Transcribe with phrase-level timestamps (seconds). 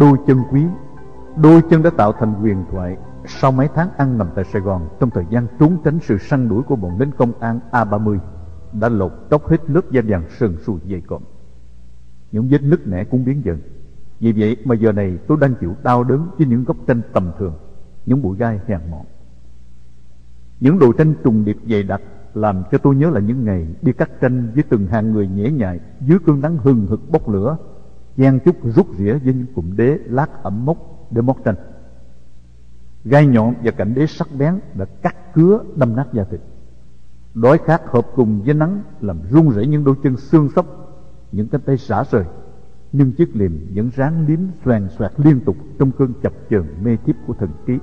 [0.00, 0.64] Đôi chân quý,
[1.42, 2.96] Đôi chân đã tạo thành quyền thoại.
[3.26, 6.48] Sau mấy tháng ăn nằm tại Sài Gòn, Trong thời gian trốn tránh sự săn
[6.48, 8.18] đuổi của bọn lính công an A30
[8.72, 11.22] Đã lột tóc hết lớp da vàng sần sùi dày cộm.
[12.32, 13.58] Những vết nứt nẻ cũng biến dần.
[14.20, 17.30] Vì vậy mà giờ này tôi đang chịu đau đớn Với những góc tranh tầm
[17.38, 17.54] thường,
[18.06, 19.06] Những bụi gai hèn mọn.
[20.60, 22.00] Những đồ tranh trùng điệp dày đặc
[22.34, 25.50] Làm cho tôi nhớ là những ngày đi cắt tranh Với từng hàng người nhễ
[25.50, 27.56] nhại, Dưới cơn nắng hừng hực bốc lửa
[28.18, 31.54] gian chút rút rỉa với những cụm đế lát ẩm mốc để móc tranh.
[33.04, 36.40] Gai nhọn và cảnh đế sắc bén đã cắt cứa đâm nát da thịt.
[37.34, 40.66] Đói khát hợp cùng với nắng làm run rẩy những đôi chân xương xốc
[41.32, 42.24] những cánh tay xả rời.
[42.92, 46.96] Nhưng chiếc liềm vẫn ráng liếm xoèn xoẹt liên tục trong cơn chập chờn mê
[46.96, 47.78] thiếp của thần trí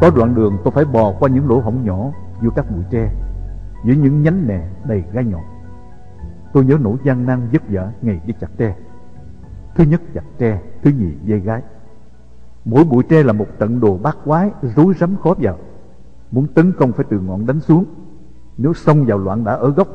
[0.00, 2.12] Có đoạn đường tôi phải bò qua những lỗ hổng nhỏ
[2.42, 3.12] giữa các bụi tre,
[3.84, 5.42] giữa những nhánh nè đầy gai nhọn.
[6.52, 8.76] Tôi nhớ nỗi gian nan vất vả ngày đi chặt tre.
[9.74, 11.62] Thứ nhất chặt tre, thứ nhì dây gái.
[12.64, 15.58] Mỗi bụi tre là một trận đồ bát quái rối rắm khó vào.
[16.30, 17.84] Muốn tấn công phải từ ngọn đánh xuống.
[18.56, 19.88] Nếu xông vào loạn đã ở gốc,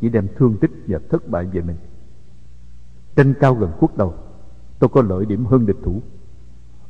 [0.00, 1.76] chỉ đem thương tích và thất bại về mình.
[3.16, 4.14] Trên cao gần khuất đầu,
[4.78, 6.02] tôi có lợi điểm hơn địch thủ.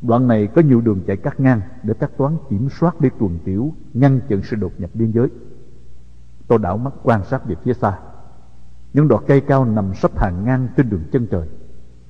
[0.03, 3.39] Đoạn này có nhiều đường chạy cắt ngang để các toán kiểm soát đi tuần
[3.45, 5.29] tiểu, ngăn chặn sự đột nhập biên giới.
[6.49, 7.99] Tôi đảo mắt quan sát về phía xa.
[8.93, 11.49] Những đọt cây cao nằm sắp hàng ngang trên đường chân trời,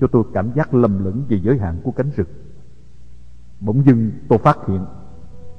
[0.01, 2.29] cho tôi cảm giác lầm lẫn về giới hạn của cánh rừng.
[3.61, 4.85] Bỗng dưng tôi phát hiện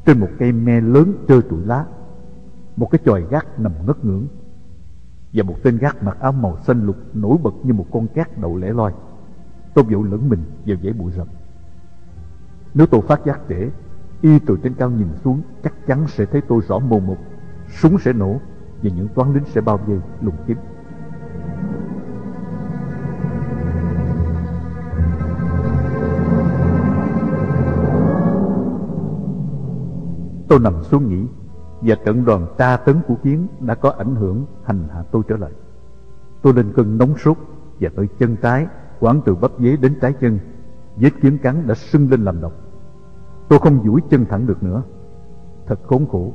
[0.06, 1.86] trên một cây me lớn trơ trụi lá,
[2.76, 4.28] một cái chòi gác nằm ngất ngưỡng
[5.34, 8.38] và một tên gác mặc áo màu xanh lục nổi bật như một con cát
[8.38, 8.94] đậu lẻ loi.
[9.74, 11.28] Tôi vụ lẫn mình vào dãy bụi rậm.
[12.74, 13.70] Nếu tôi phát giác trễ
[14.22, 17.18] Y từ trên cao nhìn xuống, Chắc chắn sẽ thấy tôi rõ mồn một.
[17.68, 18.40] Súng sẽ nổ
[18.84, 20.58] Và những toán lính sẽ bao vây, lùng kiếm
[30.50, 31.26] Tôi nằm xuống nghỉ
[31.82, 35.38] Và trận đoàn tra tấn của kiến Đã có ảnh hưởng hành hạ tôi trở
[35.38, 35.52] lại.
[36.42, 37.38] Tôi lên cơn nóng sốt
[37.80, 38.68] Và tới chân trái
[39.00, 40.40] Quảng từ bắp dế đến trái chân.
[40.96, 42.54] Vết kiếm cắn đã sưng lên làm độc.
[43.50, 44.84] Tôi không duỗi chân thẳng được nữa.
[45.66, 46.34] Thật khốn khổ.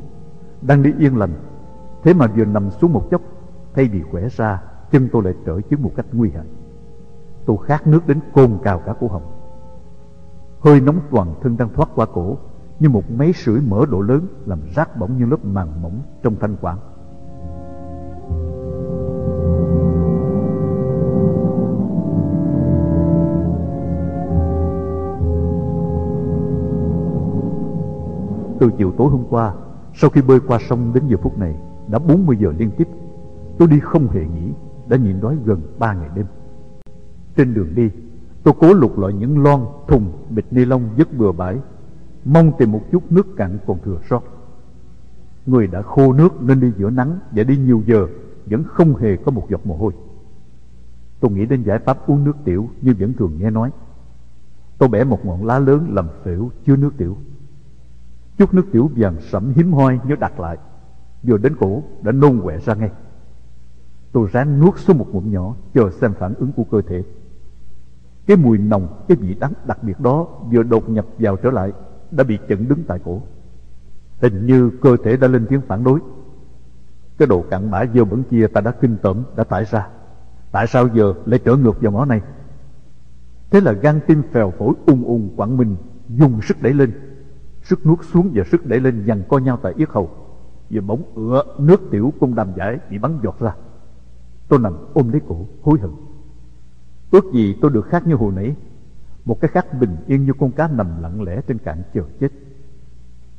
[0.63, 1.31] Đang đi yên lành.
[2.03, 3.23] Thế mà vừa nằm xuống một chốc,
[3.75, 6.47] Thay vì khỏe ra, Chân tôi lại trở chứng một cách nguy hại.
[7.47, 9.33] Tôi khát nước đến cồn cào cả cổ họng.
[10.61, 12.39] Hơi nóng toàn thân đang thoát qua cổ,
[12.81, 16.37] Như một máy sưởi mở độ lớn Làm rác bỏng như lớp màng mỏng trong
[16.41, 16.79] thanh quản.
[28.65, 29.55] Từ chiều tối hôm qua
[29.95, 31.55] Sau khi bơi qua sông đến giờ phút này
[31.89, 32.89] Đã 40 giờ liên tiếp.
[33.59, 34.53] Tôi đi không hề nghỉ
[34.89, 36.27] Đã nhịn đói gần 3 ngày đêm.
[37.37, 37.91] Trên đường đi
[38.43, 41.59] Tôi cố lục lọi những lon, thùng, bịch ni lông vứt bừa bãi
[42.25, 44.23] Mong tìm một chút nước cạn còn thừa sót.
[45.47, 48.07] Người đã khô nước nên đi giữa nắng Và đi nhiều giờ
[48.47, 49.93] Vẫn không hề có một giọt mồ hôi.
[51.21, 53.71] Tôi nghĩ đến giải pháp uống nước tiểu Như vẫn thường nghe nói.
[54.79, 57.17] Tôi bẻ một ngọn lá lớn làm phễu chứa nước tiểu.
[58.39, 60.59] Chút nước tiểu vàng sẫm hiếm hoi nhớ đặt lại.
[61.22, 62.91] Vừa đến cổ, đã nôn quẹ ra ngay.
[64.12, 67.03] Tôi ráng nuốt xuống một ngụm nhỏ, Chờ xem phản ứng của cơ thể.
[68.27, 71.73] Cái mùi nồng, Cái vị đắng đặc biệt đó Vừa đột nhập vào trở lại,
[72.11, 73.23] Đã bị chẩn đứng tại cổ.
[74.21, 76.00] Hình như cơ thể đã lên tiếng phản đối.
[77.19, 79.89] Cái đồ cặn bã dơ bẩn kia ta đã kinh tởm, Đã tải ra.
[80.53, 82.21] Tại sao giờ lại trở ngược vào ngõ này?
[83.50, 85.77] Thế là gan tim phèo phổi ung ung quặn mình
[86.09, 86.93] Dùng sức đẩy lên.
[87.65, 90.11] Sức nuốt xuống và sức đẩy lên dằn co nhau tại yết hầu.
[90.71, 93.55] Và bỗng ựa nước tiểu cung đàm giải bị bắn giọt ra.
[94.49, 95.91] Tôi nằm ôm lấy cổ, hối hận.
[97.11, 98.55] Ước gì tôi được khác như hồi nãy.
[99.25, 102.29] Một cái khác bình yên như con cá nằm lặng lẽ trên cạn chờ chết.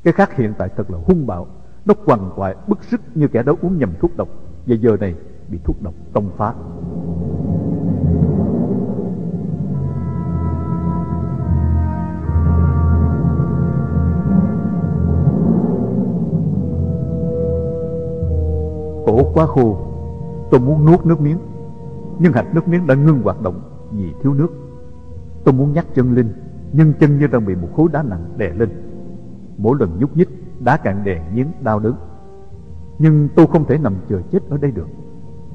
[0.02, 1.46] Cái khác hiện tại thật là hung bạo.
[1.84, 4.28] Nó quằn quại, bức sức như kẻ đó uống nhầm thuốc độc.
[4.66, 5.14] Và giờ này
[5.48, 6.54] bị thuốc độc tông phá.
[19.16, 19.76] Cổ quá khô.
[20.50, 21.38] Tôi muốn nuốt nước miếng.
[22.18, 23.60] Nhưng hạch nước miếng đã ngưng hoạt động
[23.92, 24.48] Vì thiếu nước.
[25.44, 26.32] Tôi muốn nhắc chân lên
[26.72, 28.68] Nhưng chân như đang bị một khối đá nặng đè lên.
[29.58, 30.28] Mỗi lần nhúc nhích,
[30.60, 31.94] Đá càng đè nghiến đau đớn.
[32.98, 34.88] Nhưng tôi không thể nằm chờ chết ở đây được.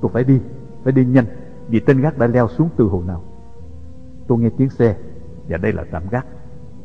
[0.01, 0.39] Tôi phải đi
[0.83, 1.25] Phải đi nhanh,
[1.67, 3.23] Vì tên gác đã leo xuống từ hồ nào.
[4.27, 4.95] Tôi nghe tiếng xe,
[5.49, 6.25] Và đây là trạm gác.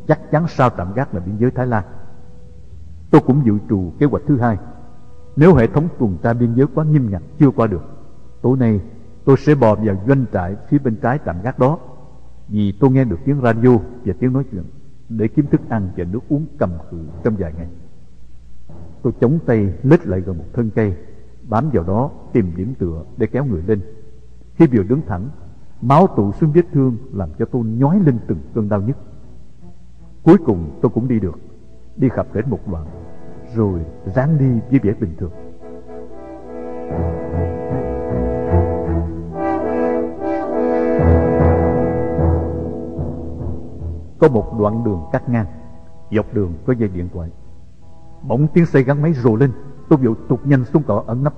[0.08, 1.84] Chắc chắn sau trạm gác là biên giới Thái Lan.
[3.10, 4.56] Tôi cũng dự trù kế hoạch thứ hai.
[5.36, 7.82] Nếu hệ thống tuần tra biên giới quá nghiêm ngặt chưa qua được,
[8.42, 8.80] tối nay
[9.24, 11.78] tôi sẽ bò vào doanh trại phía bên trái tạm gác đó.
[12.48, 14.64] Vì tôi nghe được tiếng radio và tiếng nói chuyện
[15.08, 17.68] để kiếm thức ăn và nước uống cầm cự trong vài ngày.
[19.02, 20.94] Tôi chống tay lết lại gần một thân cây,
[21.48, 23.80] bám vào đó tìm điểm tựa để kéo người lên.
[24.54, 25.28] Khi vừa đứng thẳng,
[25.80, 28.96] máu tụ xuống vết thương làm cho tôi nhói lên từng cơn đau nhức.
[30.22, 31.38] Cuối cùng tôi cũng đi được,
[31.96, 32.86] đi khập đến một đoạn,
[33.56, 33.80] rồi
[34.14, 35.30] ráng đi với vẻ bình thường.
[44.18, 45.46] Có một đoạn đường cắt ngang,
[46.16, 47.30] dọc đường có dây điện thoại.
[48.22, 49.52] Bỗng tiếng xe gắn máy rồ lên,
[49.88, 51.34] tôi vội tụt nhanh xuống cỏ ẩn nấp.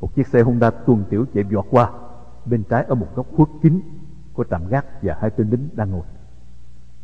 [0.00, 1.90] Một chiếc xe Honda tuần tiểu chạy vọt qua,
[2.44, 3.80] bên trái ở một góc khuất kín
[4.34, 6.06] có trạm gác và hai tên lính đang ngồi.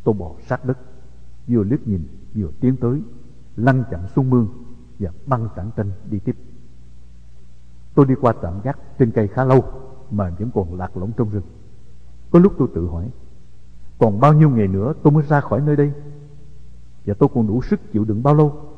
[0.03, 0.77] Tôi bò sát đất,
[1.47, 3.01] vừa liếc nhìn vừa tiến tới,
[3.55, 4.47] lăn chậm xuống mương
[4.99, 6.35] và băng tảng tranh đi tiếp.
[7.95, 9.63] Tôi đi qua trạm gác trên cây khá lâu
[10.11, 11.45] mà vẫn còn lạc lõng trong rừng.
[12.31, 13.09] Có lúc tôi tự hỏi,
[13.99, 15.91] còn bao nhiêu ngày nữa tôi mới ra khỏi nơi đây?
[17.05, 18.69] Và tôi còn đủ sức chịu đựng bao lâu?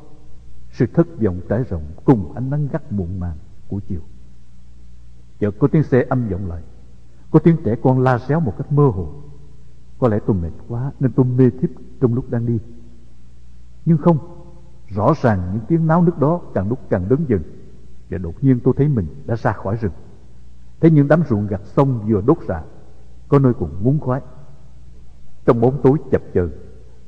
[0.70, 3.36] Sự thất vọng trải rộng cùng ánh nắng gắt muộn màng
[3.68, 4.00] của chiều.
[5.38, 6.62] Chợt có tiếng xe âm vọng lại
[7.30, 9.08] Có tiếng trẻ con la réo một cách mơ hồ
[9.98, 11.70] Có lẽ tôi mệt quá Nên tôi mê thiếp
[12.00, 12.58] trong lúc đang đi
[13.84, 14.35] Nhưng không
[14.88, 17.42] Rõ ràng những tiếng náo nước đó càng lúc càng lớn dần,
[18.10, 19.92] Và đột nhiên tôi thấy mình đã ra khỏi rừng.
[20.80, 22.62] Thấy những đám ruộng gặt sông vừa đốt rạ
[23.28, 24.20] Có nơi còn muốn khoái.
[25.44, 26.50] Trong bóng tối chập chờn,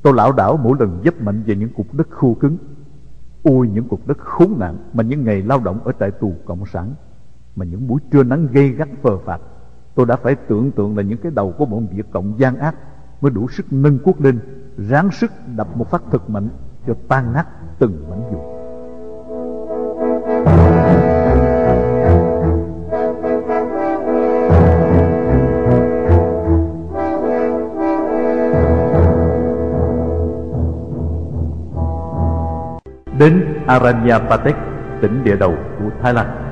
[0.01, 2.57] Tôi lão đảo mỗi lần dấp mạnh về những cục đất khô cứng.
[3.43, 6.65] Ôi, những cục đất khốn nạn Mà những ngày lao động ở trại tù Cộng
[6.65, 6.93] sản,
[7.55, 9.41] Mà những buổi trưa nắng gây gắt phờ phạt
[9.95, 12.75] Tôi đã phải tưởng tượng là những cái đầu của bọn Việt Cộng gian ác
[13.21, 14.39] Mới đủ sức nâng quốc lên,
[14.77, 16.49] Ráng sức đập một phát thật mạnh.
[16.89, 17.45] Cho tan nát
[17.79, 18.41] từng mảnh vụn
[33.19, 34.55] đến Aranyappatek,
[35.01, 36.48] tỉnh địa đầu của Thái Lan.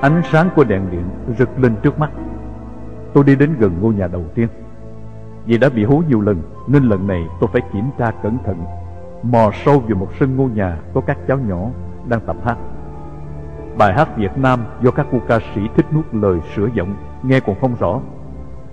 [0.00, 1.04] Ánh sáng của đèn điện
[1.38, 2.10] rực lên trước mắt
[3.14, 4.48] Tôi đi đến gần ngôi nhà đầu tiên
[5.46, 8.64] Vì đã bị hố nhiều lần Nên lần này tôi phải kiểm tra cẩn thận
[9.22, 11.70] mò sâu vào một sân ngôi nhà có các cháu nhỏ
[12.08, 12.58] đang tập hát.
[13.78, 17.40] Bài hát Việt Nam do các cô ca sĩ thích nuốt lời sửa giọng, nghe
[17.40, 18.00] còn không rõ.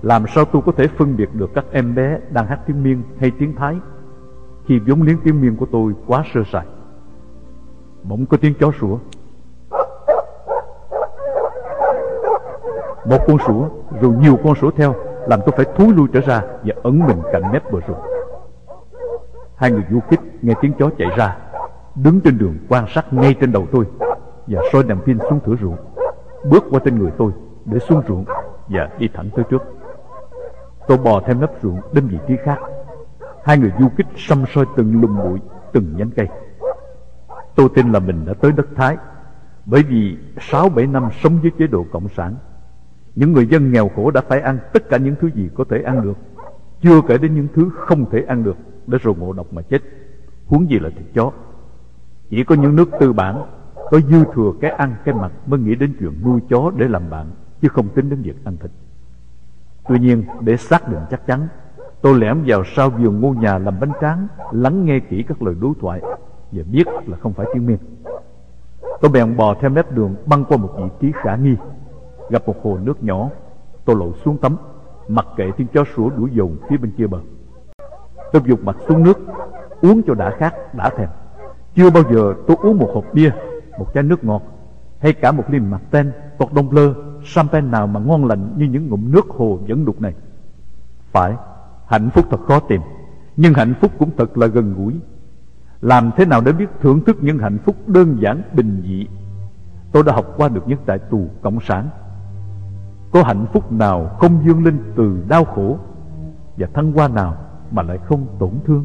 [0.01, 3.03] Làm sao tôi có thể phân biệt được các em bé đang hát tiếng Miên
[3.19, 3.75] hay tiếng Thái
[4.65, 6.65] khi vốn liếng tiếng Miên của tôi quá sơ sài.
[8.03, 8.97] Bỗng có tiếng chó sủa.
[13.09, 13.69] Một con sủa
[14.01, 14.95] rồi nhiều con sủa theo,
[15.27, 18.01] làm tôi phải thúi lui trở ra và ấn mình cạnh mép bờ ruộng.
[19.55, 21.37] Hai người du kích nghe tiếng chó chạy ra,
[21.95, 23.85] Đứng trên đường quan sát ngay trên đầu tôi
[24.47, 25.77] Và soi đèn pin xuống thửa ruộng,
[26.43, 27.31] Bước qua trên người tôi
[27.65, 28.25] Để xuống ruộng
[28.67, 29.61] Và đi thẳng tới trước.
[30.87, 32.59] Tôi bò theo nắp ruộng đến vị trí khác.
[33.43, 35.39] Hai người du kích xăm soi từng lùm bụi,
[35.73, 36.27] Từng nhánh cây.
[37.55, 38.97] Tôi tin là mình đã tới đất Thái,
[39.65, 42.35] Bởi vì sáu bảy năm sống dưới chế độ Cộng sản
[43.17, 45.81] những người dân nghèo khổ đã phải ăn tất cả những thứ gì có thể
[45.81, 46.17] ăn được.
[46.81, 48.57] Chưa kể đến những thứ không thể ăn được,
[48.87, 49.81] để rồi ngộ độc mà chết.
[50.45, 51.31] Huống gì là thịt chó.
[52.29, 53.41] Chỉ có những nước tư bản,
[53.75, 57.09] có dư thừa cái ăn, cái mặc mới nghĩ đến chuyện nuôi chó để làm
[57.09, 57.31] bạn,
[57.61, 58.71] chứ không tính đến việc ăn thịt.
[59.89, 61.47] Tuy nhiên, để xác định chắc chắn,
[62.01, 65.55] tôi lẻm vào sau vườn ngôi nhà làm bánh tráng, lắng nghe kỹ các lời
[65.61, 66.01] đối thoại,
[66.51, 67.77] và biết là không phải tiếng miên.
[69.01, 71.55] Tôi bèn bò theo mép đường băng qua một vị trí khả nghi
[72.29, 73.29] gặp một hồ nước nhỏ.
[73.85, 74.57] Tôi lội xuống tắm
[75.07, 77.19] mặc kệ tiếng chó sủa đuổi dồn phía bên kia bờ.
[78.31, 79.19] Tôi dùng mặt xuống nước
[79.81, 81.09] Uống cho đã khát, đã thèm.
[81.75, 83.31] Chưa bao giờ tôi uống một hộp bia
[83.79, 84.41] Một chai nước ngọt
[84.99, 86.93] Hay cả một ly mặt ten, cột đông lơ
[87.33, 90.13] Champagne nào mà ngon lành như những ngụm nước hồ dẫn đục này.
[91.11, 91.33] Phải,
[91.87, 92.81] hạnh phúc thật khó tìm
[93.35, 94.99] Nhưng hạnh phúc cũng thật là gần gũi.
[95.81, 99.07] Làm thế nào để biết thưởng thức những hạnh phúc đơn giản bình dị?
[99.91, 101.89] Tôi đã học qua được nhất tại tù cộng sản.
[103.17, 105.77] Có hạnh phúc nào không dương lên từ đau khổ
[106.57, 107.35] Và thăng hoa nào
[107.71, 108.83] mà lại không tổn thương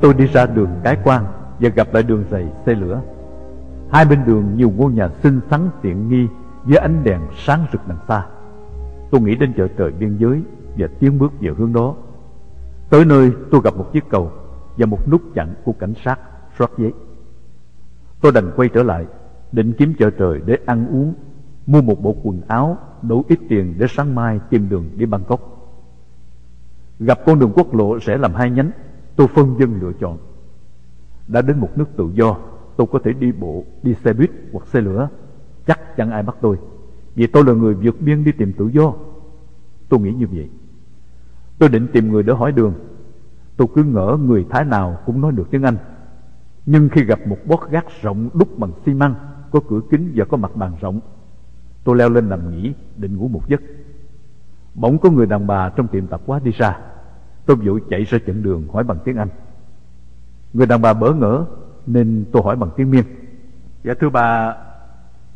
[0.00, 1.24] Tôi đi ra đường cái quan
[1.60, 3.00] và gặp lại đường dày xe lửa.
[3.90, 6.26] Hai bên đường nhiều ngôi nhà xinh xắn tiện nghi
[6.64, 8.26] với ánh đèn sáng rực đằng xa.
[9.10, 10.42] Tôi nghĩ đến chợ trời biên giới
[10.76, 11.94] và tiến bước về hướng đó.
[12.90, 14.32] Tới nơi tôi gặp một chiếc cầu
[14.76, 16.18] và một nút chặn của cảnh sát
[16.58, 16.92] soát giấy.
[18.20, 19.06] Tôi đành quay trở lại,
[19.52, 21.14] định kiếm chợ trời để ăn uống,
[21.66, 25.40] mua một bộ quần áo, đủ ít tiền để sáng mai tìm đường đi Bangkok.
[26.98, 28.70] Gặp con đường quốc lộ sẽ làm hai nhánh,
[29.16, 30.18] tôi phân dân lựa chọn.
[31.28, 32.36] Đã đến một nước tự do,
[32.76, 35.08] tôi có thể đi bộ, đi xe buýt hoặc xe lửa.
[35.68, 36.56] Chắc chẳng ai bắt tôi,
[37.14, 38.92] vì tôi là người vượt biên đi tìm tự do.
[39.88, 40.48] Tôi nghĩ như vậy.
[41.58, 42.74] Tôi định tìm người để hỏi đường.
[43.56, 45.76] Tôi cứ ngỡ người Thái nào cũng nói được tiếng Anh.
[46.66, 49.14] Nhưng khi gặp một bốt gác rộng đúc bằng xi măng,
[49.50, 51.00] có cửa kính và có mặt bàn rộng,
[51.84, 53.60] tôi leo lên nằm nghỉ, định ngủ một giấc.
[54.74, 56.78] Bỗng có người đàn bà trong tiệm tạp hóa đi ra.
[57.46, 59.28] Tôi vội chạy ra chặn đường hỏi bằng tiếng Anh.
[60.52, 61.44] Người đàn bà bỡ ngỡ
[61.86, 63.04] nên tôi hỏi bằng tiếng Miên.
[63.84, 64.56] Dạ thưa bà,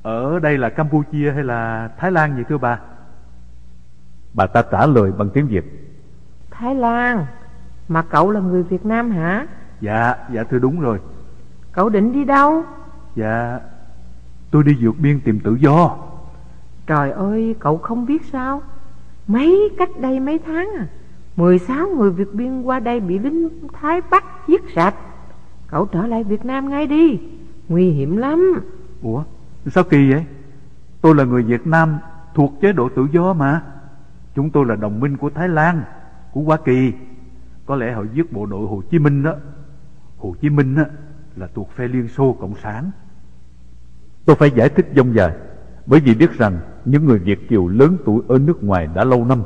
[0.02, 2.78] ở đây là Campuchia hay là Thái Lan vậy thưa bà?
[4.34, 5.64] Bà ta trả lời bằng tiếng Việt.
[6.50, 7.26] Thái Lan,
[7.88, 9.46] mà cậu là người Việt Nam hả?
[9.80, 11.00] Dạ, dạ thưa đúng rồi.
[11.72, 12.62] Cậu định đi đâu?
[13.16, 13.60] Dạ,
[14.50, 15.96] tôi đi vượt biên tìm tự do.
[16.86, 18.62] Trời ơi, cậu không biết sao?
[19.26, 20.86] Mấy cách đây mấy tháng à
[21.36, 24.94] 16 người Việt biên qua đây bị lính Thái bắt giết sạch
[25.66, 27.20] Cậu trở lại Việt Nam ngay đi
[27.68, 28.62] Nguy hiểm lắm
[29.02, 29.22] Ủa
[29.70, 30.24] sao kỳ vậy?
[31.00, 31.98] Tôi là người Việt Nam
[32.34, 33.62] thuộc chế độ tự do mà.
[34.34, 35.82] Chúng tôi là đồng minh của Thái Lan
[36.32, 36.92] Của Hoa Kỳ.
[37.66, 39.34] Có lẽ họ giết bộ đội Hồ Chí Minh đó.
[40.18, 40.82] Hồ Chí Minh đó,
[41.36, 42.90] là thuộc phe Liên Xô Cộng sản.
[44.24, 45.32] Tôi phải giải thích dông dài
[45.86, 49.24] Bởi vì biết rằng những người Việt kiều lớn tuổi ở nước ngoài đã lâu
[49.24, 49.42] năm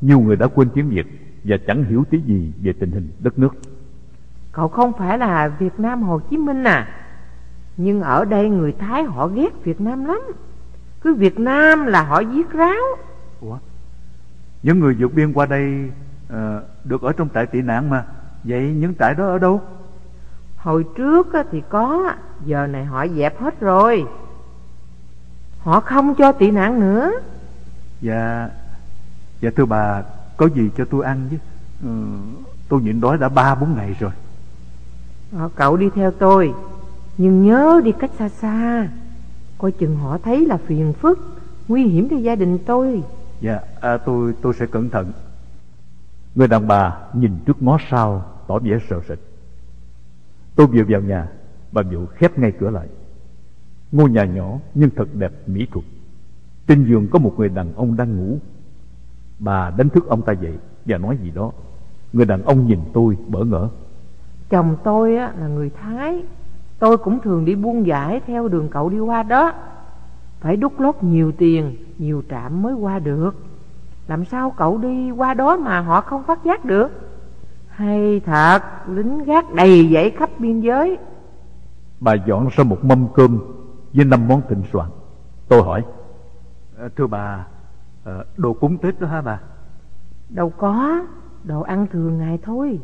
[0.00, 1.06] Nhiều người đã quên tiếng Việt
[1.44, 3.54] Và chẳng hiểu tí gì về tình hình đất nước.
[4.52, 7.03] Cậu không phải là Việt Nam Hồ Chí Minh à?
[7.76, 10.20] Nhưng ở đây người Thái họ ghét Việt Nam lắm.
[11.00, 12.82] Cứ Việt Nam là họ giết ráo.
[13.40, 13.58] Ủa?
[14.62, 15.90] Những người vượt biên qua đây
[16.32, 16.36] uh,
[16.84, 18.04] Được ở trong trại tị nạn mà.
[18.44, 19.60] Vậy những trại đó ở đâu?
[20.56, 22.12] Hồi trước thì có.
[22.44, 24.06] Giờ này họ dẹp hết rồi.
[25.58, 27.12] Họ không cho tị nạn nữa.
[28.00, 28.48] Dạ.
[29.40, 30.02] Dạ thưa bà
[30.36, 31.36] Có gì cho tôi ăn chứ?
[31.82, 31.88] Ừ,
[32.68, 34.10] Tôi nhịn đói đã ba bốn ngày rồi.
[35.38, 36.54] À, Cậu đi theo tôi
[37.18, 38.88] Nhưng nhớ đi cách xa xa.
[39.58, 41.34] Coi chừng họ thấy là phiền phức
[41.68, 43.02] Nguy hiểm cho gia đình tôi.
[43.40, 45.12] Dạ à, tôi tôi sẽ cẩn thận.
[46.34, 49.18] Người đàn bà nhìn trước ngó sau Tỏ vẻ sợ sệt.
[50.56, 51.28] Tôi vừa vào nhà
[51.72, 52.88] Bà Diệu khép ngay cửa lại.
[53.92, 55.84] Ngôi nhà nhỏ nhưng thật đẹp mỹ thuật.
[56.66, 58.38] Trên giường có một người đàn ông đang ngủ.
[59.38, 60.52] Bà đánh thức ông ta dậy
[60.84, 61.52] Và nói gì đó.
[62.12, 63.68] Người đàn ông nhìn tôi bỡ ngỡ.
[64.50, 66.24] Chồng tôi á, là người Thái
[66.84, 69.52] Tôi cũng thường đi buôn giải Theo đường cậu đi qua đó.
[70.40, 73.30] Phải đút lót nhiều tiền Nhiều trạm mới qua được.
[74.08, 76.88] Làm sao cậu đi qua đó Mà họ không phát giác được?
[77.68, 80.98] Hay thật Lính gác đầy dãy khắp biên giới.
[82.00, 83.38] Bà dọn ra một mâm cơm
[83.94, 84.88] Với năm món thịnh soạn.
[85.48, 85.84] Tôi hỏi.
[86.78, 87.46] À, Thưa bà
[88.04, 89.40] à, Đồ cúng Tết đó hả bà?
[90.28, 91.00] Đâu có
[91.44, 92.80] Đồ ăn thường ngày thôi.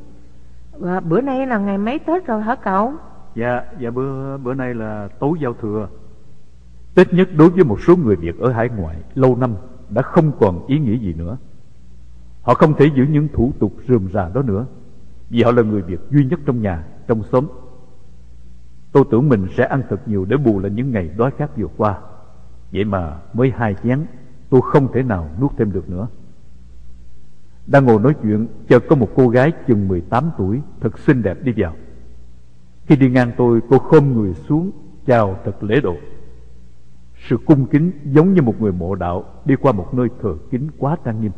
[0.73, 2.92] Và bữa nay là ngày mấy Tết rồi hả cậu?
[3.35, 5.89] Dạ, dạ bữa bữa nay là tối giao thừa.
[6.95, 9.55] Tết nhất đối với một số người Việt ở hải ngoại lâu năm
[9.91, 11.39] đã không còn ý nghĩa gì nữa.
[12.43, 14.67] Họ không thể giữ những thủ tục rườm rà đó nữa,
[15.31, 17.47] vì họ là người Việt duy nhất trong nhà, trong xóm.
[18.93, 21.69] Tôi tưởng mình sẽ ăn thật nhiều để bù lại những ngày đói khát vừa
[21.77, 21.99] qua.
[22.73, 24.07] Vậy mà mới hai chén,
[24.51, 26.09] tôi không thể nào nuốt thêm được nữa.
[27.67, 31.39] Đang ngồi nói chuyện Chợt có một cô gái chừng 18 tuổi Thật xinh đẹp
[31.43, 31.77] đi vào
[32.87, 34.71] khi đi ngang tôi cô khom người xuống
[35.07, 35.97] Chào thật lễ độ.
[37.29, 40.69] Sự cung kính giống như một người mộ đạo Đi qua một nơi thờ kính
[40.79, 41.33] quá trang nghiêm.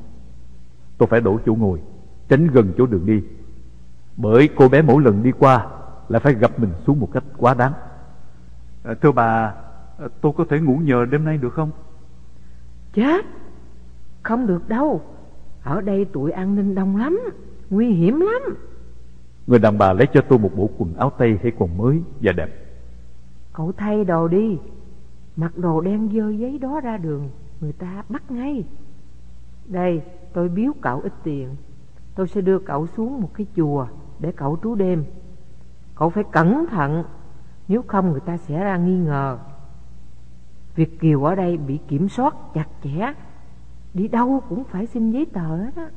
[0.99, 1.81] Tôi phải đổ chỗ ngồi
[2.29, 3.23] Tránh gần chỗ đường đi.
[4.17, 5.67] Bởi cô bé mỗi lần đi qua
[6.09, 7.73] Lại phải gặp mình xuống một cách quá đáng.
[8.83, 9.55] À, Thưa bà
[10.21, 11.71] Tôi có thể ngủ nhờ đêm nay được không?
[12.93, 13.25] Chết!
[14.23, 15.03] Không được đâu.
[15.63, 17.21] Ở đây tụi an ninh đông lắm
[17.71, 18.57] Nguy hiểm lắm
[19.47, 22.33] Người đàn bà lấy cho tôi một bộ quần áo tây hay quần mới và
[22.33, 22.49] đẹp.
[23.53, 24.59] Cậu thay đồ đi.
[25.37, 27.31] Mặc đồ đen dơ giấy đó ra đường,
[27.61, 28.65] Người ta bắt ngay.
[29.67, 31.57] Đây, tôi biếu cậu ít tiền.
[32.15, 33.87] Tôi sẽ đưa cậu xuống một cái chùa
[34.19, 35.05] Để cậu trú đêm.
[35.95, 37.05] Cậu phải cẩn thận,
[37.69, 39.39] Nếu không người ta sẽ ra nghi ngờ.
[40.75, 43.13] Việt Kiều ở đây bị kiểm soát chặt chẽ.
[43.95, 45.91] Đi đâu cũng phải xin giấy tờ hết á.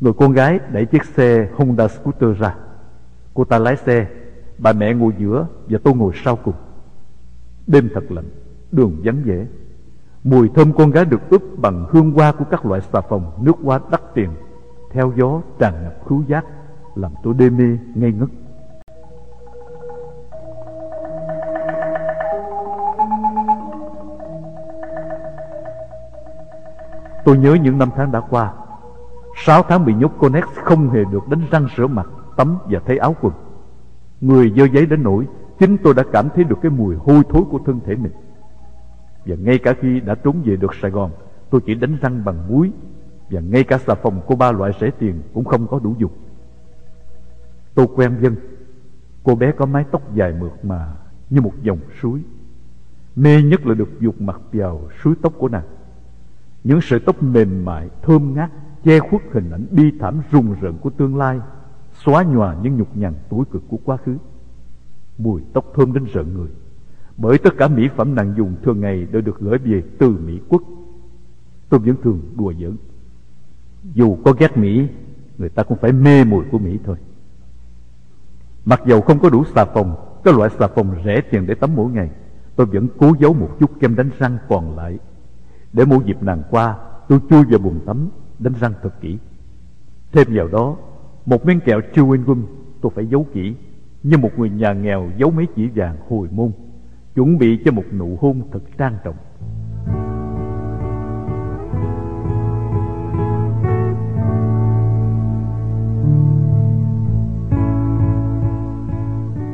[0.00, 2.54] Người con gái đẩy chiếc xe Honda Scooter ra.
[3.34, 4.06] Cô ta lái xe,
[4.58, 6.54] Bà mẹ ngồi giữa Và tôi ngồi sau cùng.
[7.66, 8.24] Đêm thật lạnh,
[8.72, 9.46] Đường vắng vẻ.
[10.24, 13.56] Mùi thơm con gái được ướp bằng hương hoa của các loại xà phòng nước
[13.62, 14.30] hoa đắt tiền,
[14.92, 16.44] Theo gió tràn ngập khứu giác,
[16.94, 18.28] Làm tôi đê mê ngây ngất.
[27.24, 28.52] Tôi nhớ những năm tháng đã qua
[29.44, 32.06] Sáu tháng bị nhốt Conex không hề được đánh răng rửa mặt
[32.36, 33.32] Tắm và thay áo quần.
[34.20, 35.26] Người dơ giấy đến nỗi
[35.58, 38.12] Chính tôi đã cảm thấy được cái mùi hôi thối của thân thể mình.
[39.26, 41.10] Và ngay cả khi đã trốn về được Sài Gòn
[41.50, 42.72] Tôi chỉ đánh răng bằng muối
[43.30, 46.12] Và ngay cả xà phòng của ba loại rẻ tiền Cũng không có đủ dùng.
[47.74, 48.36] Tôi quen dân.
[49.22, 50.92] Cô bé có mái tóc dài mượt mà
[51.30, 52.20] Như một dòng suối.
[53.16, 55.66] Mê nhất là được dục mặt vào suối tóc của nàng.
[56.64, 58.50] Những sợi tóc mềm mại, thơm ngát
[58.84, 61.40] Che khuất hình ảnh bi thảm rùng rợn của tương lai,
[62.04, 64.16] Xóa nhòa những nhục nhằn tối cực của quá khứ.
[65.18, 66.48] Mùi tóc thơm đến rợn người,
[67.16, 70.40] Bởi tất cả mỹ phẩm nàng dùng thường ngày Đều được gửi về từ Mỹ
[70.48, 70.62] quốc.
[71.68, 72.76] Tôi vẫn thường đùa giỡn,
[73.94, 74.88] Dù có ghét Mỹ,
[75.38, 76.96] Người ta cũng phải mê mùi của Mỹ thôi.
[78.64, 81.70] Mặc dầu không có đủ xà phòng Các loại xà phòng rẻ tiền để tắm
[81.76, 82.10] mỗi ngày,
[82.56, 84.98] Tôi vẫn cố giấu một chút kem đánh răng còn lại.
[85.72, 88.08] Để mỗi dịp nàng qua, Tôi chui vào bồn tắm
[88.40, 89.18] Đánh răng thật kỹ.
[90.12, 90.76] Thêm vào đó
[91.26, 92.46] Một miếng kẹo chewing gum
[92.80, 93.54] tôi phải giấu kỹ
[94.02, 96.52] Như một người nhà nghèo giấu mấy chỉ vàng hồi môn
[97.14, 99.16] Chuẩn bị cho một nụ hôn thật trang trọng.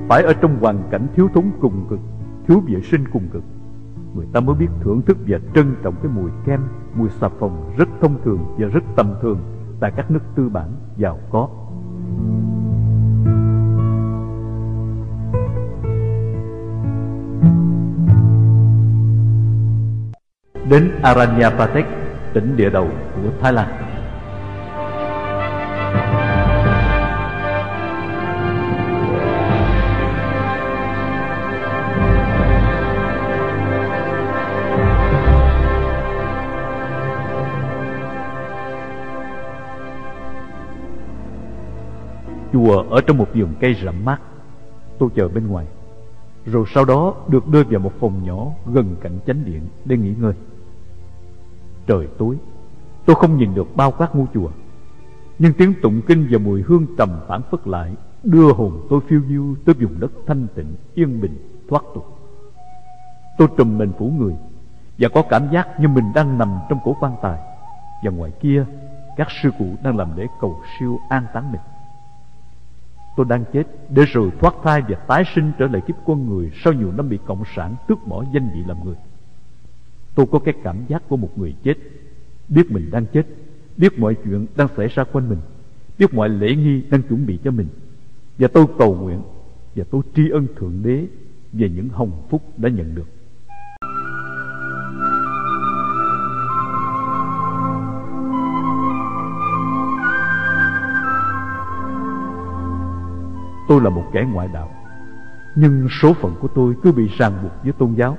[0.08, 2.00] Phải ở trong hoàn cảnh thiếu thốn cùng cực
[2.48, 3.44] Thiếu vệ sinh cùng cực
[4.16, 6.60] người ta mới biết thưởng thức và trân trọng cái mùi kem,
[6.97, 9.39] mùi xà phòng rất thông thường và rất tầm thường
[9.80, 11.49] tại các nước tư bản giàu có.
[20.71, 21.87] Đến Aranyapatech,
[22.32, 23.85] tỉnh địa đầu của Thái Lan.
[42.56, 44.19] Chùa ở trong một vườn cây rậm mát.
[44.99, 45.66] Tôi chờ bên ngoài.
[46.47, 50.14] Rồi sau đó được đưa vào một phòng nhỏ Gần cạnh chánh điện để nghỉ
[50.21, 50.32] ngơi.
[51.86, 52.36] Trời tối
[53.06, 54.50] Tôi không nhìn được bao quát ngôi chùa.
[55.38, 57.92] Nhưng tiếng tụng kinh và mùi hương trầm phản phất lại
[58.23, 62.19] Đưa hồn tôi phiêu diêu tới vùng đất thanh tịnh, yên bình, thoát tục.
[63.38, 64.34] Tôi trùm mình phủ người
[64.99, 67.38] Và có cảm giác như mình đang nằm trong cổ quan tài.
[68.04, 68.64] Và ngoài kia
[69.16, 71.60] Các sư cụ đang làm lễ cầu siêu an táng mình.
[73.16, 76.52] Tôi đang chết để rồi thoát thai và tái sinh trở lại kiếp con người
[76.64, 78.94] sau nhiều năm bị Cộng sản tước bỏ danh vị làm người.
[80.14, 81.74] Tôi có cái cảm giác của một người chết,
[82.48, 83.26] biết mình đang chết,
[83.76, 85.38] biết mọi chuyện đang xảy ra quanh mình,
[85.98, 87.68] biết mọi lễ nghi đang chuẩn bị cho mình.
[88.38, 89.22] Và tôi cầu nguyện
[89.74, 91.06] và tôi tri ân Thượng Đế
[91.52, 93.06] về những hồng phúc đã nhận được.
[103.68, 104.70] Tôi là một kẻ ngoại đạo,
[105.54, 108.18] Nhưng số phận của tôi cứ bị ràng buộc với tôn giáo.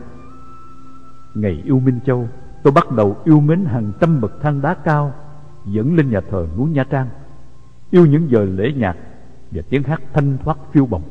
[1.33, 2.29] Ngày yêu Minh Châu,
[2.63, 5.13] Tôi bắt đầu yêu mến hàng trăm bậc thang đá cao,
[5.65, 7.07] Dẫn lên nhà thờ núi Nha Trang,
[7.91, 8.97] Yêu những giờ lễ nhạc
[9.51, 11.03] Và tiếng hát thanh thoát phiêu bồng.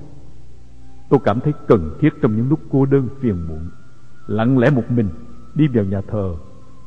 [1.09, 3.70] Tôi cảm thấy cần thiết trong những lúc cô đơn phiền muộn,
[4.27, 5.09] Lặng lẽ một mình
[5.55, 6.35] Đi vào nhà thờ,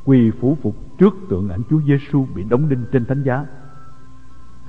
[0.04, 3.46] Quỳ phủ phục trước tượng ảnh Chúa Giêsu bị đóng đinh trên thánh giá.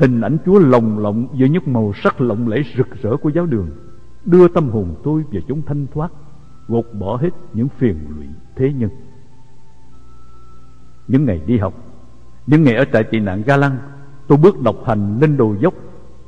[0.02, 3.46] Hình ảnh Chúa lồng lộng giữa những màu sắc lộng lẫy rực rỡ của giáo
[3.46, 3.70] đường
[4.26, 6.12] Đưa tâm hồn tôi về chúng thanh thoát
[6.68, 8.90] Gột bỏ hết những phiền lụy thế nhân.
[11.08, 11.74] Những ngày đi học
[12.48, 13.78] Những ngày ở trại tị nạn Ga Lăng
[14.28, 15.74] Tôi bước độc hành lên đồ dốc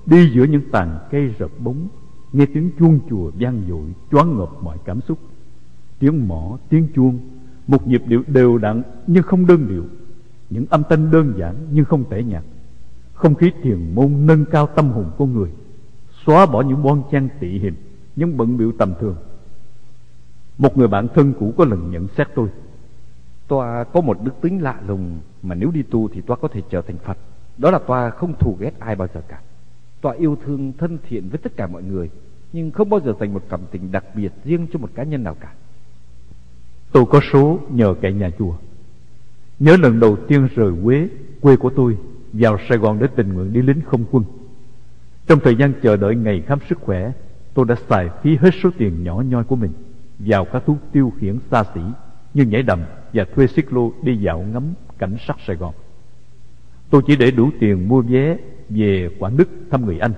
[0.05, 1.87] Đi giữa những tàn cây rợp bóng
[2.33, 5.17] Nghe tiếng chuông chùa vang dội Choáng ngợp mọi cảm xúc.
[5.99, 7.19] Tiếng mỏ, tiếng chuông
[7.67, 9.83] Một nhịp điệu đều đặn nhưng không đơn điệu
[10.49, 12.43] Những âm thanh đơn giản nhưng không tẻ nhạt
[13.23, 15.49] không khí thiền môn nâng cao tâm hồn con người
[16.25, 17.73] Xóa bỏ những bon chen tị hiềm
[18.15, 19.15] Những bận biểu tầm thường.
[20.57, 22.49] Một người bạn thân cũ có lần nhận xét tôi.
[23.47, 26.61] Toa có một đức tính lạ lùng Mà nếu đi tu thì Toa có thể
[26.69, 27.17] trở thành Phật.
[27.57, 29.41] Đó là Toa không thù ghét ai bao giờ cả.
[30.01, 32.09] Toa yêu thương thân thiện với tất cả mọi người
[32.53, 35.23] Nhưng không bao giờ dành một cảm tình đặc biệt riêng cho một cá nhân
[35.23, 35.53] nào cả.
[36.91, 38.53] Tôi có số nhờ cậy nhà chùa.
[39.59, 41.07] Nhớ lần đầu tiên rời Quế
[41.41, 41.97] Quê của tôi
[42.33, 44.23] vào Sài Gòn để tình nguyện đi lính không quân.
[45.27, 47.11] Trong thời gian chờ đợi ngày khám sức khỏe,
[47.53, 49.71] tôi đã xài phí hết số tiền nhỏ nhoi của mình
[50.19, 51.81] vào các thú tiêu khiển xa xỉ
[52.33, 52.79] như nhảy đầm
[53.13, 54.63] và thuê xích lô đi dạo ngắm
[54.97, 55.73] cảnh sắc Sài Gòn.
[56.89, 58.37] Tôi chỉ để đủ tiền mua vé
[58.69, 60.13] về Quảng Đức thăm người anh.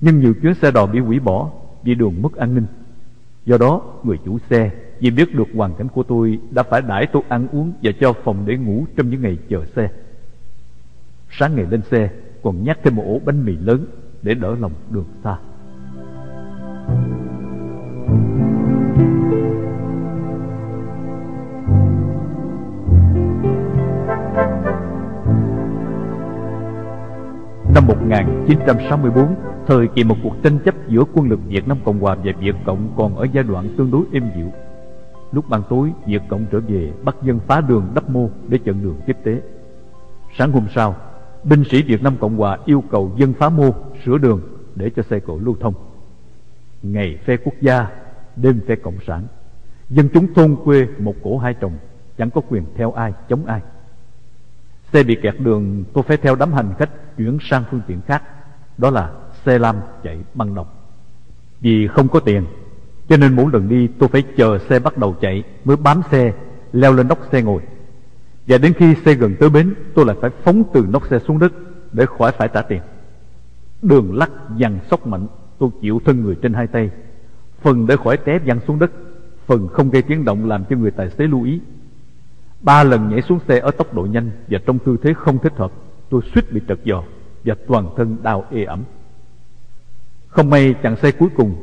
[0.00, 1.50] Nhưng nhiều chuyến xe đò bị hủy bỏ
[1.82, 2.66] vì đường mất an ninh.
[3.44, 7.06] Do đó, người chủ xe vì biết được hoàn cảnh của tôi đã phải đãi
[7.06, 9.88] tôi ăn uống và cho phòng để ngủ trong những ngày chờ xe.
[11.38, 12.10] Sáng ngày lên xe
[12.42, 13.86] còn nhắc thêm một ổ bánh mì lớn
[14.22, 15.36] để đỡ lòng đường xa.
[27.74, 29.34] Năm 1964,
[29.66, 32.56] thời kỳ một cuộc tranh chấp giữa quân lực Việt Nam Cộng Hòa và Việt
[32.66, 34.52] Cộng còn ở giai đoạn tương đối êm dịu.
[35.32, 38.82] Lúc ban tối, Việt Cộng trở về bắt dân phá đường đắp mô để chặn
[38.82, 39.40] đường tiếp tế.
[40.38, 40.94] Sáng hôm sau,
[41.48, 43.70] binh sĩ Việt Nam Cộng Hòa yêu cầu dân phá mô
[44.04, 44.40] sửa đường
[44.74, 45.74] để cho xe cộ lưu thông.
[46.82, 47.86] Ngày phe quốc gia,
[48.36, 49.26] đêm phe cộng sản,
[49.90, 51.72] dân chúng thôn quê một cổ hai chồng,
[52.18, 53.60] chẳng có quyền theo ai chống ai.
[54.92, 58.22] Xe bị kẹt đường, tôi phải theo đám hành khách chuyển sang phương tiện khác,
[58.78, 59.12] đó là
[59.44, 60.66] xe lam chạy băng đồng.
[61.60, 62.44] Vì không có tiền,
[63.08, 66.32] cho nên mỗi lần đi tôi phải chờ xe bắt đầu chạy mới bám xe,
[66.72, 67.62] leo lên nóc xe ngồi.
[68.46, 71.38] Và đến khi xe gần tới bến, tôi lại phải phóng từ nóc xe xuống
[71.38, 71.52] đất
[71.92, 72.80] để khỏi phải trả tiền.
[73.82, 75.26] Đường lắc dằn sóc mạnh,
[75.58, 76.90] tôi chịu thân người trên hai tay.
[77.62, 78.90] Phần để khỏi té văng xuống đất,
[79.46, 81.60] phần không gây tiếng động làm cho người tài xế lưu ý.
[82.60, 85.52] Ba lần nhảy xuống xe ở tốc độ nhanh và trong tư thế không thích
[85.56, 85.72] hợp,
[86.10, 87.02] tôi suýt bị trật giò
[87.44, 88.82] và toàn thân đau ê ẩm.
[90.28, 91.54] Không may chặn xe cuối cùng,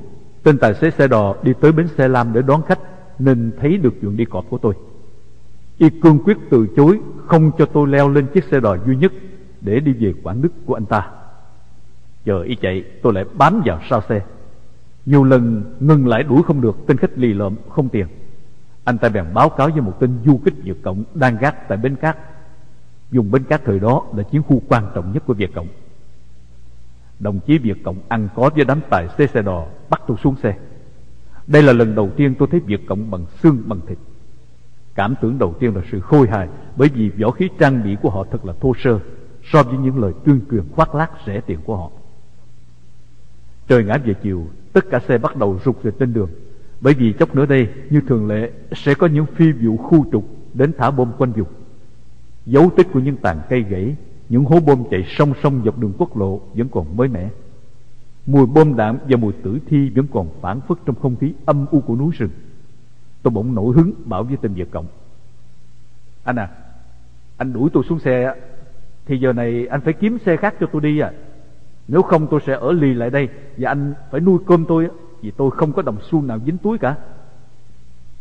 [0.43, 2.80] tên tài xế xe đò đi tới bến xe lam để đón khách
[3.19, 4.74] nên thấy được chuyện đi cọp của tôi.
[5.78, 9.12] Y cương quyết từ chối, không cho tôi leo lên chiếc xe đò duy nhất
[9.62, 11.12] để đi về Quảng Đức của anh ta.
[12.26, 14.22] Chờ y chạy, tôi lại bám vào sau xe.
[15.06, 18.08] Nhiều lần ngừng lại đuổi không được, tên khách lì lợm, không tiền.
[18.84, 21.78] Anh ta bèn báo cáo với một tên du kích Việt Cộng đang gác tại
[21.78, 22.18] bến cát.
[23.12, 25.68] Dùng bến cát thời đó là chiến khu quan trọng nhất của Việt Cộng.
[27.20, 30.36] Đồng chí Việt Cộng ăn có với đám tài xế xe đò, bắt tôi xuống
[30.44, 30.58] xe.
[31.48, 33.98] Đây là lần đầu tiên tôi thấy Việt Cộng bằng xương, bằng thịt.
[34.96, 38.10] Cảm tưởng đầu tiên là sự khôi hài bởi vì võ khí trang bị của
[38.10, 39.00] họ thật là thô sơ
[39.44, 41.92] so với những lời tuyên truyền khoác lác rẻ tiền của họ.
[43.68, 46.30] Trời ngã về chiều, tất cả xe bắt đầu rụt về trên đường.
[46.82, 50.26] Bởi vì chốc nữa đây, như thường lệ, sẽ có những phi vụ khu trục
[50.54, 51.48] đến thả bom quanh vùng.
[52.46, 53.96] Dấu tích của những tàn cây gãy,
[54.30, 57.30] những hố bom chạy song song dọc đường quốc lộ vẫn còn mới mẻ.
[58.26, 61.66] Mùi bom đạn và mùi tử thi vẫn còn phản phất trong không khí âm
[61.72, 62.30] u của núi rừng.
[63.24, 64.86] Tôi bỗng nổi hứng bảo với tên Việt Cộng.
[66.24, 66.50] Anh à,
[67.38, 68.36] anh đuổi tôi xuống xe
[69.06, 71.12] thì giờ này anh phải kiếm xe khác cho tôi đi à.
[71.88, 74.88] Nếu không tôi sẽ ở lì lại đây và anh phải nuôi cơm tôi
[75.22, 76.96] vì tôi không có đồng xu nào dính túi cả.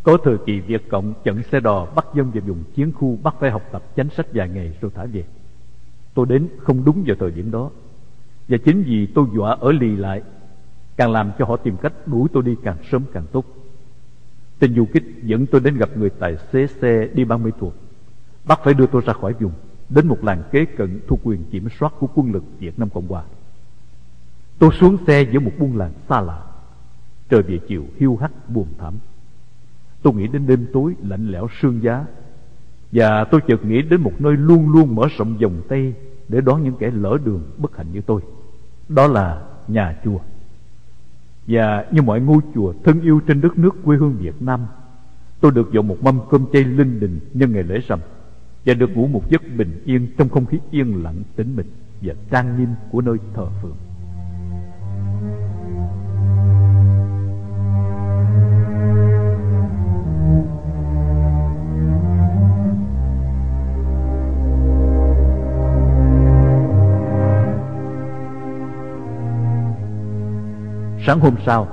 [0.02, 3.34] Có thời kỳ Việt Cộng chặn xe đò bắt dân vào vùng chiến khu bắt
[3.40, 5.24] phải học tập chánh sách vài ngày rồi thả về.
[6.14, 7.70] Tôi đến không đúng vào thời điểm đó.
[8.48, 10.22] Và chính vì tôi dọa ở lì lại
[10.96, 13.44] Càng làm cho họ tìm cách đuổi tôi đi càng sớm càng tốt
[14.62, 17.74] Tên du kích dẫn tôi đến gặp người tài xế xe đi 30 thuộc.
[18.44, 19.52] Bắt phải đưa tôi ra khỏi vùng,
[19.88, 23.06] Đến một làng kế cận thuộc quyền kiểm soát của quân lực Việt Nam Cộng
[23.06, 23.22] Hòa.
[24.58, 26.42] Tôi xuống xe giữa một buôn làng xa lạ.
[27.28, 28.94] Trời về chiều, hiu hắt, buồn thảm.
[30.02, 32.06] Tôi nghĩ đến đêm tối lạnh lẽo sương giá.
[32.92, 35.94] Và tôi chợt nghĩ đến một nơi luôn luôn mở rộng vòng tay
[36.28, 38.20] Để đón những kẻ lỡ đường bất hạnh như tôi.
[38.88, 40.18] Đó là nhà chùa.
[41.52, 44.66] Và như mọi ngôi chùa thân yêu trên đất nước quê hương Việt Nam,
[45.40, 47.98] Tôi được dọn một mâm cơm chay linh đình nhân ngày lễ rằm
[48.66, 51.66] Và được ngủ một giấc bình yên trong không khí yên lặng tĩnh mịch
[52.02, 53.76] Và trang nghiêm của nơi thờ phượng.
[71.06, 71.68] Sáng hôm sau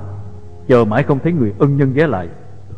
[0.68, 2.28] Chờ mãi không thấy người ân nhân ghé lại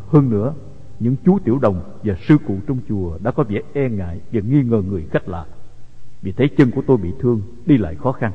[0.09, 0.55] Hơn nữa
[0.99, 4.41] Những chú tiểu đồng và sư cụ trong chùa Đã có vẻ e ngại và
[4.41, 5.45] nghi ngờ người khách lạ.
[6.23, 8.33] Vì thấy chân của tôi bị thương Đi lại khó khăn.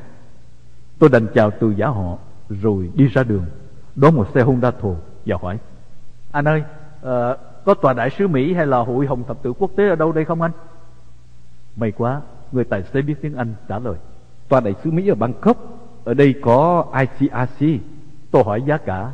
[0.99, 2.17] Tôi đành chào từ giả họ
[2.49, 3.45] Rồi đi ra đường
[3.95, 5.57] Đón một xe Honda thồ và hỏi
[6.31, 6.63] Anh ơi
[6.99, 7.05] uh,
[7.65, 10.11] Có tòa đại sứ Mỹ hay là hội hồng thập tự quốc tế ở đâu
[10.11, 10.51] đây không anh?
[11.75, 13.95] May quá Người tài xế biết tiếng Anh trả lời.
[14.49, 15.57] Tòa đại sứ Mỹ ở Bangkok
[16.03, 17.81] Ở đây có ICRC
[18.31, 19.11] Tôi hỏi giá cả,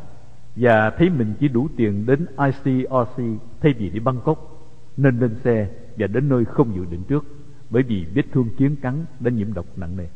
[0.56, 3.22] Và thấy mình chỉ đủ tiền đến ICRC
[3.60, 7.24] Thay vì đi Bangkok, Nên lên xe và đến nơi không dự định trước,
[7.70, 10.06] Bởi vì vết thương chiến cắn đã nhiễm độc nặng nề.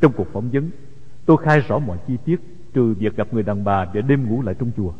[0.00, 0.70] Trong cuộc phỏng vấn,
[1.26, 2.40] Tôi khai rõ mọi chi tiết
[2.72, 4.92] Trừ việc gặp người đàn bà để đêm ngủ lại trong chùa.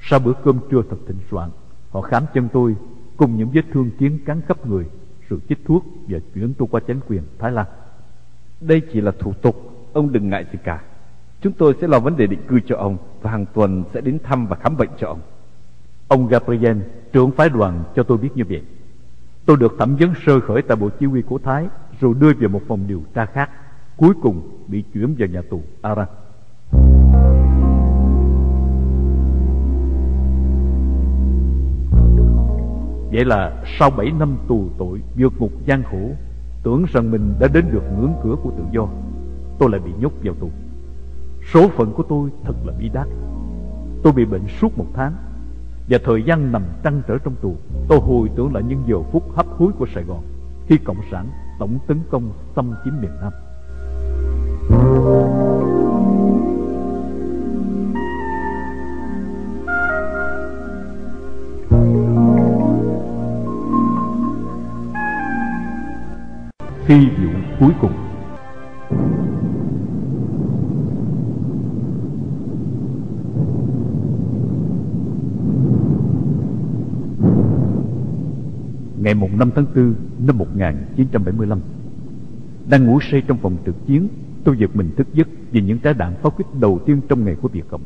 [0.00, 1.50] Sau bữa cơm trưa thật thịnh soạn,
[1.90, 2.76] Họ khám chân tôi
[3.16, 4.84] Cùng những vết thương kiến cắn khắp người
[5.28, 7.66] Rồi chích thuốc và chuyển tôi qua chánh quyền Thái Lan.
[8.60, 9.56] Đây chỉ là thủ tục,
[9.92, 10.82] Ông đừng ngại gì cả.
[11.40, 14.18] Chúng tôi sẽ lo vấn đề định cư cho ông Và hàng tuần sẽ đến
[14.24, 15.20] thăm và khám bệnh cho ông.
[16.08, 16.78] Ông Gabriel,
[17.12, 18.62] trưởng phái đoàn cho tôi biết như vậy.
[19.46, 21.68] Tôi được thẩm vấn sơ khởi tại bộ chỉ huy của Thái
[22.00, 23.50] Rồi đưa về một phòng điều tra khác
[23.96, 26.06] Cuối cùng bị chuyển vào nhà tù Aran
[33.12, 36.10] Vậy là sau 7 năm tù tội vượt ngục gian khổ
[36.62, 38.88] Tưởng rằng mình đã đến được ngưỡng cửa của tự do
[39.58, 40.50] Tôi lại bị nhốt vào tù.
[41.52, 43.06] Số phận của tôi thật là bi đát.
[44.02, 45.12] Tôi bị bệnh suốt một tháng,
[45.88, 47.56] Và thời gian nằm trăn trở trong tù.
[47.88, 50.22] Tôi hồi tưởng lại những giờ phút hấp hối của Sài Gòn
[50.66, 51.26] Khi Cộng sản
[51.58, 53.32] tổng tấn công xâm chiếm miền Nam.
[66.86, 68.09] Phi vụ cuối cùng.
[79.00, 79.94] Ngày mùng 5 tháng 4
[80.26, 81.60] năm 1975
[82.70, 84.08] Đang ngủ say trong phòng trực chiến
[84.44, 87.36] Tôi giật mình thức giấc vì những trái đạn pháo kích đầu tiên trong ngày
[87.42, 87.82] của Việt Cộng.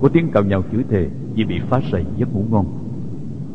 [0.00, 2.66] Có tiếng cào nhào chửi thề vì bị phá sầy giấc ngủ ngon.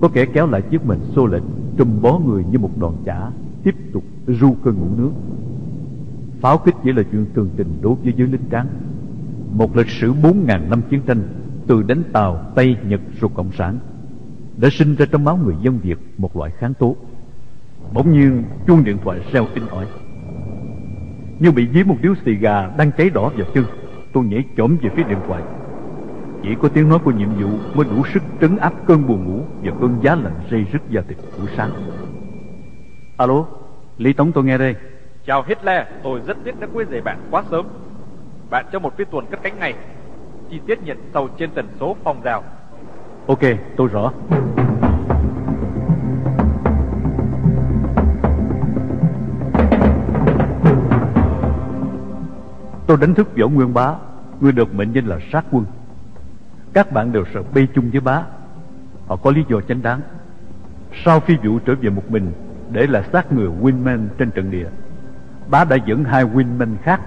[0.02, 1.44] Có kẻ kéo lại chiếc mền xô lệch
[1.78, 3.32] Trùm bó người như một đòn chả
[3.64, 5.12] Tiếp tục ru cơn ngủ nước.
[6.40, 8.68] Pháo kích chỉ là chuyện thường tình đối với giới lính tráng.
[9.52, 11.22] Một lịch sử 4.000 năm chiến tranh
[11.68, 13.80] Từ đánh Tàu, Tây, Nhật rồi Cộng sản.
[14.62, 16.96] Đã sinh ra trong máu người dân Việt một loại kháng tố
[17.94, 19.86] Bỗng nhiên chuông điện thoại reo in ỏi
[21.40, 23.66] Như bị dí một điếu xì gà đang cháy đỏ vào chân
[24.14, 25.44] Tôi nhảy chổm về phía điện thoại
[26.44, 29.44] Chỉ có tiếng nói của nhiệm vụ mới đủ sức trấn áp cơn buồn ngủ
[29.64, 31.72] Và cơn giá lạnh dây rứt da thịt buổi sáng
[33.18, 33.46] Alo,
[33.98, 34.76] Lý Tống tôi nghe đây
[35.26, 37.66] Chào Hitler, tôi rất tiếc đã quấy rầy bạn quá sớm.
[38.50, 39.74] Bạn cho một phi tuần cất cánh ngay.
[40.50, 42.44] Chi tiết nhận sau trên tần số phòng rào.
[43.28, 43.40] Ok,
[43.76, 44.12] tôi rõ.
[52.88, 53.96] Tôi đánh thức Võ Nguyên Bá
[54.42, 55.66] Người được mệnh danh là sát quân.
[56.74, 58.24] Các bạn đều sợ bay chung với bá.
[59.08, 60.02] Họ có lý do chánh đáng.
[61.06, 62.32] Sau phi vụ trở về một mình
[62.72, 64.68] Để là sát người Winman trên trận địa
[65.50, 67.02] Bá đã dẫn hai Winman khác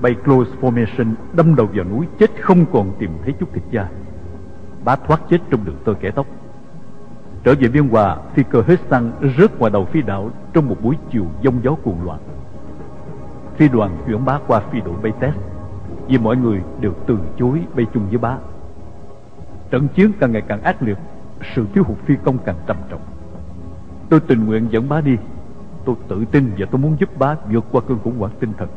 [0.00, 3.88] Bay close formation Đâm đầu vào núi chết không còn tìm thấy chút thịt da.
[4.84, 6.26] Bá thoát chết trong đường tơ kẻ tóc.
[7.44, 10.76] Trở về biên hòa, Phi cơ hết xăng rớt ngoài đầu phi đạo Trong một
[10.82, 12.20] buổi chiều giông gió cuồng loạn.
[13.56, 15.36] Phi đoàn chuyển bá qua phi đội bay test
[16.08, 18.36] Vì mọi người đều từ chối bay chung với bá.
[19.70, 20.98] Trận chiến càng ngày càng ác liệt,
[21.54, 23.00] Sự thiếu hụt phi công càng trầm trọng.
[24.08, 25.16] Tôi tình nguyện dẫn bá đi,
[25.84, 28.68] Tôi tự tin và tôi muốn giúp bá vượt qua cơn khủng hoảng tinh thần.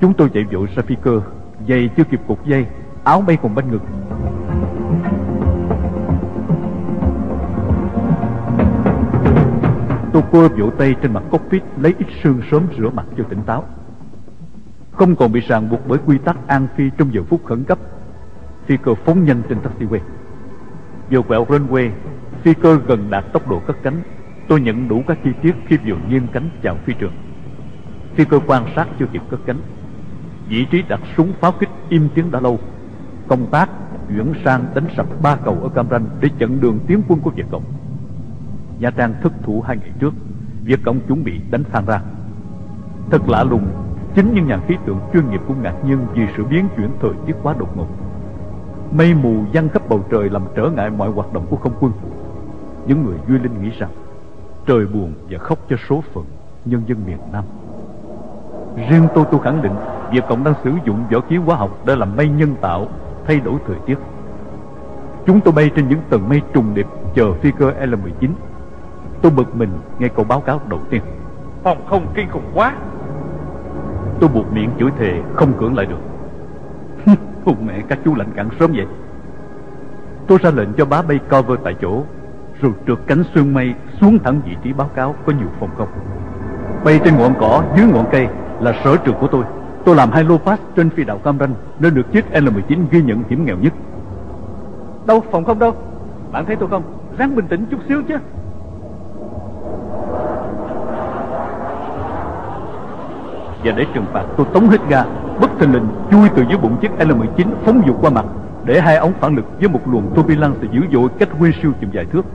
[0.00, 1.20] Chúng tôi chạy vội ra phi cơ,
[1.68, 2.66] Giày chưa kịp cục dây,
[3.04, 3.82] Áo bay còn bên ngực
[10.32, 13.64] quơ vỗ tay trên mặt cockpit, Lấy ít sương sớm rửa mặt cho tỉnh táo.
[14.92, 17.78] Không còn bị ràng buộc bởi quy tắc an phi Trong giờ phút khẩn cấp,
[18.66, 19.98] Phi cơ phóng nhanh trên taxiway.
[21.10, 21.90] Vừa quẹo runway,
[22.42, 24.02] Phi cơ gần đạt tốc độ cất cánh.
[24.48, 27.12] Tôi nhận đủ các chi tiết khi vừa nghiêng cánh chào phi trường.
[28.14, 29.58] Phi cơ quan sát chưa kịp cất cánh.
[30.48, 32.58] Vị trí đặt súng pháo kích im tiếng đã lâu.
[33.28, 33.70] Công tác
[34.08, 37.30] chuyển sang đánh sập ba cầu ở Cam Ranh Để chặn đường tiến quân của
[37.30, 37.81] Việt Cộng.
[38.82, 40.14] Nha Trang thất thủ hai ngày trước
[40.64, 42.00] Việt Cộng chuẩn bị đánh Phan ra.
[43.10, 43.66] Thật lạ lùng,
[44.14, 47.10] Chính những nhà khí tượng chuyên nghiệp cũng ngạc nhiên Vì sự biến chuyển thời
[47.26, 47.86] tiết quá đột ngột.
[48.92, 51.92] Mây mù giăng khắp bầu trời Làm trở ngại mọi hoạt động của không quân.
[52.86, 53.90] Những người duy linh nghĩ rằng,
[54.66, 56.24] Trời buồn và khóc cho số phận
[56.64, 57.44] Nhân dân miền Nam.
[58.90, 59.74] Riêng tôi tôi khẳng định
[60.12, 62.86] Việt Cộng đang sử dụng võ khí hóa học Để làm mây nhân tạo
[63.26, 63.98] Thay đổi thời tiết.
[65.26, 68.28] Chúng tôi bay trên những tầng mây trùng điệp Chờ phi cơ L-19
[69.22, 71.02] Tôi bực mình nghe câu báo cáo đầu tiên.
[71.62, 72.74] Phòng không kinh khủng quá.
[74.20, 76.00] Tôi buộc miệng chửi thề không cưỡng lại được.
[77.44, 78.86] Hùng mẹ các chú lạnh cạn sớm vậy.
[80.26, 82.02] Tôi ra lệnh cho bá bay cover tại chỗ
[82.60, 85.88] Rồi trượt cánh xương mây xuống thẳng vị trí báo cáo có nhiều phòng không.
[86.84, 88.28] Bay trên ngọn cỏ dưới ngọn cây
[88.60, 89.44] là sở trường của tôi.
[89.84, 93.02] Tôi làm hai lô pass trên phi đạo Cam Ranh Nên được chiếc L-19 ghi
[93.02, 93.72] nhận hiểm nghèo nhất.
[95.06, 95.74] Đâu phòng không đâu?
[96.32, 96.82] Bạn thấy tôi không?
[97.18, 98.16] Ráng bình tĩnh chút xíu chứ
[103.64, 105.04] Và để trừng phạt, tôi tống hết ga,
[105.40, 108.24] Bất thình lình chui từ dưới bụng chiếc L-19 phóng vụt qua mặt,
[108.64, 112.04] Để hai ống phản lực với một luồng turbulence dữ dội cách windshield chừng vài
[112.04, 112.26] thước.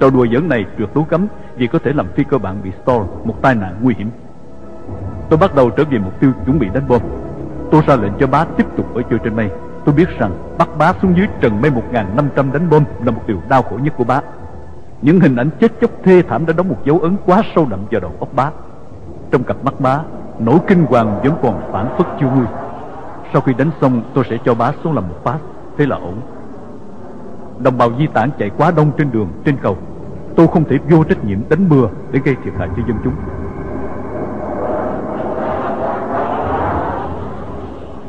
[0.00, 2.70] Trò đùa giỡn này được đối cấm Vì có thể làm phi cơ bạn bị
[2.82, 4.10] stall Một tai nạn nguy hiểm.
[5.28, 7.00] Tôi bắt đầu trở về mục tiêu chuẩn bị đánh bom.
[7.70, 9.50] Tôi ra lệnh cho bá tiếp tục ở chơi trên mây.
[9.84, 13.38] Tôi biết rằng bắt bá xuống dưới trần mây 1.500 đánh bom Là một điều
[13.48, 14.20] đau khổ nhất của bá.
[15.02, 17.80] Những hình ảnh chết chóc thê thảm đã đóng một dấu ấn quá sâu đậm
[17.90, 18.50] vào đầu óc bá.
[19.30, 19.98] Trong cặp mắt bá
[20.44, 22.46] Nỗi kinh hoàng vẫn còn phản phất chưa nguôi.
[23.32, 25.38] Sau khi đánh xong tôi sẽ cho bá xuống làm một phát.
[25.78, 26.20] Thế là ổn.
[27.58, 29.76] Đồng bào di tản chạy quá đông trên đường, trên cầu.
[30.36, 33.14] Tôi không thể vô trách nhiệm đánh mưa Để gây thiệt hại cho dân chúng.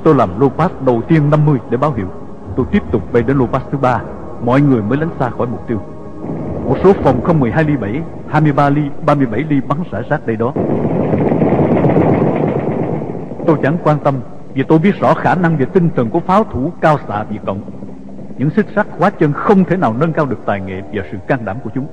[0.03, 2.07] Tôi làm lô pass đầu tiên 50 để báo hiệu.
[2.55, 4.01] Tôi tiếp tục bay đến lô pass thứ ba.
[4.45, 5.77] Mọi người mới lánh xa khỏi mục tiêu.
[6.67, 10.35] Một số phòng không 12 ly 7 23 ly, 37 ly bắn xả rác đây
[10.35, 10.53] đó.
[13.47, 14.15] Tôi chẳng quan tâm,
[14.53, 17.39] Vì tôi biết rõ khả năng và tinh thần của pháo thủ cao xạ Việt
[17.45, 17.61] Cộng.
[18.37, 21.17] Những xích sắt khóa chân không thể nào nâng cao được tài nghệ và sự
[21.27, 21.87] can đảm của chúng.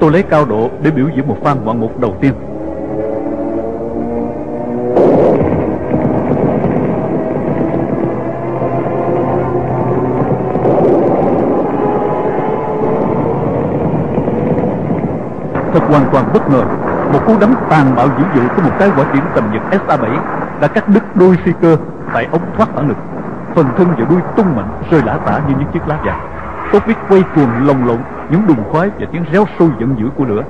[0.00, 2.32] Tôi lấy cao độ để biểu diễn một phan ngoạn mục đầu tiên.
[15.72, 16.64] Thật hoàn toàn bất ngờ,
[17.12, 20.31] Một cú đấm tàn bạo dữ dội của một cái quả tiễn tầm nhật SA-7
[20.62, 21.76] đã cắt đứt đôi phi cơ
[22.12, 22.96] tại ống thoát phản lực
[23.54, 26.20] Phần thân và đuôi tung mạnh, rơi lả tả như những chiếc lá vàng
[26.72, 27.98] Tốt biết quay cuồng lồng lộn
[28.28, 30.42] những đùng khói và tiếng réo sôi giận dữ của lửa.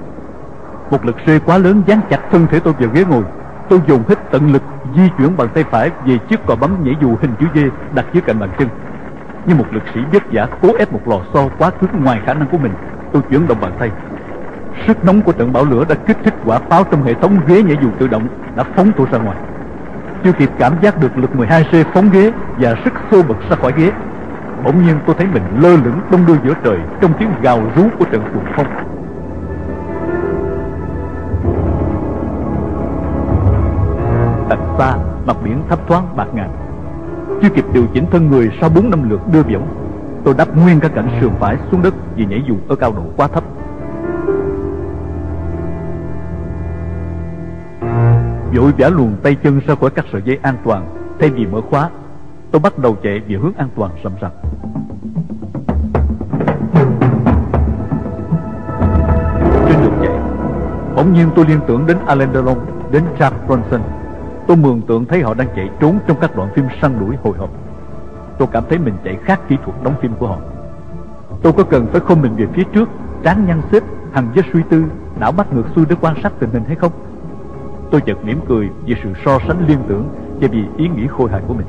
[0.90, 3.24] Một lực rơi quá lớn dán chặt thân thể tôi vào ghế ngồi.
[3.68, 4.62] Tôi dùng hết tận lực
[4.96, 7.58] di chuyển bàn tay phải về chiếc cò bấm nhảy dù hình chữ V
[7.94, 8.68] đặt dưới cạnh bàn chân.
[9.44, 12.34] Như một lực sĩ vất vả cố ép một lò xo quá cứng ngoài khả
[12.34, 12.74] năng của mình,
[13.12, 13.90] Tôi chuyển động bàn tay.
[14.86, 17.62] Sức nóng của trận bão lửa đã kích thích quả pháo trong hệ thống ghế
[17.62, 19.38] nhảy dù tự động đã phóng tôi ra ngoài.
[20.24, 23.72] Chưa kịp cảm giác được lực 12C phóng ghế và sức xô bật ra khỏi
[23.76, 23.92] ghế,
[24.64, 27.82] bỗng nhiên tôi thấy mình lơ lửng đông đưa giữa trời trong tiếng gào rú
[27.98, 28.66] của trận cuồng phong.
[34.50, 36.50] Đằng xa, mặt biển thấp thoáng bạc ngàn.
[37.42, 39.68] Chưa kịp điều chỉnh thân người sau bốn năm lượt đưa võng,
[40.24, 43.02] tôi đắp nguyên cả cạnh sườn phải xuống đất vì nhảy dù ở cao độ
[43.16, 43.44] quá thấp.
[48.54, 50.86] Vội vã luồn tay chân ra khỏi các sợi dây an toàn.
[51.20, 51.90] Thay vì mở khóa,
[52.50, 54.32] tôi bắt đầu chạy về hướng an toàn rầm rập
[59.68, 60.18] trên đường chạy,
[60.96, 62.58] bỗng nhiên tôi liên tưởng đến Alain Delon,
[62.90, 63.80] đến Jack Bronson.
[64.46, 67.34] Tôi mường tượng thấy họ đang chạy trốn trong các đoạn phim săn đuổi hồi
[67.38, 67.50] hộp.
[68.38, 70.36] Tôi cảm thấy mình chạy khác kỹ thuật đóng phim của họ.
[71.42, 72.88] Tôi có cần phải không mình về phía trước
[73.22, 74.84] trán nhăn xếp, hằng với suy tư,
[75.20, 76.92] não bắt ngược xuôi để quan sát tình hình hay không?
[77.92, 80.08] Tôi chợt mỉm cười vì sự so sánh liên tưởng
[80.40, 81.66] và vì ý nghĩ khôi hài của mình.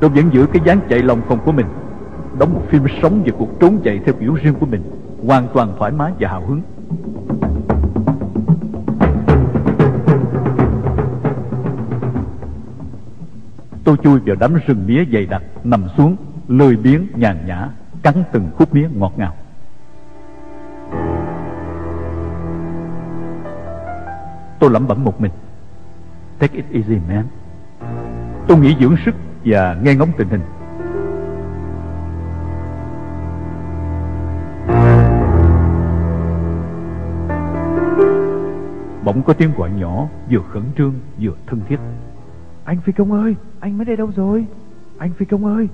[0.00, 1.66] Tôi vẫn giữ cái dáng chạy lòng phòng của mình,
[2.38, 4.82] đóng một phim sống về cuộc trốn chạy theo kiểu riêng của mình,
[5.26, 6.62] hoàn toàn thoải mái và hào hứng.
[13.84, 16.16] Tôi chui vào đám rừng mía dày đặc, nằm xuống,
[16.48, 17.68] lười biếng, nhàn nhã,
[18.02, 19.34] cắn từng khúc mía ngọt ngào.
[24.60, 25.32] Tôi lẩm bẩm một mình.
[26.38, 27.26] Take it easy, man.
[28.48, 30.40] Tôi nghĩ dưỡng sức và nghe ngóng tình hình.
[39.04, 41.76] Bỗng có tiếng gọi nhỏ, Vừa khẩn trương, vừa thân thiết.
[42.64, 44.46] Anh Phi Công ơi, Anh mới đây đâu rồi?
[44.98, 45.68] Anh Phi Công ơi.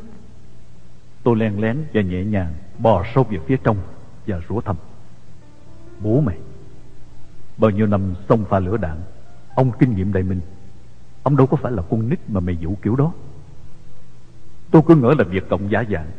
[1.23, 3.77] Tôi len lén và nhẹ nhàng Bò sâu về phía trong
[4.27, 4.77] Và rủa thầm.
[6.01, 6.37] Bố mày.
[7.59, 8.97] Bao nhiêu năm xông pha lửa đạn,
[9.55, 10.41] Ông kinh nghiệm đầy mình.
[11.23, 13.13] Ông đâu có phải là con nít mà mày vũ kiểu đó.
[14.71, 16.11] Tôi cứ ngỡ là việc cộng giả dạng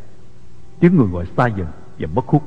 [0.79, 1.67] Tiếng người gọi xa dần
[1.99, 2.43] và mất hút.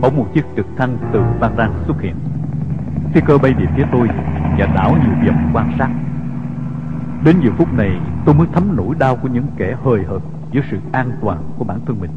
[0.00, 2.14] Bỗng một chiếc trực thăng từ Phan Rang xuất hiện.
[3.14, 4.08] Phi cơ bay về phía tôi
[4.58, 5.90] Và đảo nhiều vòng quan sát,
[7.24, 10.22] Đến giờ phút này tôi mới thấm nỗi đau của những kẻ hời hợt
[10.52, 12.10] với sự an toàn của bản thân mình.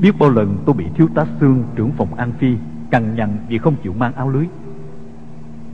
[0.00, 2.56] Biết bao lần tôi bị thiếu tá xương trưởng phòng an phi,
[2.90, 4.46] cằn nhằn vì không chịu mang áo lưới.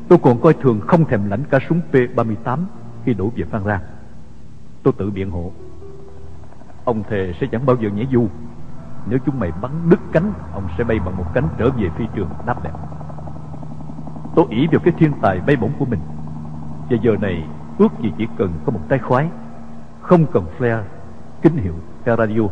[0.09, 2.66] Tôi còn coi thường không thèm lãnh cả súng p 38
[3.05, 3.80] khi đổ về phan rang.
[4.82, 5.53] Tôi tự biện hộ.
[6.84, 8.28] Ông thề sẽ chẳng bao giờ nhảy dù.
[9.11, 12.05] Nếu chúng mày bắn đứt cánh, ông sẽ bay bằng một cánh trở về phi
[12.14, 12.72] trường đáp đẹp
[14.34, 16.01] tôi ỷ vào cái thiên tài bay bổng của mình.
[16.90, 17.45] Và giờ này,
[17.78, 19.28] ước gì chỉ cần có một tay khoái,
[20.01, 20.82] không cần flare
[21.45, 21.74] tín hiệu
[22.05, 22.42] theo radio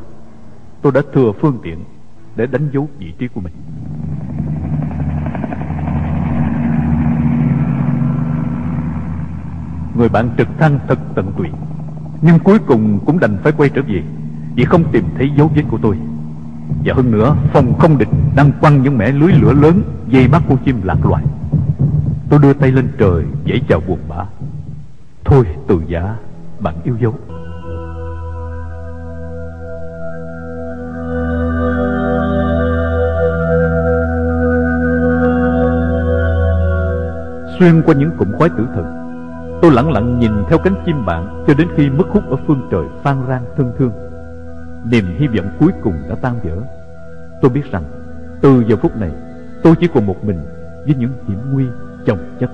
[0.83, 1.79] tôi đã thừa phương tiện
[2.37, 3.53] để đánh dấu vị trí của mình.
[9.97, 11.49] Người bạn trực thăng thật tận tụy,
[12.23, 14.03] nhưng cuối cùng cũng đành phải quay trở về
[14.55, 15.99] vì không tìm thấy dấu vết của tôi.
[16.85, 20.43] Và hơn nữa, phòng không địch đang quăng những mẻ lưới lửa lớn dây bắt
[20.49, 21.25] con chim lạc loài.
[22.29, 24.25] Tôi đưa tay lên trời, dãy chào buồn bã.
[25.25, 26.17] Thôi, từ giả,
[26.61, 27.15] bạn yêu dấu.
[37.63, 38.85] Xuyên qua những cụm khói tử thần.
[39.63, 42.69] Tôi lặng lặng nhìn theo cánh chim bạn Cho đến khi mất hút ở phương
[42.71, 43.93] trời phan rang thân thương.
[44.91, 46.57] Niềm hy vọng cuối cùng đã tan vỡ.
[47.43, 47.83] Tôi biết rằng,
[48.41, 49.11] Từ giờ phút này,
[49.63, 50.39] Tôi chỉ còn một mình
[50.87, 51.67] Với những hiểm nguy
[52.07, 52.51] chồng chất.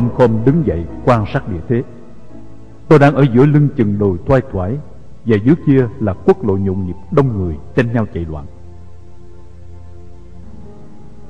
[0.00, 1.82] Khom khom đứng dậy quan sát địa thế.
[2.88, 4.78] Tôi đang ở giữa lưng chừng đồi toai thoải
[5.26, 8.46] Và dưới kia là quốc lộ nhộn nhịp đông người tranh nhau chạy loạn.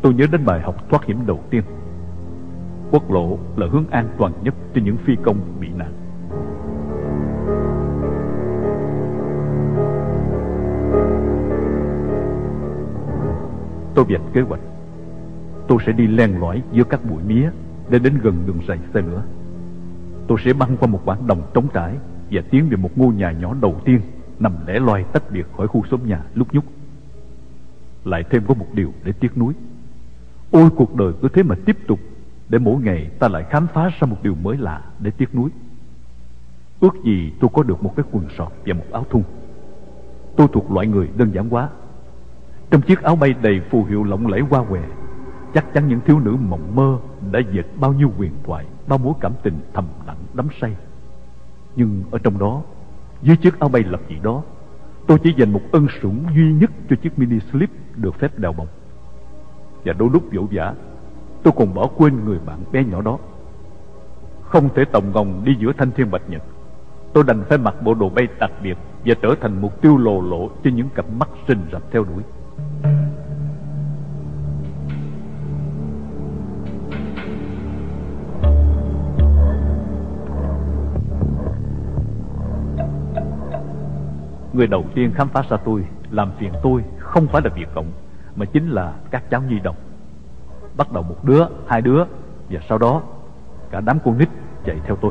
[0.02, 1.62] Tôi nhớ đến bài học thoát hiểm đầu tiên.
[2.90, 5.92] Quốc lộ là hướng an toàn nhất cho những phi công bị nạn.
[13.94, 14.60] Tôi vạch kế hoạch.
[15.68, 17.50] Tôi sẽ đi len lỏi giữa các bụi mía.
[17.90, 19.22] Để đến gần đường ray xe nữa,
[20.26, 21.96] Tôi sẽ băng qua một quảng đồng trống trải
[22.30, 24.00] Và tiến về một ngôi nhà nhỏ đầu tiên
[24.38, 26.64] Nằm lẻ loi tách biệt khỏi khu xóm nhà lúc nhúc.
[28.04, 29.54] Lại thêm có một điều để tiếc nuối.
[30.50, 32.00] Ôi, cuộc đời cứ thế mà tiếp tục
[32.48, 35.50] Để mỗi ngày ta lại khám phá ra một điều mới lạ Để tiếc nuối.
[36.80, 39.22] Ước gì tôi có được một cái quần sọt và một áo thun.
[40.36, 41.68] Tôi thuộc loại người đơn giản quá.
[42.70, 44.80] Trong chiếc áo bay đầy phù hiệu lộng lẫy hoa què.
[45.54, 46.98] Chắc chắn những thiếu nữ mộng mơ
[47.30, 50.76] Đã dệt bao nhiêu huyền thoại, Bao mối cảm tình thầm lặng đắm say.
[51.76, 52.62] Nhưng ở trong đó,
[53.22, 54.42] Dưới chiếc áo bay lập dị đó,
[55.06, 58.52] Tôi chỉ dành một ân sủng duy nhất cho chiếc mini slip được phép đào
[58.52, 58.68] bồng.
[59.84, 60.74] Và đôi lúc vỗ vã,
[61.42, 63.18] Tôi còn bỏ quên người bạn bé nhỏ đó.
[64.42, 66.42] Không thể tổng ngòng đi giữa thanh thiên bạch nhật,
[67.12, 70.20] Tôi đành phải mặc bộ đồ bay đặc biệt Và trở thành mục tiêu lồ
[70.20, 72.22] lộ Cho những cặp mắt rình rập theo đuổi.
[84.60, 87.86] Người đầu tiên khám phá ra tôi Làm phiền tôi không phải là Việt Cộng
[88.36, 89.76] mà chính là các cháu nhi đồng.
[90.76, 92.04] Bắt đầu một đứa hai đứa
[92.50, 93.02] và sau đó
[93.70, 94.28] cả đám con nít
[94.64, 95.10] chạy theo tôi.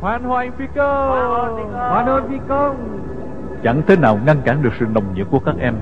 [0.00, 1.70] Hoan hoan phi công!
[1.72, 2.76] Hoan hoan phi công!
[3.62, 5.74] Chẳng thế nào ngăn cản được sự nồng nhiệt của các em.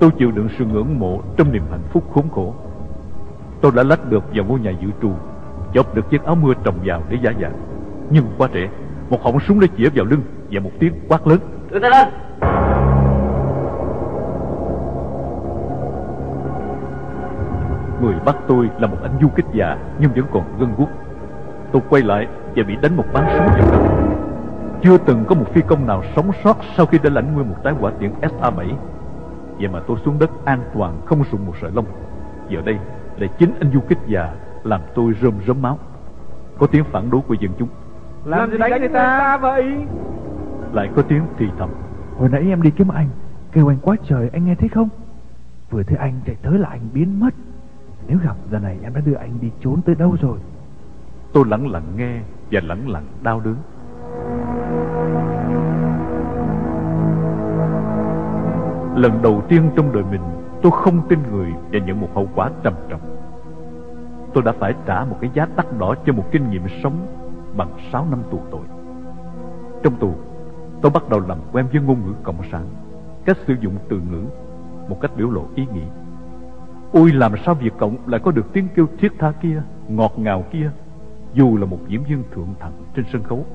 [0.00, 2.54] Tôi chịu đựng sự ngưỡng mộ trong niềm hạnh phúc khốn khổ.
[3.60, 5.12] Tôi đã lách được vào ngôi nhà dự trù
[5.74, 7.54] chộp được chiếc áo mưa trồng vào để giả dạng.
[8.10, 8.68] Nhưng quá trễ
[9.10, 11.38] một họng súng đã chĩa vào lưng và một tiếng quát lớn.
[11.70, 12.08] Đưa tay lên
[18.02, 20.88] Người bắt tôi là một anh du kích già Nhưng vẫn còn gân guốc
[21.72, 22.26] Tôi quay lại
[22.56, 23.82] và bị đánh một bắn súng vào đầu.
[24.82, 27.56] Chưa từng có một phi công nào sống sót Sau khi đã lãnh nguyên một
[27.64, 28.66] trái quả tiễn SA-7
[29.58, 31.86] Vậy mà tôi xuống đất an toàn Không sụng một sợi lông.
[32.48, 32.78] Giờ đây
[33.16, 34.28] là chính anh du kích già
[34.64, 35.78] Làm tôi rơm rớm máu.
[36.58, 37.68] Có tiếng phản đối của dân chúng.
[38.24, 39.76] Làm gì đánh người ta vậy?
[40.72, 41.68] Lại có tiếng thì thầm
[42.18, 43.08] Hồi nãy em đi kiếm anh,
[43.52, 44.88] Kêu anh quá trời, anh nghe thấy không?
[45.70, 47.34] Vừa thấy anh chạy tới là anh biến mất.
[48.06, 50.38] Nếu gặp giờ này em đã đưa anh đi trốn tới đâu rồi?
[51.32, 53.56] Tôi lặng lặng nghe Và lặng lặng đau đớn.
[58.96, 60.20] Lần đầu tiên trong đời mình,
[60.62, 63.00] Tôi không tin người Và nhận một hậu quả trầm trọng.
[64.34, 67.06] Tôi đã phải trả một cái giá đắt đỏ Cho một kinh nghiệm sống
[67.56, 68.64] Bằng 6 năm tù tội.
[69.82, 70.14] Trong tù
[70.84, 72.66] Tôi bắt đầu làm quen với ngôn ngữ cộng sản,
[73.24, 74.22] Cách sử dụng từ ngữ
[74.88, 75.88] Một cách biểu lộ ý nghĩa.
[76.92, 80.44] Ôi làm sao Việt Cộng lại có được tiếng kêu thiết tha kia, Ngọt ngào
[80.52, 80.70] kia,
[81.34, 83.46] Dù là một diễn viên thượng thặng trên sân khấu?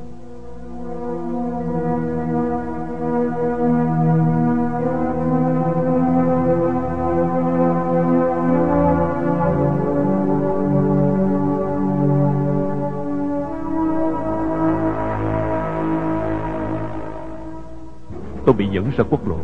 [18.49, 19.37] Tôi bị dẫn ra quốc lộ.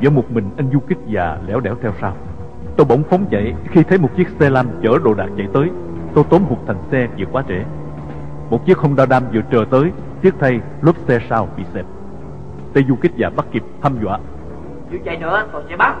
[0.00, 2.16] Giữa một mình anh du kích già lẻo đẻo theo sau.
[2.76, 5.70] Tôi bỗng phóng chạy Khi thấy một chiếc xe lam chở đồ đạc chạy tới.
[6.14, 7.64] Tôi tóm hụt thành xe vừa quá trễ.
[8.50, 9.92] Một chiếc Honda Đam vừa chờ tới
[10.22, 11.84] Tiếc thay lốp xe sau bị xẹp.
[12.74, 14.18] Tay du kích già bắt kịp hăm dọa.
[14.90, 15.96] Chứ chạy nữa tôi sẽ bắt.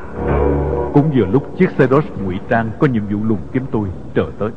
[0.94, 4.26] Cũng vừa lúc chiếc xe đó ngụy trang Có nhiệm vụ lùng kiếm tôi chờ
[4.38, 4.50] tới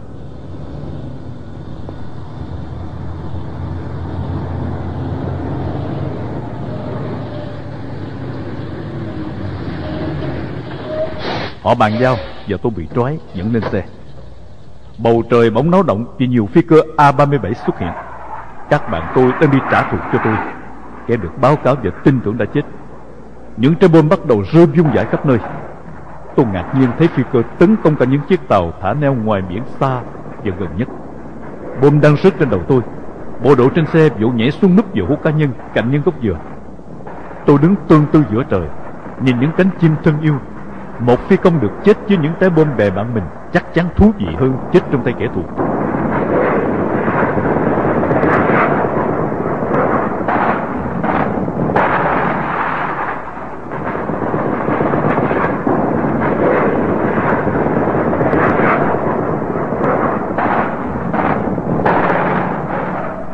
[11.79, 12.15] bàn giao
[12.47, 13.83] và tôi bị trói, dẫn lên xe.
[14.97, 17.91] Bầu trời bỗng náo động vì nhiều phi cơ A-37 xuất hiện.
[18.69, 20.35] Các bạn tôi đang đi trả thù cho tôi,
[21.07, 22.61] Kẻ được báo cáo và tin tưởng đã chết.
[23.57, 25.37] Những trái bom bắt đầu rơi vung vãi khắp nơi.
[26.35, 29.41] Tôi ngạc nhiên thấy phi cơ tấn công cả những chiếc tàu thả neo ngoài
[29.49, 30.01] biển xa
[30.43, 30.87] và gần nhất.
[31.81, 32.81] Bom đang rớt trên đầu tôi.
[33.43, 36.15] Bộ đội trên xe vụ nhảy xuống nút giữa hút cá nhân, cạnh những gốc
[36.23, 36.37] dừa.
[37.45, 38.67] Tôi đứng tương tư giữa trời,
[39.21, 40.39] Nhìn những cánh chim thân yêu
[40.99, 43.23] một phi công được chết với những trái bom bè bạn mình,
[43.53, 45.41] chắc chắn thú vị hơn chết trong tay kẻ thù.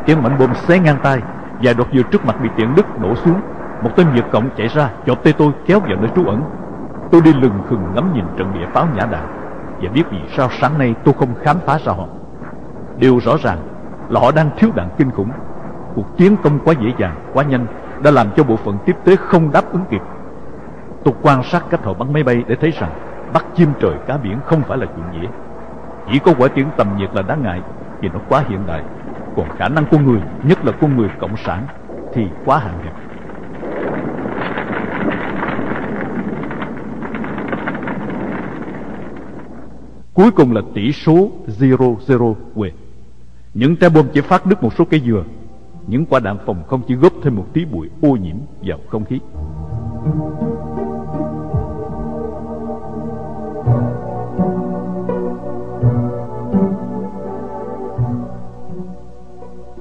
[0.06, 1.20] tiếng mảnh bom xé ngang tay
[1.62, 3.40] và đột vừa trước mặt bị tiện đứt đổ xuống,
[3.82, 6.42] một tên việt cộng chạy ra chộp tay tôi, kéo vào nơi trú ẩn
[7.10, 9.26] Tôi đi lừng khừng ngắm nhìn trận địa pháo nhã đạn.
[9.80, 12.08] Và biết vì sao sáng nay tôi không khám phá ra họ.
[12.96, 13.58] Điều rõ ràng
[14.08, 15.30] là họ đang thiếu đạn kinh khủng.
[15.94, 17.66] Cuộc tiến công quá dễ dàng, quá nhanh
[18.00, 20.02] Đã làm cho bộ phận tiếp tế không đáp ứng kịp.
[21.04, 22.90] Tôi quan sát cách họ bắn máy bay để thấy rằng
[23.32, 25.28] Bắt chim trời cá biển không phải là chuyện dễ.
[26.06, 27.62] Chỉ có quả tiễn tầm nhiệt là đáng ngại
[28.00, 28.84] Vì nó quá hiện đại.
[29.34, 31.66] Còn khả năng của người, nhất là của người cộng sản
[32.12, 33.09] Thì quá hạn hẹp.
[40.14, 42.70] Cuối cùng là tỷ số 0-0 quê.
[43.54, 45.24] Những trái bom chỉ phát đứt một số cây dừa.
[45.86, 49.04] Những quả đạn phòng không chỉ góp thêm một tí bụi ô nhiễm vào không
[49.04, 49.20] khí.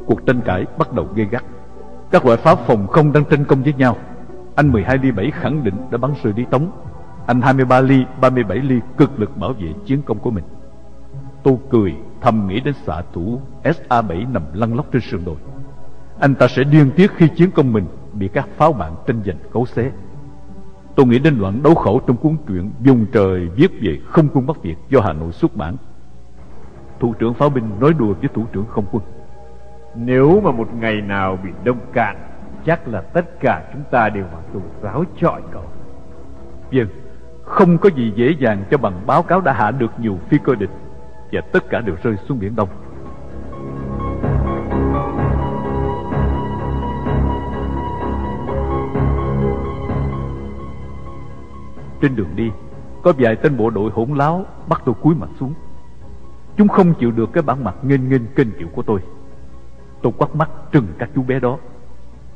[0.05, 1.43] Cuộc tranh cãi bắt đầu gây gắt.
[2.11, 3.97] Các loại pháo phòng không đang tranh công với nhau.
[4.55, 6.71] Anh 12 ly 7 khẳng định đã bắn rơi đi tống
[7.29, 10.43] anh 23 ly, 37 ly cực lực bảo vệ chiến công của mình.
[11.43, 15.35] Tôi cười thầm nghĩ đến xạ thủ SA-7 nằm lăn lóc trên sườn đồi.
[16.19, 19.35] Anh ta sẽ điên tiết khi chiến công mình bị các pháo bạn tranh giành
[19.53, 19.91] cấu xé.
[20.95, 24.47] Tôi nghĩ đến đoạn đấu khẩu trong cuốn truyện Dùng trời viết về không quân
[24.47, 25.75] Bắc Việt do Hà Nội xuất bản.
[26.99, 29.03] Thủ trưởng pháo binh nói đùa với thủ trưởng không quân.
[29.95, 32.17] Nếu mà một ngày nào bị đông cạn,
[32.65, 35.65] chắc là tất cả chúng ta đều vào tù giáo trọi cậu.
[36.71, 36.87] Vâng,
[37.49, 40.55] không có gì dễ dàng cho bằng báo cáo đã hạ được nhiều phi cơ
[40.55, 40.69] địch,
[41.31, 42.69] Và tất cả đều rơi xuống Biển Đông.
[52.01, 52.51] Trên đường đi,
[53.03, 55.53] Có vài tên bộ đội hỗn láo Bắt tôi cúi mặt xuống.
[56.57, 58.99] Chúng không chịu được cái bản mặt nghênh nghênh kênh kiệu của tôi.
[60.01, 61.57] Tôi quắt mắt trừng các chú bé đó.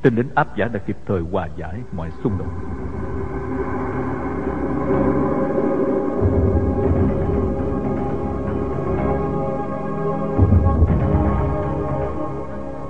[0.01, 2.47] Tên lính áp giả đã kịp thời hòa giải mọi xung đột.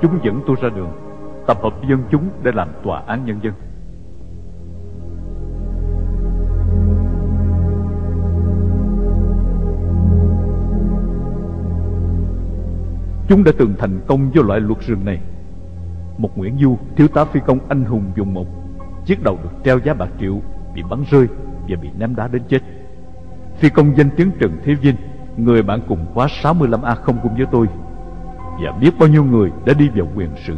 [0.04, 0.92] Chúng dẫn tôi ra đường
[1.48, 3.54] Tập hợp dân chúng để làm tòa án nhân dân.
[13.28, 15.22] Chúng đã từng thành công với loại luật rừng này.
[16.18, 18.46] Một Nguyễn Du, thiếu tá phi công anh hùng dùng một
[19.06, 20.42] Chiếc đầu được treo giá bạc triệu
[20.76, 21.28] Bị bắn rơi
[21.70, 22.60] và bị ném đá đến chết.
[23.58, 24.96] Phi công danh tiếng Trần Thế Vinh
[25.38, 27.68] Người bạn cùng khóa 65A không cùng với tôi
[28.62, 30.58] và biết bao nhiêu người đã đi vào quyền sử.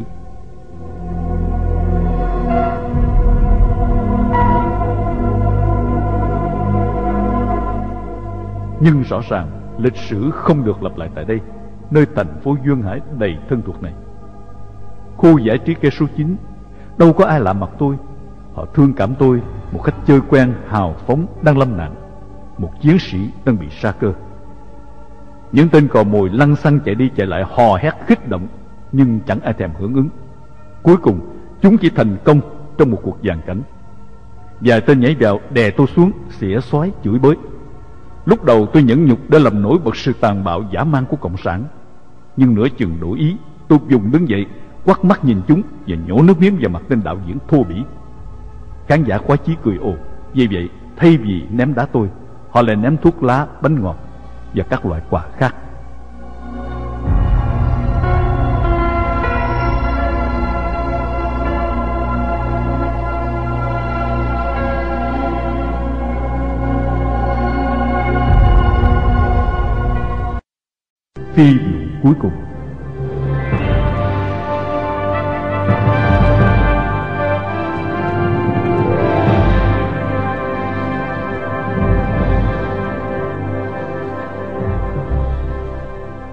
[8.80, 11.40] Nhưng rõ ràng, lịch sử không được lặp lại tại đây,
[11.92, 13.94] Nơi thành phố Duyên Hải đầy thân thuộc này.
[15.18, 16.36] Khu giải trí cây số 9
[16.98, 17.96] Đâu có ai lạ mặt tôi.
[18.54, 19.42] Họ thương cảm tôi
[19.72, 21.96] Một khách chơi quen, hào phóng, đang lâm nạn.
[22.58, 24.14] Một chiến sĩ đang bị sa cơ
[25.52, 28.48] những tên cò mồi lăn xăng chạy đi chạy lại hò hét khích động
[28.92, 30.10] Nhưng chẳng ai thèm hưởng ứng.
[30.84, 31.20] Cuối cùng
[31.62, 32.42] chúng chỉ thành công
[32.78, 33.62] trong một cuộc giàn cảnh.
[34.62, 37.36] Vài tên nhảy vào đè tôi xuống xỉa xoái chửi bới.
[38.26, 41.18] Lúc đầu tôi nhẫn nhục để làm nổi bật sự tàn bạo giả man của
[41.18, 41.64] Cộng sản.
[42.38, 43.38] Nhưng nửa chừng đổi ý
[43.68, 44.46] Tôi dùng đứng dậy
[44.86, 47.84] Quắt mắt nhìn chúng Và nhổ nước miếng vào mặt tên đạo diễn thô bỉ.
[48.88, 49.94] Khán giả khoái chí cười ồ.
[50.34, 52.10] Vì vậy, thay vì ném đá tôi,
[52.50, 53.96] họ lại ném thuốc lá, bánh ngọt
[54.56, 55.56] và các loại quà khác.
[71.34, 71.58] Phi
[72.04, 72.32] cuối cùng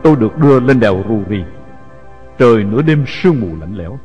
[0.03, 1.44] Tôi được đưa lên đèo Ruri,
[2.38, 3.98] Trời nửa đêm sương mù lạnh lẽo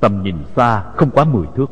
[0.00, 1.70] Tầm nhìn xa không quá mười thước.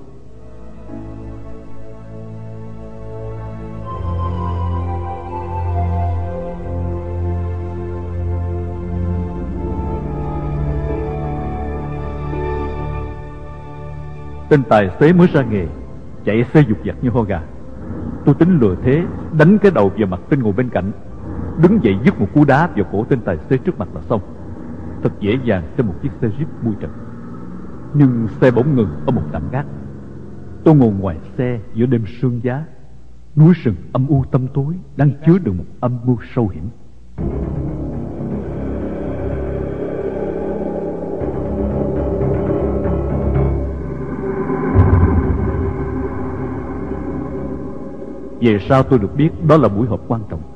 [14.49, 15.67] Tên tài xế mới ra nghề
[16.25, 17.41] Chạy xe dục dặt như ho gà.
[18.25, 19.03] Tôi tính lừa thế
[19.39, 20.93] Đánh cái đầu vào mặt tên ngồi bên cạnh.
[21.63, 24.21] Đứng dậy dứt một cú đá vào cổ tên tài xế trước mặt là xong.
[25.03, 26.91] Thật dễ dàng trên một chiếc xe Jeep mui trần.
[27.95, 29.67] Nhưng xe bỗng ngừng ở một tạm gác.
[30.65, 32.65] Tôi ngồi ngoài xe giữa đêm sương giá.
[33.37, 36.69] Núi sừng âm u tâm tối Đang chứa đựng một âm mưu sâu hiểm.
[48.41, 50.54] Về sau tôi được biết đó là buổi họp quan trọng.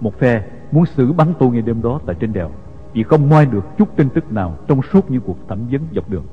[0.00, 0.42] Một phe
[0.72, 2.50] muốn xử bắn tôi ngay đêm đó tại trên đèo,
[2.92, 6.10] Vì không moi được chút tin tức nào trong suốt những cuộc thẩm vấn dọc
[6.10, 6.24] đường.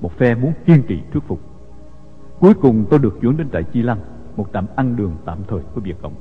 [0.00, 1.40] Một phe muốn kiên trì thuyết phục.
[2.40, 4.00] Cuối cùng tôi được chuyển đến trại Chi Lăng,
[4.36, 6.14] Một tạm ăn đường tạm thời của Việt Cộng.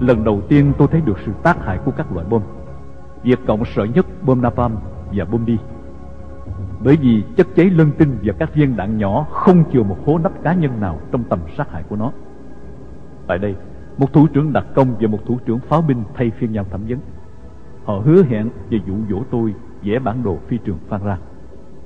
[0.00, 2.42] Lần đầu tiên tôi thấy được sự tác hại của các loại bom.
[3.22, 4.76] Việt Cộng sợ nhất bom napalm
[5.12, 5.56] và bom bi
[6.84, 10.18] Bởi vì chất cháy lân tinh và các viên đạn nhỏ Không chừa một hố
[10.18, 12.12] nắp cá nhân nào trong tầm sát hại của nó.
[13.26, 13.54] Tại đây,
[13.98, 16.84] một thủ trưởng đặc công và một thủ trưởng pháo binh thay phiên nhau thẩm
[16.88, 16.98] vấn.
[17.84, 21.20] Họ hứa hẹn và dụ dỗ tôi vẽ bản đồ phi trường Phan Rang.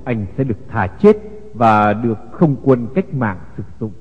[0.03, 1.17] Anh sẽ được thả chết
[1.53, 3.91] và được không quân cách mạng sử dụng.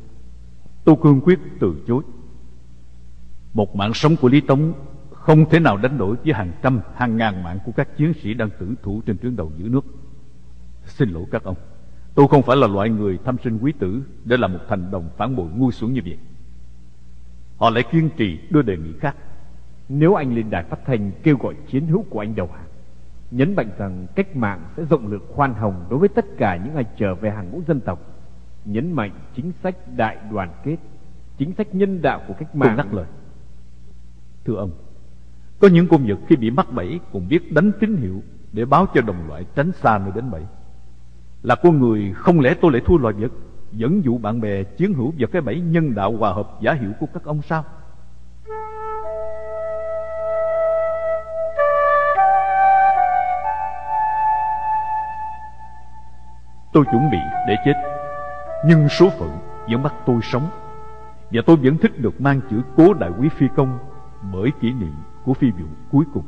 [0.85, 2.03] Tôi cương quyết từ chối.
[3.55, 4.73] Một mạng sống của Lý Tống
[5.23, 8.35] không thể nào đánh đổi với hàng trăm, hàng ngàn mạng của các chiến sĩ
[8.35, 9.85] đang tử thủ trên tuyến đầu giữ nước.
[10.85, 11.57] Xin lỗi các ông,
[12.15, 15.11] tôi không phải là loại người tham sinh quý tử để làm một thành đồng
[15.17, 16.19] phản bội ngu xuẩn như vậy.
[17.57, 19.17] Họ lại kiên trì đưa đề nghị khác.
[19.89, 22.69] Nếu anh lên đài phát thanh kêu gọi chiến hữu của anh đầu hàng,
[23.31, 26.75] nhấn mạnh rằng cách mạng sẽ rộng lượng khoan hồng đối với tất cả những
[26.75, 27.99] ai trở về hàng ngũ dân tộc,
[28.65, 30.77] nhấn mạnh chính sách đại đoàn kết,
[31.39, 32.77] chính sách nhân đạo của cách mạng.
[32.77, 33.07] Tôi ngắt lời.
[34.45, 34.71] Thưa ông,
[35.63, 38.87] có những con vật khi bị mắc bẫy cũng biết đánh tín hiệu để báo
[38.95, 40.43] cho đồng loại tránh xa nơi đến bẫy.
[41.43, 43.33] Là con người không lẽ tôi lại thua loài vật,
[43.73, 46.91] dẫn dụ bạn bè chiến hữu vào cái bẫy nhân đạo hòa hợp giả hiệu
[47.01, 47.65] của các ông sao?
[56.73, 57.75] Tôi chuẩn bị để chết
[58.67, 59.31] Nhưng số phận
[59.71, 60.49] vẫn bắt tôi sống
[61.31, 63.79] Và tôi vẫn thích được mang chữ cố đại quý phi công
[64.33, 64.95] bởi kỷ niệm
[65.25, 66.25] của phi vụ cuối cùng.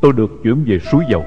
[0.00, 1.24] Tôi được chuyển về suối dầu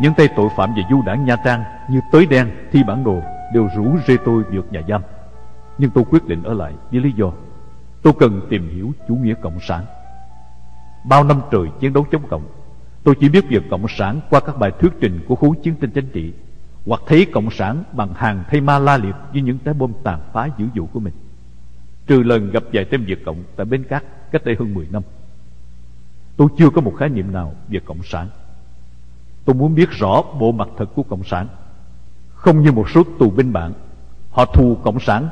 [0.00, 3.20] Những tay tội phạm và du đảng Nha Trang Như tới đen, thi bản đồ
[3.54, 5.02] đều rủ rê tôi vượt nhà giam
[5.78, 7.32] nhưng tôi quyết định ở lại với lý do
[8.02, 9.84] tôi cần tìm hiểu chủ nghĩa cộng sản.
[11.04, 12.48] Bao năm trời chiến đấu chống cộng,
[13.04, 15.90] tôi chỉ biết về cộng sản qua các bài thuyết trình của khối chiến tranh
[15.90, 16.32] chính trị
[16.86, 20.20] hoặc thấy cộng sản bằng hàng thay ma la liệt với những trái bom tàn
[20.32, 21.14] phá dữ dội của mình.
[22.06, 25.02] Trừ lần gặp vài tên việt cộng tại bến cát cách đây hơn 10 năm,
[26.36, 28.28] tôi chưa có một khái niệm nào về cộng sản.
[29.44, 31.48] Tôi muốn biết rõ bộ mặt thật của cộng sản.
[32.34, 33.72] Không như một số tù binh bạn
[34.36, 35.28] Họ thù Cộng sản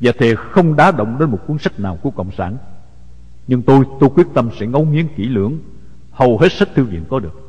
[0.00, 2.56] và thề không đá động đến một cuốn sách nào của Cộng sản.
[3.46, 5.58] Nhưng tôi, tôi quyết tâm sẽ ngấu nghiến kỹ lưỡng
[6.16, 7.40] Hầu hết sách thư viện có được.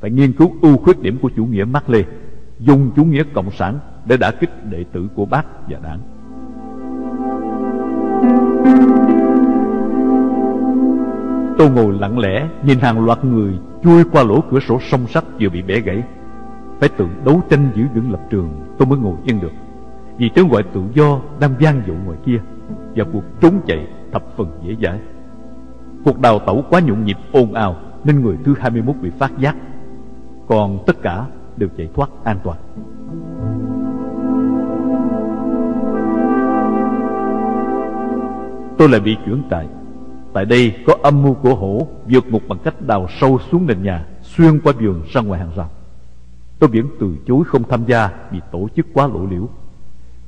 [0.00, 2.04] Phải nghiên cứu ưu khuyết điểm của chủ nghĩa Mác Lê
[2.58, 6.00] Dùng chủ nghĩa Cộng sản để đả kích đệ tử của bác và đảng.
[11.58, 13.52] Tôi ngồi lặng lẽ nhìn hàng loạt người
[13.84, 16.02] chui qua lỗ cửa sổ song sắt vừa bị bẻ gãy.
[16.80, 19.52] Phải tự đấu tranh giữ vững lập trường Tôi mới ngồi yên được.
[20.18, 22.40] Vì tiếng gọi tự do, đang vang dội ngoài kia,
[22.96, 24.98] Và cuộc trốn chạy thập phần dễ dãi.
[26.04, 29.56] Cuộc đào tẩu quá nhộn nhịp, ồn ào, Nên người thứ 21 bị phát giác.
[30.48, 32.58] Còn tất cả đều chạy thoát an toàn.
[38.78, 39.66] Tôi lại bị chuyển tại
[40.32, 43.82] Tại đây có âm mưu của hổ, vượt ngục bằng cách đào sâu xuống nền
[43.82, 45.70] nhà, Xuyên qua vườn ra ngoài hàng rào.
[46.58, 49.48] Tôi vẫn từ chối không tham gia vì tổ chức quá lộ liễu.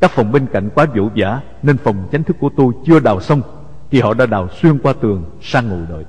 [0.05, 3.21] Các phòng bên cạnh quá vũ vã Nên phòng chánh thức của tôi chưa đào
[3.21, 3.43] xong,
[3.91, 6.05] Thì họ đã đào xuyên qua tường sang ngồi đợi.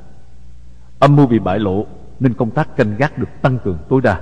[1.00, 1.86] Âm mưu bị bại lộ,
[2.20, 4.20] Nên công tác canh gác được tăng cường tối đa.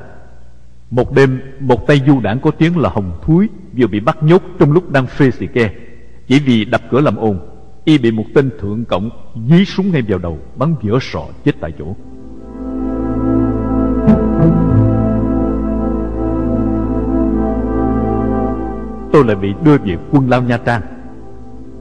[0.90, 4.42] Một đêm, Một tay du đảng có tiếng là Hồng Thúi, Vừa bị bắt nhốt
[4.60, 5.70] trong lúc đang phê xì ke.
[6.28, 7.40] Chỉ vì đập cửa làm ồn,
[7.86, 9.10] y bị một tên thượng cộng
[9.50, 11.96] dí súng ngay vào đầu, bắn vỡ sọ chết tại chỗ.
[19.14, 20.82] Tôi lại bị đưa về quân lao nha trang.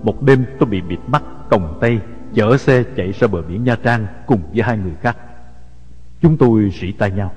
[0.02, 2.00] Một đêm tôi bị bịt mắt, còng tay,
[2.34, 5.16] chở xe chạy ra bờ biển nha trang cùng với hai người khác.
[6.22, 7.32] Chúng tôi sỉ tay nhau.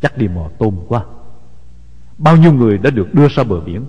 [0.00, 1.04] Chắc đi mò tôm quá.
[2.18, 3.84] Bao nhiêu người đã được đưa ra bờ biển?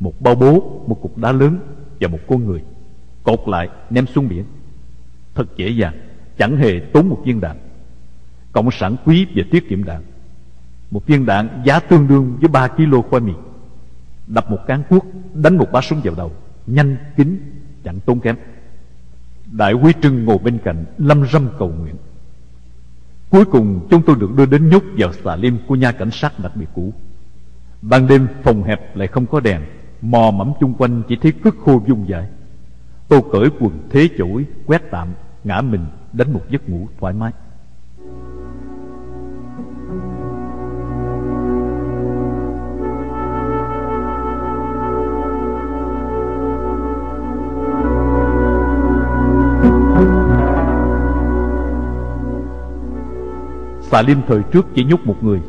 [0.00, 1.58] Một bao bố, một cục đá lớn
[2.00, 2.62] và một con người.
[3.22, 4.44] Cột lại, ném xuống biển.
[5.34, 5.94] Thật dễ dàng,
[6.38, 7.56] chẳng hề tốn một viên đạn.
[8.52, 10.02] Cộng sản quý và tiết kiệm đạn.
[10.90, 13.32] Một viên đạn giá tương đương với 3 kg khoai mì
[14.34, 16.32] đập một cán cuốc, đánh một bá súng vào đầu.
[16.66, 17.38] Nhanh, kín,
[17.84, 18.36] chẳng tốn kém.
[19.50, 21.94] Đại quý trưng ngồi bên cạnh, lâm râm cầu nguyện.
[23.30, 26.32] Cuối cùng, chúng tôi được đưa đến nhốt vào xà lim của nhà cảnh sát
[26.40, 26.92] đặc biệt cũ.
[27.82, 29.60] Ban đêm, phòng hẹp lại không có đèn.
[30.02, 32.28] Mò mẫm chung quanh chỉ thấy cứt khô dung dại.
[33.08, 35.08] Tôi cởi quần thế chổi, Quét tạm,
[35.44, 37.32] Ngã mình, đánh một giấc ngủ thoải mái.
[53.92, 55.40] Xà Liêm thời trước chỉ nhốt một người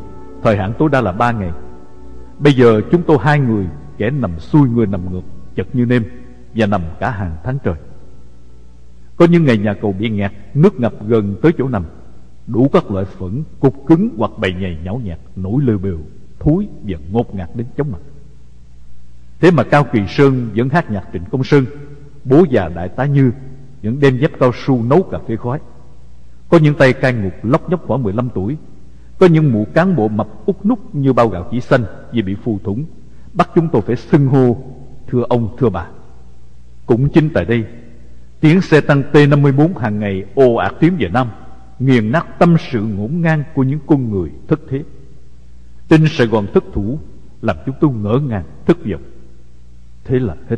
[0.42, 1.50] Thời hạn tối đa là ba ngày
[2.38, 3.66] Bây giờ chúng tôi hai người
[3.98, 5.22] Kẻ nằm xuôi người nằm ngược
[5.54, 6.04] Chật như nêm
[6.54, 7.74] và nằm cả hàng tháng trời.
[9.16, 11.84] Có những ngày nhà cầu bị nghẹt, nước ngập gần tới chỗ nằm.
[12.46, 15.98] Đủ các loại phẫn, cục cứng hoặc bầy nhầy nhão nhạt, nổi lơ bều,
[16.38, 17.98] thúi và ngột ngạt đến chóng mặt.
[19.40, 21.64] Thế mà Cao Kỳ Sơn vẫn hát nhạc Trịnh Công Sơn,
[22.24, 23.32] bố già Đại tá Như
[23.82, 25.58] vẫn đem dép cao su nấu cà phê khói.
[26.54, 28.56] Có những tay cai ngục lóc nhóc khoảng 15 tuổi,
[29.18, 32.34] có những mụ cán bộ mập út nút như bao gạo chỉ xanh vì bị
[32.34, 32.84] phù thủng,
[33.32, 34.56] bắt chúng tôi phải xưng hô
[35.06, 35.86] thưa ông thưa bà.
[36.86, 37.64] Cũng chính tại đây
[38.40, 41.28] Tiếng xe tăng T-54 hàng ngày ồ ạt tiến về Nam
[41.78, 44.82] Nghiền nát tâm sự ngổn ngang của những con người thất thế.
[45.88, 46.98] Tin Sài Gòn thất thủ
[47.42, 49.02] Làm chúng tôi ngỡ ngàng thất vọng.
[50.04, 50.56] Thế là hết.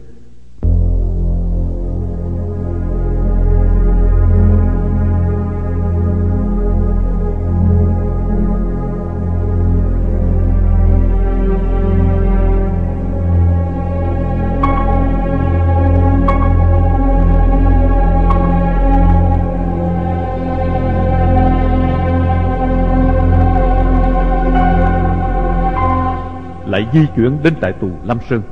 [26.76, 28.42] Lại di chuyển đến tại tù Lâm Sơn.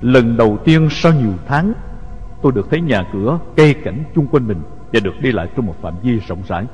[0.00, 1.72] Lần đầu tiên sau nhiều tháng,
[2.42, 4.60] tôi được thấy nhà cửa, cây cảnh chung quanh mình
[4.92, 6.66] và được đi lại trong một phạm vi rộng rãi.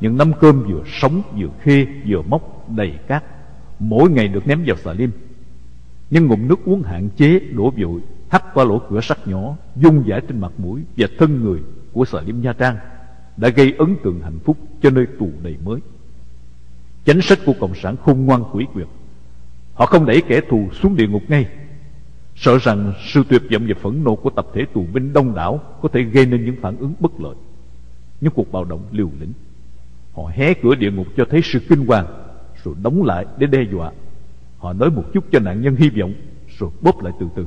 [0.00, 3.24] Những nắm cơm vừa sống, vừa khê, vừa mốc, đầy cát,
[3.78, 5.10] mỗi ngày được ném vào xà lim.
[6.10, 10.06] Nhưng ngụm nước uống hạn chế, đổ vội, hắt qua lỗ cửa sắt nhỏ, dung
[10.06, 11.60] giải trên mặt mũi và thân người
[11.92, 12.76] của xà lim Nha Trang
[13.36, 15.80] đã gây ấn tượng hạnh phúc cho nơi tù đầy mới.
[17.04, 18.86] Chánh sách của Cộng sản khôn ngoan quỷ quyệt
[19.74, 21.46] Họ không đẩy kẻ thù xuống địa ngục ngay.
[22.36, 25.60] Sợ rằng sự tuyệt vọng và phẫn nộ của tập thể tù binh đông đảo
[25.82, 27.34] Có thể gây nên những phản ứng bất lợi.
[28.20, 29.32] Những cuộc bạo động liều lĩnh.
[30.12, 32.06] Họ hé cửa địa ngục cho thấy sự kinh hoàng,
[32.64, 33.92] Rồi đóng lại để đe dọa.
[34.58, 36.12] Họ nói một chút cho nạn nhân hy vọng,
[36.58, 37.46] Rồi bóp lại từ từ.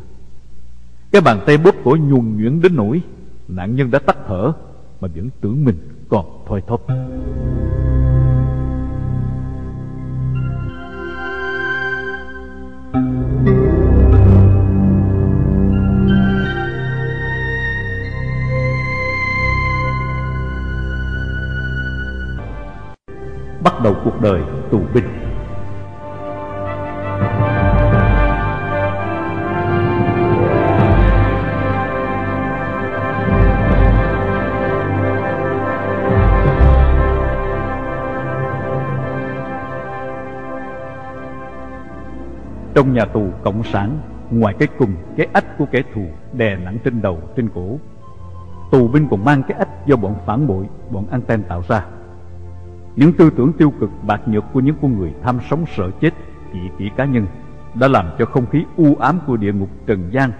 [1.11, 3.01] Cái bàn tay bóp cổ nhuồn nhuyễn đến nỗi
[3.47, 4.51] Nạn nhân đã tắt thở,
[5.01, 5.76] Mà vẫn tưởng mình
[6.09, 6.88] còn thoi thóp.
[23.86, 25.03] Đầu cuộc đời tù binh.
[42.75, 43.97] Trong nhà tù Cộng sản,
[44.31, 46.01] Ngoài cái cùng, cái ách của kẻ thù
[46.33, 47.77] Đè nặng trên đầu, trên cổ,
[48.71, 51.86] Tù binh còn mang cái ách do bọn phản bội, Bọn anten tạo ra.
[52.95, 56.13] Những tư tưởng tiêu cực, bạc nhược Của những con người tham sống sợ chết
[56.53, 57.27] Kỵ kỷ cá nhân,
[57.79, 60.31] Đã làm cho không khí u ám của địa ngục trần gian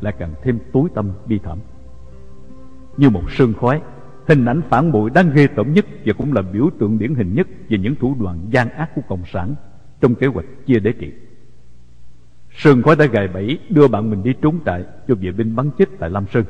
[0.00, 1.58] Lại càng thêm tối tâm bi thảm
[2.96, 3.82] Như một sương khói,
[4.28, 7.34] Hình ảnh phản bội đáng ghê tởm nhất Và cũng là biểu tượng điển hình
[7.34, 9.54] nhất Về những thủ đoạn gian ác của Cộng sản
[10.00, 11.12] Trong kế hoạch chia đế trị
[12.56, 15.70] Sơn khói đã gài bẫy đưa bạn mình đi trốn trại cho vệ binh bắn
[15.78, 16.44] chết tại Lam Sơn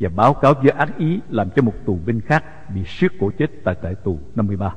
[0.00, 3.30] và báo cáo với ác ý làm cho một tù binh khác bị siết cổ
[3.38, 4.74] chết tại trại tù 53.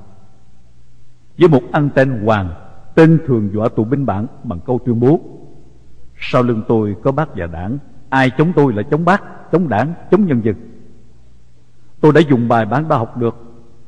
[1.40, 2.50] Với một anten hoàng,
[2.96, 5.20] tên thường dọa tù binh bạn bằng câu tuyên bố
[6.20, 7.78] Sau lưng tôi có bác và đảng,
[8.10, 10.56] ai chống tôi là chống bác, chống đảng, chống nhân dân.
[12.02, 13.36] Tôi đã dùng bài bán đã học được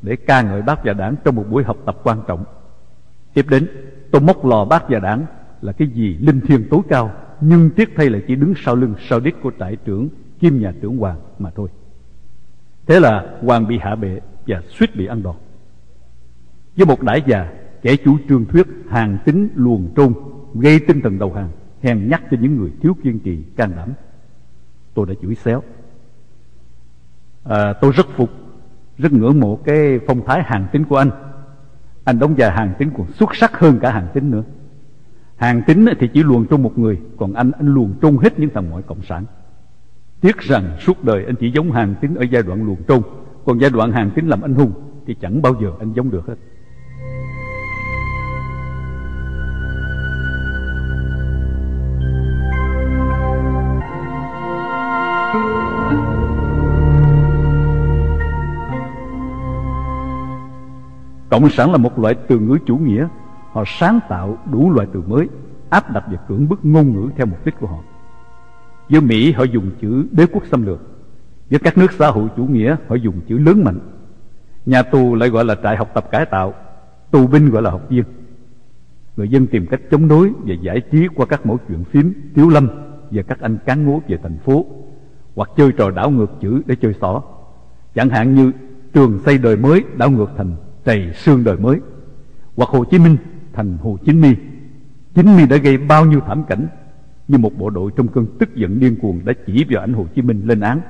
[0.02, 2.44] để ca ngợi bác và đảng trong một buổi học tập quan trọng.
[3.34, 3.68] Tiếp đến,
[4.12, 5.26] tôi móc lò bác và đảng
[5.62, 8.96] là cái gì linh thiêng tối cao nhưng tiếc thay là chỉ đứng sau lưng
[9.10, 11.70] sau đít của trại trưởng kim nhà trưởng hoàng mà thôi
[12.88, 15.36] thế là hoàng bị hạ bệ và suýt bị ăn đòn
[16.80, 17.52] với một đại già
[17.82, 20.14] kẻ chủ trương thuyết hàng tính luồn trung
[20.54, 21.50] gây tinh thần đầu hàng
[21.82, 23.90] hèn nhắc cho những người thiếu kiên trì can đảm.
[24.94, 25.64] Tôi đã chửi xéo.
[27.44, 28.30] À, tôi rất phục
[28.98, 31.10] rất ngưỡng mộ cái phong thái hàng tính của anh.
[32.04, 34.44] Anh đóng vai hàng tính còn xuất sắc hơn cả hàng tính nữa.
[35.36, 38.50] Hàng tính thì chỉ luồn trong một người Còn anh anh luồn trong hết những
[38.54, 39.26] thằng ngoại cộng sản.
[40.22, 43.02] Tiếc rằng suốt đời anh chỉ giống hàng tính ở giai đoạn luồn trong
[43.46, 44.72] Còn giai đoạn hàng tính làm anh hùng
[45.06, 46.36] Thì chẳng bao giờ anh giống được hết.
[61.30, 63.08] Cộng sản là một loại từ ngữ chủ nghĩa.
[63.52, 65.28] Họ sáng tạo đủ loại từ mới
[65.70, 67.80] Áp đặt và cưỡng bức ngôn ngữ theo mục đích của họ.
[68.90, 70.80] Với Mỹ họ dùng chữ đế quốc xâm lược.
[71.50, 73.80] Với các nước xã hội chủ nghĩa họ dùng chữ lớn mạnh.
[74.66, 76.54] Nhà tù lại gọi là trại học tập cải tạo
[77.12, 78.04] Tù binh gọi là học viên.
[79.18, 82.50] Người dân tìm cách chống đối và giải trí qua các mẫu chuyện phím, tiếu
[82.50, 82.68] lâm
[83.12, 84.66] và các anh cán ngố về thành phố
[85.36, 87.22] hoặc chơi trò đảo ngược chữ để chơi xỏ
[87.96, 88.52] chẳng hạn như
[88.94, 90.56] trường xây đời mới đảo ngược thành
[90.90, 91.80] đầy xương đời mới
[92.56, 93.18] hoặc Hồ Chí Minh
[93.54, 94.36] thành Hồ Chí Minh.
[95.16, 96.68] Chính mi đã gây bao nhiêu thảm cảnh
[97.28, 100.06] như một bộ đội trong cơn tức giận điên cuồng đã chỉ vào ảnh Hồ
[100.16, 100.82] Chí Minh lên án.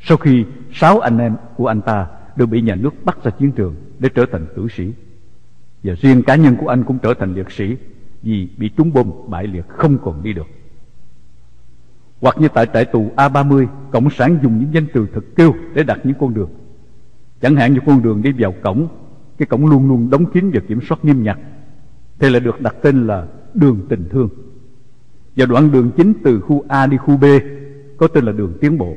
[0.00, 3.52] Sau khi sáu anh em của anh ta đều bị nhà nước bắt ra chiến
[3.52, 4.92] trường để trở thành tử sĩ.
[5.82, 7.76] Và riêng cá nhân của anh cũng trở thành liệt sĩ
[8.22, 10.46] vì bị trúng bom bại liệt không còn đi được.
[12.20, 15.82] Hoặc như tại trại tù A30, Cộng sản dùng những danh từ thật kêu để
[15.82, 16.50] đặt những con đường.
[17.40, 18.88] Chẳng hạn như con đường đi vào cổng,
[19.38, 21.38] cái cổng luôn luôn đóng kín và kiểm soát nghiêm ngặt.
[22.18, 24.28] Thì là được đặt tên là đường tình thương.
[25.36, 27.24] Và đoạn đường chính từ khu A đi khu B
[27.96, 28.96] có tên là đường tiến bộ.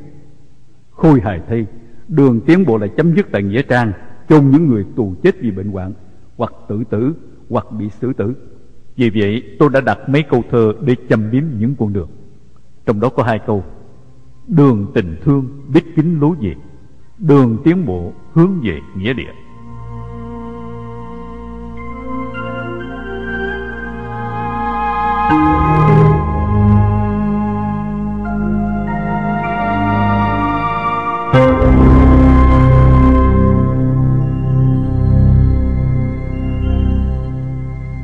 [0.90, 1.66] Khôi hài thay,
[2.08, 3.92] đường tiến bộ lại chấm dứt tại nghĩa trang,
[4.28, 5.92] chôn những người tù chết vì bệnh hoạn,
[6.36, 7.14] hoặc tự tử,
[7.48, 8.34] hoặc bị xử tử.
[8.96, 12.08] Vì vậy, tôi đã đặt mấy câu thơ để châm biếm những con đường.
[12.86, 13.64] Trong đó có hai câu,
[14.48, 16.54] đường tình thương biết kính lối về,
[17.18, 19.32] đường tiến bộ hướng về nghĩa địa.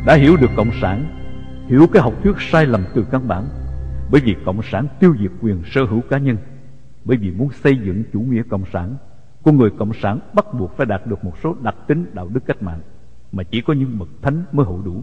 [0.09, 1.05] Đã hiểu được cộng sản,
[1.67, 3.49] hiểu cái học thuyết sai lầm từ căn bản,
[4.11, 6.37] bởi vì cộng sản tiêu diệt quyền sở hữu cá nhân,
[7.05, 8.97] bởi vì muốn xây dựng chủ nghĩa cộng sản,
[9.43, 12.41] con người cộng sản bắt buộc phải đạt được một số đặc tính đạo đức
[12.47, 12.81] cách mạng
[13.33, 15.03] mà chỉ có những bậc thánh mới hữu đủ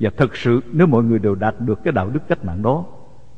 [0.00, 2.84] và thật sự, nếu mọi người đều đạt được cái đạo đức cách mạng đó,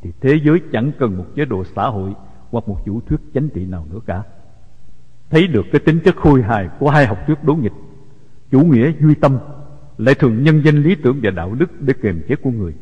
[0.03, 2.15] thì thế giới chẳng cần một chế độ xã hội
[2.51, 4.23] hoặc một chủ thuyết chính trị nào nữa cả.
[5.31, 7.73] Thấy được cái tính chất khôi hài của hai học thuyết đối nghịch,
[8.51, 9.39] chủ nghĩa duy tâm
[9.99, 12.75] lại thường nhân danh lý tưởng và đạo đức để kiềm chế của người.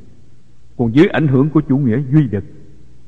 [0.77, 2.45] Còn dưới ảnh hưởng của chủ nghĩa duy vật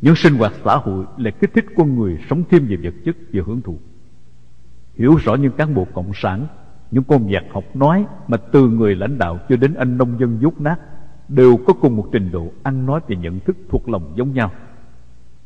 [0.01, 3.17] những sinh hoạt xã hội lại kích thích con người sống thêm về vật chất
[3.33, 3.79] và hưởng thụ.
[4.95, 6.47] Hiểu rõ những cán bộ cộng sản
[6.93, 10.39] những con vật học nói mà từ người lãnh đạo cho đến anh nông dân
[10.43, 10.77] dốt nát
[11.29, 14.51] đều có cùng một trình độ ăn nói và nhận thức thuộc lòng giống nhau.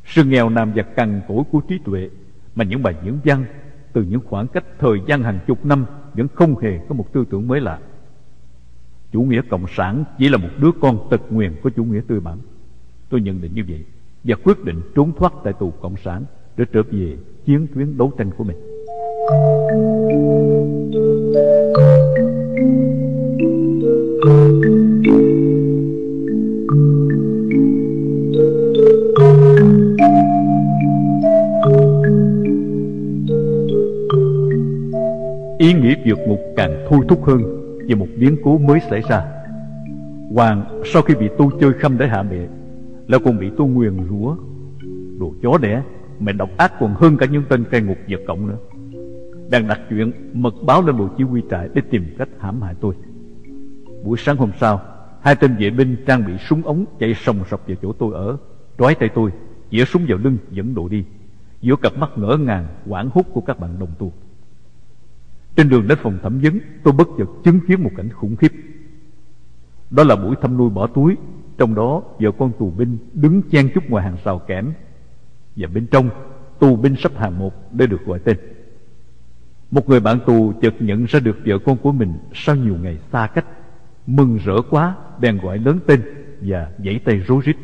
[0.05, 2.09] Sự nghèo nàn và cằn cỗi của trí tuệ
[2.55, 3.45] mà những bài diễn văn
[3.93, 7.25] từ những khoảng cách thời gian hàng chục năm vẫn không hề có một tư
[7.29, 7.79] tưởng mới lạ.
[9.11, 12.19] Chủ nghĩa cộng sản chỉ là một đứa con tật nguyền của chủ nghĩa tư
[12.19, 12.37] bản.
[13.09, 13.85] Tôi nhận định như vậy
[14.23, 16.25] và quyết định trốn thoát tại tù cộng sản
[16.57, 18.57] để trở về chiến tuyến đấu tranh của mình.
[21.37, 21.43] Ý
[35.73, 37.41] nghĩa vượt ngục càng thôi thúc hơn
[37.87, 39.25] Về một biến cố mới xảy ra.
[40.33, 42.47] Hoàng, sau khi bị tu chơi khâm để hạ mẹ
[43.07, 44.35] Là còn bị tu nguyền rủa.
[45.19, 45.81] Đồ chó đẻ,
[46.19, 48.57] Mẹ độc ác còn hơn cả những tên cai ngục vật cộng nữa.
[49.49, 52.75] Đang đặt chuyện mật báo lên bộ chỉ huy trại Để tìm cách hãm hại
[52.81, 52.95] tôi.
[54.03, 54.81] Buổi sáng hôm sau,
[55.21, 58.37] Hai tên vệ binh trang bị súng ống Chạy sòng sọc vào chỗ tôi ở,
[58.77, 59.31] Trói tay tôi
[59.71, 61.03] Chĩa súng vào lưng, dẫn độ đi.
[61.61, 64.13] Giữa cặp mắt ngỡ ngàng, quảng hút của các bạn đồng tu.
[65.55, 68.51] Trên đường đến phòng thẩm vấn, Tôi bất chợt chứng kiến một cảnh khủng khiếp.
[69.89, 71.15] Đó là buổi thăm nuôi bỏ túi,
[71.57, 74.71] Trong đó vợ con tù binh đứng chen chúc ngoài hàng rào kẽm.
[75.55, 76.09] Và bên trong,
[76.59, 78.37] tù binh sắp hàng một để được gọi tên.
[79.71, 82.97] Một người bạn tù chợt nhận ra được vợ con của mình Sau nhiều ngày
[83.11, 83.45] xa cách,
[84.07, 86.01] Mừng rỡ quá, bèn gọi lớn tên
[86.41, 87.55] Và giãy tay rối rít.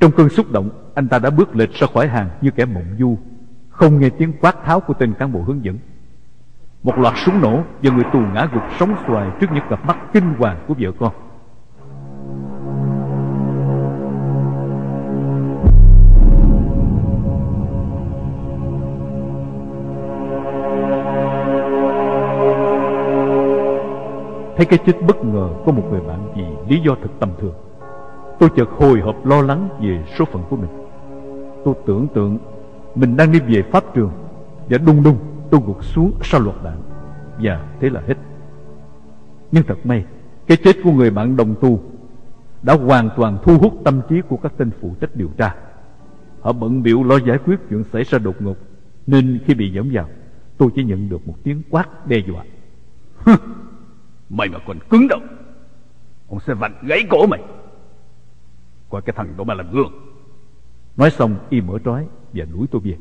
[0.00, 2.96] Trong cơn xúc động, Anh ta đã bước lệch ra khỏi hàng như kẻ mộng
[2.98, 3.18] du,
[3.68, 5.78] Không nghe tiếng quát tháo của tên cán bộ hướng dẫn.
[6.82, 9.98] Một loạt súng nổ Và người tù ngã gục sóng xoài Trước những cặp mắt
[10.12, 11.29] kinh hoàng của vợ con.
[24.60, 27.54] Thấy cái chết bất ngờ của một người bạn vì lý do thật tầm thường.
[28.38, 30.70] Tôi chợt hồi hộp lo lắng về số phận của mình.
[31.64, 32.38] Tôi tưởng tượng
[32.94, 34.10] mình đang đi về pháp trường,
[34.68, 35.16] Và đung đung
[35.50, 36.82] tôi gục xuống sau loạt đạn.
[37.42, 38.14] Và thế là hết.
[39.52, 40.04] Nhưng thật may,
[40.46, 41.80] Cái chết của người bạn đồng tu
[42.62, 45.54] Đã hoàn toàn thu hút tâm trí của các tên phụ trách điều tra.
[46.40, 48.56] Họ bận biểu lo giải quyết chuyện xảy ra đột ngột,
[49.06, 50.08] Nên khi bị dẫm vào,
[50.58, 52.44] Tôi chỉ nhận được một tiếng quát đe dọa.
[54.30, 55.20] Mày mà còn cứng đầu
[56.28, 57.40] Ông sẽ vặn gãy cổ mày.
[58.88, 59.92] Qua cái thằng đó mà làm gương.
[60.96, 62.96] Nói xong, y mở trói Và đuổi tôi về.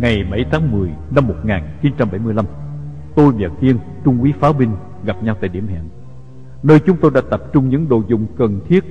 [0.00, 2.46] Ngày 7 tháng 10 năm 1975
[3.16, 4.70] Tôi và thiên trung úy pháo binh,
[5.04, 5.88] gặp nhau tại điểm hẹn.
[6.62, 8.84] Nơi chúng tôi đã tập trung những đồ dùng cần thiết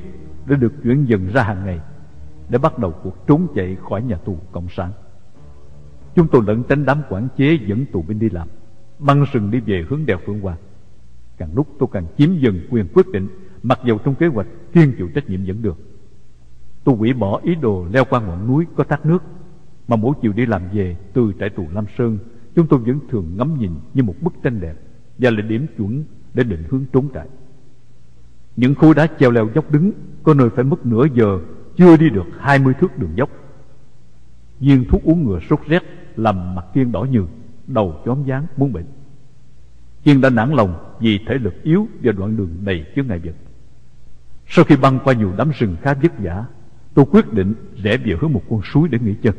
[0.45, 1.79] Để được chuyển dần ra hàng ngày,
[2.49, 4.91] Để bắt đầu cuộc trốn chạy khỏi nhà tù Cộng sản.
[6.15, 8.47] Chúng tôi lẫn tránh đám quản chế dẫn tù binh đi làm,
[8.99, 10.57] Băng rừng đi về hướng đèo Phượng Hoàng
[11.37, 13.27] Càng lúc tôi càng chiếm dần quyền quyết định,
[13.63, 15.77] Mặc dù trong kế hoạch thiên chịu trách nhiệm dẫn đường
[16.83, 19.23] Tôi hủy bỏ ý đồ leo qua ngọn núi có thác nước,
[19.87, 22.17] Mà mỗi chiều đi làm về từ trại tù Lam Sơn
[22.55, 24.75] Chúng tôi vẫn thường ngắm nhìn như một bức tranh đẹp
[25.17, 26.03] Và là điểm chuẩn
[26.33, 27.27] để định hướng trốn trại.
[28.55, 29.91] Những khối đá treo leo dốc đứng
[30.23, 31.39] Có nơi phải mất nửa giờ,
[31.77, 33.29] Chưa đi được hai mươi thước đường dốc.
[34.59, 35.83] Viên thuốc uống ngừa sốt rét
[36.15, 37.25] Làm mặt Kiên đỏ nhừ,
[37.67, 38.85] Đầu chóm dáng muốn bệnh.
[40.03, 43.35] Kiên đã nản lòng vì thể lực yếu Và đoạn đường đầy chứa ngại vật.
[44.47, 46.45] Sau khi băng qua nhiều đám rừng khá vất vả,
[46.93, 47.53] Tôi quyết định
[47.83, 49.35] rẽ về hướng một con suối để nghỉ chân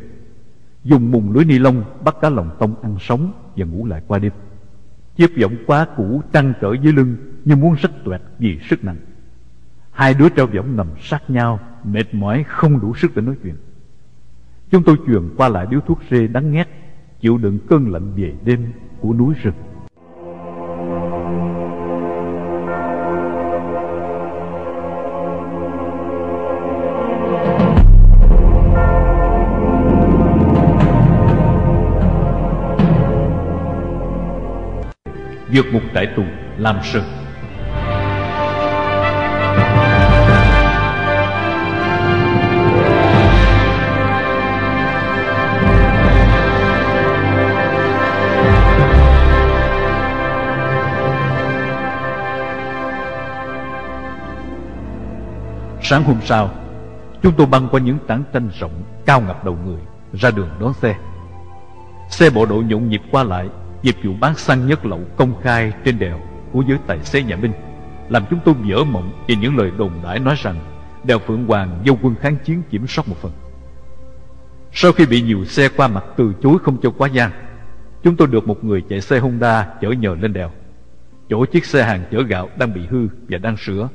[0.87, 4.19] dùng mùng lưới ni lông bắt cá lòng tông ăn sống và ngủ lại qua
[4.19, 4.33] đêm.
[5.17, 8.97] Chiếc võng quá cũ trăng trở dưới lưng như muốn rách toẹt vì sức nặng.
[9.91, 13.57] Hai đứa treo võng nằm sát nhau, mệt mỏi không đủ sức để nói chuyện.
[14.71, 16.69] Chúng tôi truyền qua lại điếu thuốc rê đắng ngắt
[17.21, 19.55] chịu đựng cơn lạnh về đêm của núi rừng.
[35.57, 36.23] Vượt ngục tại tù
[36.59, 37.03] Lam Sơn.
[55.83, 56.51] Sáng hôm sau,
[57.23, 59.81] chúng tôi băng qua những tảng tranh rộng cao ngập đầu người
[60.13, 60.97] ra đường đón xe.
[62.11, 63.49] Xe bộ đội nhộn nhịp qua lại
[63.87, 66.21] Dịch vụ bán xăng nhất lậu công khai trên đèo
[66.53, 67.53] của giới tài xế nhà binh
[68.09, 70.57] làm chúng tôi vỡ mộng về những lời đồn đãi nói rằng
[71.05, 73.33] đèo Phượng Hoàng do quân kháng chiến kiểm soát một phần.
[74.73, 77.31] Sau khi bị nhiều xe qua mặt từ chối không cho quá gian,
[78.03, 80.51] chúng tôi được một người chạy xe Honda chở nhờ lên đèo.
[81.29, 83.89] Chỗ chiếc xe hàng chở gạo đang bị hư và đang sửa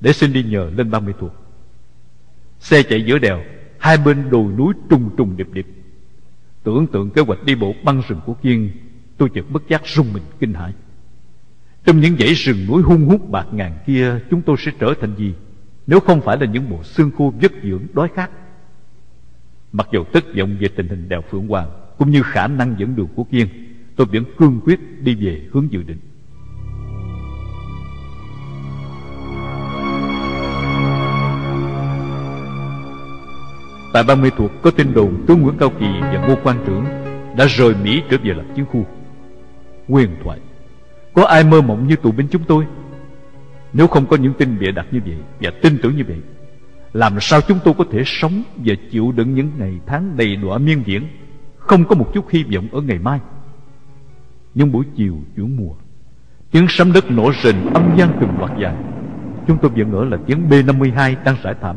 [0.00, 1.32] để xin đi nhờ lên 30 thuộc.
[2.58, 3.40] Xe chạy giữa đèo,
[3.78, 5.66] hai bên đồi núi trùng trùng điệp điệp.
[6.62, 8.70] Tưởng tượng kế hoạch đi bộ băng rừng của Kiên
[9.18, 10.72] Tôi chợt bất giác rung mình, kinh hãi.
[11.84, 15.16] Trong những dãy rừng núi hung hút bạc ngàn kia, Chúng tôi sẽ trở thành
[15.16, 15.34] gì?
[15.86, 18.30] Nếu không phải là những bộ xương khô vất dưỡng, đói khát.
[19.72, 22.96] Mặc dù tức vọng về tình hình đèo Phượng Hoàng, Cũng như khả năng dẫn
[22.96, 23.48] đường của Kiên,
[23.96, 25.98] Tôi vẫn cương quyết đi về hướng dự định.
[33.92, 36.84] Tại ban mê thuộc, có tin đồn tướng Nguyễn Cao Kỳ và Ngô Quan Trưởng
[37.36, 38.86] đã rời Mỹ trở về lập chiến khu
[39.88, 40.38] huyền thoại.
[41.14, 42.66] Có ai mơ mộng như tù binh chúng tôi?
[43.72, 46.20] Nếu không có những tin bịa đặt như vậy và tin tưởng như vậy,
[46.92, 50.58] làm sao chúng tôi có thể sống và chịu đựng những ngày tháng đầy đọa
[50.58, 51.02] miên viễn,
[51.58, 53.20] không có một chút hy vọng ở ngày mai?
[54.54, 55.74] Những buổi chiều chuyển mùa,
[56.50, 58.74] tiếng sấm đất nổ rền âm gian từng loạt dài.
[59.46, 61.76] Chúng tôi vẫn ở là tiếng B-52 đang rải thảm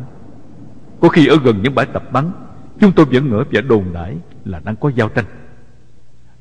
[1.02, 2.32] có khi ở gần những bãi tập bắn
[2.80, 5.26] Chúng tôi vẫn ngỡ và đồn đãi là đang có giao tranh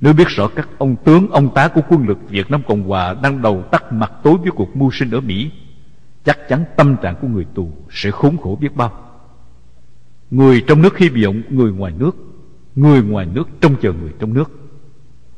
[0.00, 3.14] nếu biết rõ các ông tướng, ông tá của quân lực Việt Nam Cộng Hòa
[3.22, 5.50] Đang đầu tắt mặt tối với cuộc mưu sinh ở Mỹ
[6.24, 8.92] Chắc chắn tâm trạng của người tù sẽ khốn khổ biết bao.
[10.30, 12.16] Người trong nước hy vọng người ngoài nước
[12.74, 14.50] Người ngoài nước trông chờ người trong nước.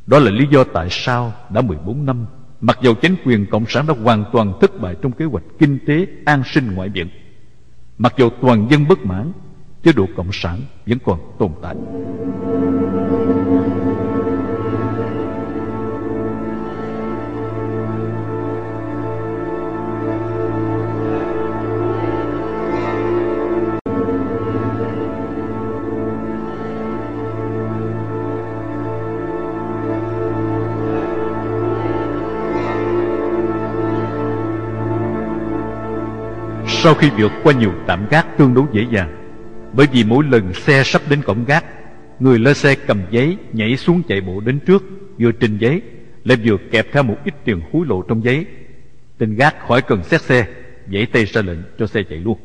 [0.07, 2.27] Đó là lý do tại sao đã 14 năm
[2.61, 5.79] Mặc dầu chính quyền Cộng sản đã hoàn toàn thất bại trong kế hoạch kinh
[5.87, 7.09] tế an sinh ngoại viện
[7.99, 9.33] Mặc dầu toàn dân bất mãn
[9.83, 11.77] Chế độ Cộng sản vẫn còn tồn tại.
[36.85, 39.17] Sau khi vượt qua nhiều tạm gác tương đối dễ dàng,
[39.73, 41.65] Bởi vì mỗi lần xe sắp đến cổng gác,
[42.21, 44.85] Người lên xe cầm giấy nhảy xuống chạy bộ đến trước,
[45.19, 45.83] Vừa trình giấy,
[46.25, 48.47] Lại vừa kẹp theo một ít tiền hối lộ trong giấy.
[49.19, 50.47] Tên gác khỏi cần xét xe
[50.93, 52.39] Dãy tay ra lệnh cho xe chạy luôn.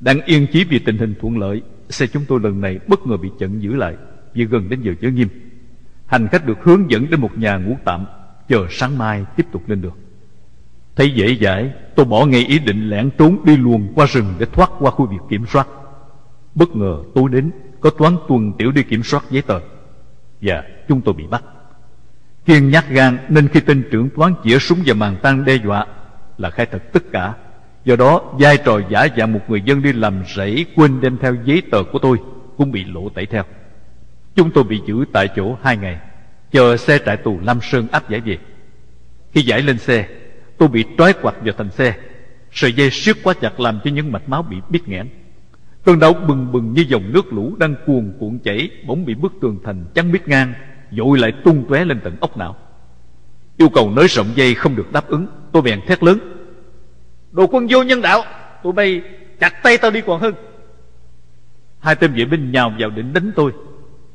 [0.00, 3.16] Đang yên chí vì tình hình thuận lợi, Xe chúng tôi lần này bất ngờ
[3.16, 3.96] bị chặn giữ lại
[4.34, 5.28] Vì gần đến giờ giới nghiêm.
[6.06, 8.06] Hành khách được hướng dẫn đến một nhà ngủ tạm,
[8.48, 9.94] Chờ sáng mai tiếp tục lên đường.
[11.00, 14.46] Thấy dễ dãi, Tôi bỏ ngay ý định lẻn trốn đi luồn qua rừng Để
[14.52, 15.68] thoát qua khu vực kiểm soát.
[16.54, 19.60] Bất ngờ tối đến, Có toán tuần tiểu đi kiểm soát giấy tờ.
[20.40, 21.44] Và chúng tôi bị bắt.
[22.46, 25.86] Kiên nhát gan nên khi tên trưởng toán chĩa súng và màn tăng đe dọa
[26.38, 27.34] Là khai thật tất cả.
[27.84, 31.36] Do đó, vai trò giả dạng một người dân đi làm rẫy Quên đem theo
[31.44, 32.18] giấy tờ của tôi
[32.56, 33.42] Cũng bị lộ tẩy theo.
[34.34, 36.00] Chúng tôi bị giữ tại chỗ hai ngày,
[36.52, 38.38] Chờ xe trại tù Lam Sơn áp giải về.
[39.32, 40.06] Khi giải lên xe
[40.60, 41.94] Tôi bị trói quặt vào thành xe.
[42.52, 45.08] Sợi dây siết quá chặt làm cho những mạch máu bị biết nghẽn.
[45.84, 49.32] Cơn đau bừng bừng như dòng nước lũ đang cuồn cuộn chảy, Bỗng bị bức
[49.40, 50.54] tường thành chắn biết ngang,
[50.90, 52.56] Dội lại tung tóe lên tận ốc não.
[53.56, 56.18] Yêu cầu nới rộng dây không được đáp ứng, Tôi bèn thét lớn.
[57.32, 58.22] Đồ quân vô nhân đạo,
[58.62, 59.02] Tụi bay
[59.40, 60.34] chặt tay tao đi còn hơn.
[61.78, 63.52] Hai tên vệ binh nhào vào định đánh tôi,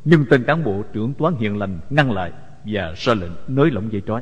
[0.05, 2.31] Nhưng tên cán bộ trưởng toán hiền lành ngăn lại
[2.65, 4.21] Và ra lệnh nới lỏng dây trói.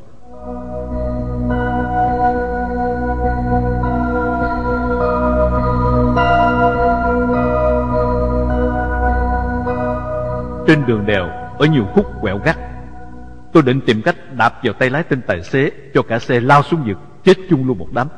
[10.66, 12.56] Trên đường đèo, Ở nhiều khúc quẹo gắt.
[13.52, 16.62] Tôi định tìm cách đạp vào tay lái tên tài xế, Cho cả xe lao
[16.62, 18.08] xuống vực, Chết chung luôn một đám.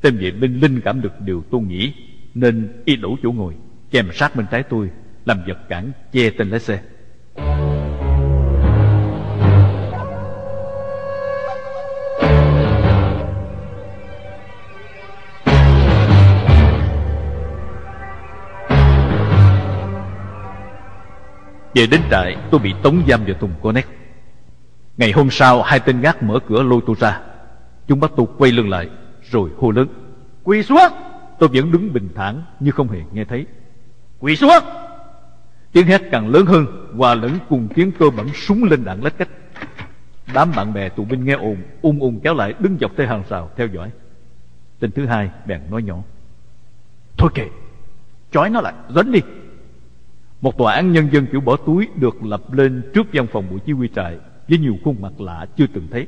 [0.00, 1.94] Tên vệ binh linh cảm được điều tôi nghĩ,
[2.34, 3.54] Nên y đủ chỗ ngồi,
[3.92, 4.90] Chèm sát bên trái tôi,
[5.24, 6.80] Làm vật cản che tên lái xe.
[21.74, 23.86] Về đến trại tôi bị tống giam vào thùng cô nét
[24.96, 27.20] Ngày hôm sau hai tên gác mở cửa lôi tôi ra.
[27.88, 28.88] Chúng bắt tôi quay lưng lại
[29.30, 29.88] Rồi hô lớn.
[30.44, 30.92] Quỳ xuống!
[31.38, 33.46] Tôi vẫn đứng bình thản như không hề nghe thấy.
[34.18, 34.64] Quỳ xuống!
[35.72, 36.66] Tiếng hét càng lớn hơn
[36.96, 39.28] Hòa lẫn cùng tiếng cơ bẩn súng lên đạn lách cách.
[40.34, 43.22] Đám bạn bè tù binh nghe ồn ung ung kéo lại đứng dọc theo hàng
[43.28, 43.90] rào theo dõi.
[44.80, 45.96] Tên thứ hai bèn nói nhỏ.
[47.16, 47.48] Thôi kệ
[48.32, 49.20] Chói nó lại dẫn đi
[50.40, 53.58] một tòa án nhân dân kiểu bỏ túi được lập lên trước văn phòng bộ
[53.66, 54.18] chỉ huy trại
[54.48, 56.06] với nhiều khuôn mặt lạ chưa từng thấy.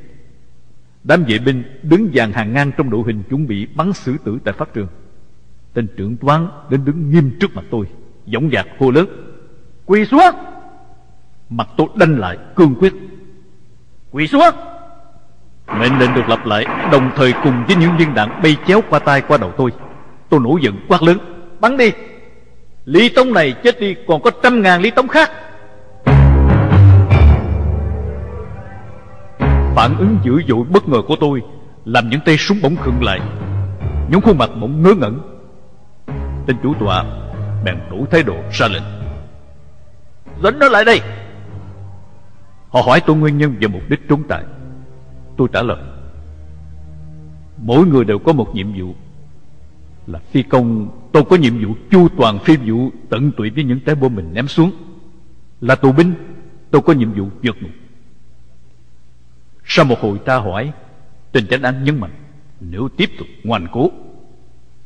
[1.05, 4.39] Đám vệ binh đứng dàn hàng ngang trong đội hình chuẩn bị bắn xử tử
[4.45, 4.89] tại pháp trường.
[5.73, 7.87] Tên trưởng toán đến đứng nghiêm trước mặt tôi,
[8.27, 9.07] giọng dạc hô lớn.
[9.87, 10.35] Quỳ xuống!
[11.51, 12.93] Mặt tôi đanh lại, cương quyết.
[14.11, 14.55] Quỳ xuống!
[15.79, 18.99] Mệnh lệnh được lặp lại đồng thời cùng với những viên đạn bay chéo qua
[18.99, 19.71] tay qua đầu tôi.
[20.29, 21.19] Tôi nổi giận quát lớn.
[21.61, 21.93] Bắn đi!
[22.85, 25.31] Lý Tống này chết đi, còn có trăm ngàn Lý Tống khác.
[29.75, 31.43] Phản ứng dữ dội bất ngờ của tôi
[31.85, 33.21] Làm những tay súng bỗng khựng lại.
[34.11, 35.21] Những khuôn mặt bỗng ngớ ngẩn.
[36.47, 37.05] Tên chủ tọa
[37.65, 38.83] bèn đổi thái độ ra lệnh.
[40.43, 41.01] Dẫn nó lại đây.
[42.69, 44.45] Họ hỏi tôi nguyên nhân và mục đích trốn tại.
[45.37, 45.83] Tôi trả lời.
[47.57, 48.95] Mỗi người đều có một nhiệm vụ.
[50.07, 50.91] Là phi công.
[51.13, 54.35] Tôi có nhiệm vụ chu toàn phi vụ, Tận tụy với những trái bom mình
[54.35, 54.73] ném xuống.
[55.61, 56.15] Là tù binh,
[56.71, 57.71] Tôi có nhiệm vụ vượt ngục.
[59.65, 60.73] Sau một hồi ta hỏi
[61.33, 62.11] Tên chánh án nhấn mạnh,
[62.61, 63.91] Nếu tiếp tục ngoan cố,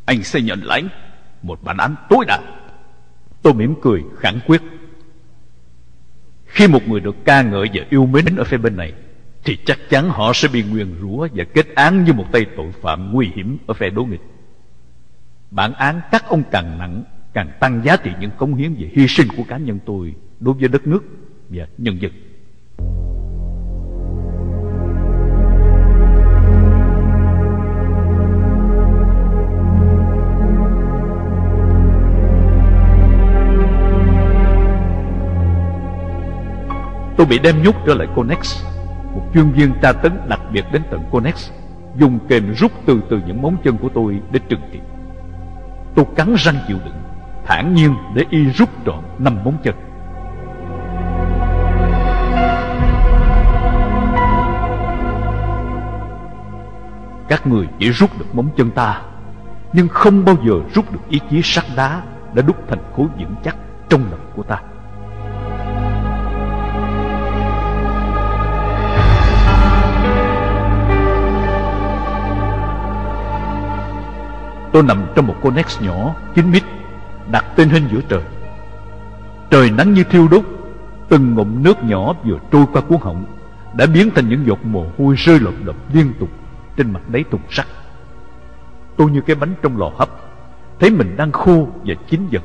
[0.05, 0.89] Anh sẽ nhận lãnh
[1.43, 2.41] Một bản án tối đa.
[3.43, 4.63] Tôi mỉm cười khẳng quyết.
[6.47, 8.93] Khi một người được ca ngợi và yêu mến ở phía bên này,
[9.45, 12.73] Thì chắc chắn họ sẽ bị nguyền rủa Và kết án như một tay tội
[12.83, 14.21] phạm nguy hiểm ở phe đối nghịch.
[15.51, 19.07] Bản án các ông càng nặng, Càng tăng giá trị những cống hiến về hy
[19.09, 21.05] sinh của cá nhân tôi Đối với đất nước
[21.49, 22.13] và nhân dân.
[37.17, 38.65] Tôi bị đem nhốt trở lại Conex,
[39.15, 41.51] Một chuyên viên tra tấn đặc biệt đến tận Conex,
[41.99, 44.79] Dùng kềm rút từ từ những móng chân của tôi để trừng trị.
[45.97, 47.03] Tôi cắn răng chịu đựng,
[47.45, 49.75] thản nhiên để y rút trọn năm móng chân.
[57.29, 59.03] Các người chỉ rút được móng chân ta,
[59.73, 62.03] Nhưng không bao giờ rút được ý chí sắt đá
[62.35, 63.57] Đã đúc thành khối vững chắc
[63.89, 64.61] trong lòng của ta.
[74.77, 76.63] Tôi nằm trong một connex nhỏ, kín mít,
[77.31, 78.23] đặt tên hình giữa trời.
[79.51, 80.45] Trời nắng như thiêu đốt,
[81.09, 83.25] từng ngụm nước nhỏ vừa trôi qua cuốn họng
[83.75, 86.29] đã biến thành những giọt mồ hôi rơi lộp độp liên tục
[86.77, 87.67] trên mặt đáy thùng sắt.
[88.97, 90.09] Tôi như cái bánh trong lò hấp,
[90.81, 92.43] thấy mình đang khô và chín dần.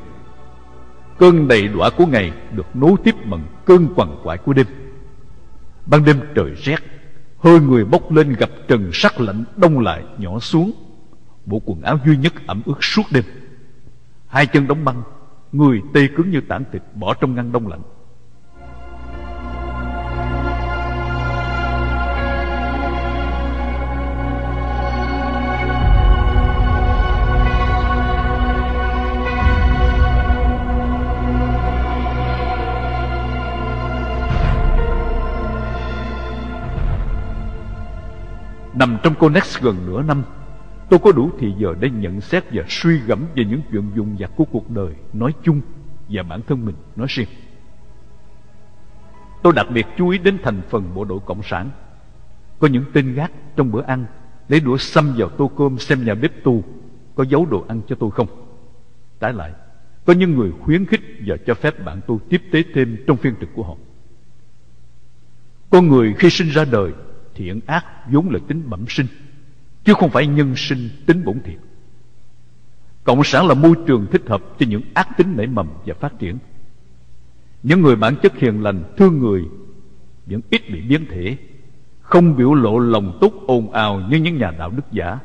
[1.18, 4.66] Cơn đầy đọa của ngày được nối tiếp bằng cơn quằn quại của đêm.
[5.86, 6.78] Ban đêm trời rét,
[7.38, 10.72] hơi người bốc lên gặp trần sắt lạnh đông lại nhỏ xuống
[11.46, 13.24] Bộ quần áo duy nhất ẩm ướt suốt đêm.
[14.26, 15.02] Hai chân đóng băng,
[15.52, 17.82] Người tê cứng như tảng thịt bỏ trong ngăn đông lạnh.
[38.74, 40.22] Nằm trong Conex gần nửa năm
[40.92, 44.16] Tôi có đủ thì giờ để nhận xét và suy gẫm về những chuyện dùng
[44.18, 45.60] vặt của cuộc đời nói chung
[46.08, 47.28] và bản thân mình nói riêng.
[49.42, 51.70] Tôi đặc biệt chú ý đến thành phần bộ đội Cộng sản.
[52.58, 54.06] Có những tên gác trong bữa ăn
[54.48, 56.64] lấy đũa xăm vào tô cơm xem nhà bếp tu
[57.14, 58.28] có giấu đồ ăn cho tôi không.
[59.20, 59.52] Trái lại,
[60.04, 63.34] có những người khuyến khích và cho phép bạn tôi tiếp tế thêm trong phiên
[63.40, 63.74] trực của họ.
[65.70, 66.92] Con người khi sinh ra đời,
[67.34, 69.06] thiện ác vốn là tính bẩm sinh
[69.84, 71.58] chứ không phải nhân sinh tính bổn thiện.
[73.04, 76.18] Cộng sản là môi trường thích hợp cho những ác tính nảy mầm và phát
[76.18, 76.38] triển.
[77.62, 79.42] Những người bản chất hiền lành, thương người
[80.26, 81.36] vẫn ít bị biến thể,
[82.00, 85.18] không biểu lộ lòng tốt ồn ào như những nhà đạo đức giả.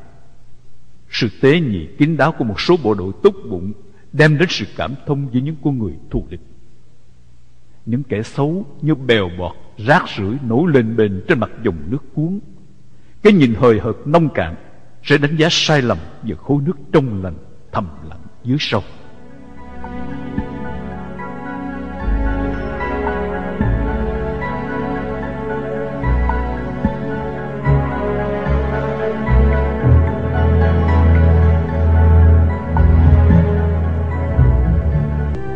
[1.09, 3.73] Sự tế nhị kín đáo của một số bộ đội tốt bụng
[4.13, 6.41] đem đến sự cảm thông với những con người thù địch.
[7.85, 12.13] Những kẻ xấu như bèo bọt, rác rưởi nổi lên bền trên mặt dòng nước
[12.13, 12.39] cuốn
[13.27, 14.55] cái nhìn hời hợt, nông cạn,
[15.03, 17.35] sẽ đánh giá sai lầm về khối nước trong lành,
[17.71, 18.83] thầm lặng dưới sông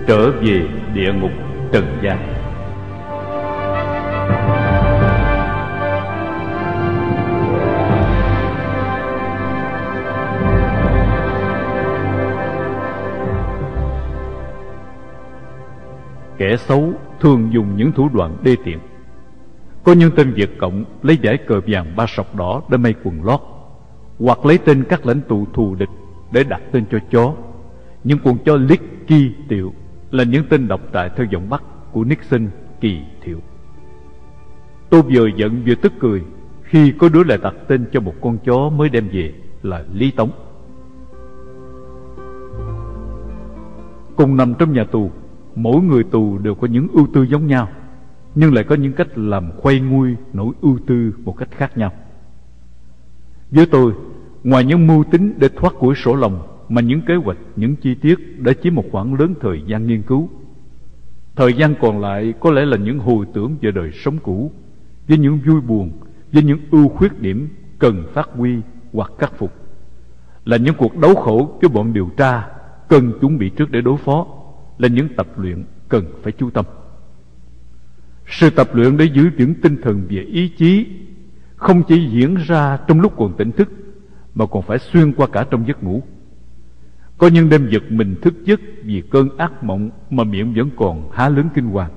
[0.07, 0.61] trở về
[0.93, 1.31] địa ngục
[1.73, 2.40] trần gian.
[16.41, 18.79] Kẻ xấu thường dùng những thủ đoạn đê tiện.
[19.83, 23.23] Có những tên Việt Cộng lấy giải cờ vàng ba sọc đỏ để may quần
[23.23, 23.39] lót,
[24.19, 25.89] Hoặc lấy tên các lãnh tụ thù địch
[26.31, 27.33] để đặt tên cho chó.
[28.03, 29.73] Những con chó liếc kỳ tiệu
[30.11, 32.47] Là những tên độc tài theo giọng Bắc của Nixon,
[32.79, 33.39] kỳ thiệu.
[34.89, 36.21] Tôi vừa giận vừa tức cười
[36.63, 40.11] Khi có đứa lại đặt tên cho một con chó mới đem về là Lý
[40.11, 40.31] Tống.
[44.15, 45.11] Cùng nằm trong nhà tù
[45.55, 47.69] Mỗi người tù đều có những ưu tư giống nhau
[48.35, 51.91] Nhưng lại có những cách làm khuây nguôi nỗi ưu tư một cách khác nhau.
[53.51, 53.93] Với tôi,
[54.43, 57.95] ngoài những mưu tính để thoát của sổ lòng Mà những kế hoạch, những chi
[57.95, 60.29] tiết đã chiếm một khoảng lớn thời gian nghiên cứu.
[61.35, 64.51] Thời gian còn lại có lẽ là những hồi tưởng về đời sống cũ,
[65.07, 65.91] với những vui buồn,
[66.33, 67.49] với những ưu khuyết điểm
[67.79, 68.55] cần phát huy
[68.93, 69.53] hoặc khắc phục.
[70.45, 72.47] Là những cuộc đấu khổ với bọn điều tra
[72.89, 74.27] cần chuẩn bị trước để đối phó,
[74.77, 76.65] là những tập luyện cần phải chú tâm.
[78.27, 80.85] Sự tập luyện để giữ vững tinh thần về ý chí
[81.55, 83.69] không chỉ diễn ra trong lúc còn tỉnh thức,
[84.35, 86.03] mà còn phải xuyên qua cả trong giấc ngủ.
[87.17, 91.11] Có những đêm giật mình thức giấc vì cơn ác mộng mà miệng vẫn còn
[91.11, 91.91] há lớn kinh hoàng.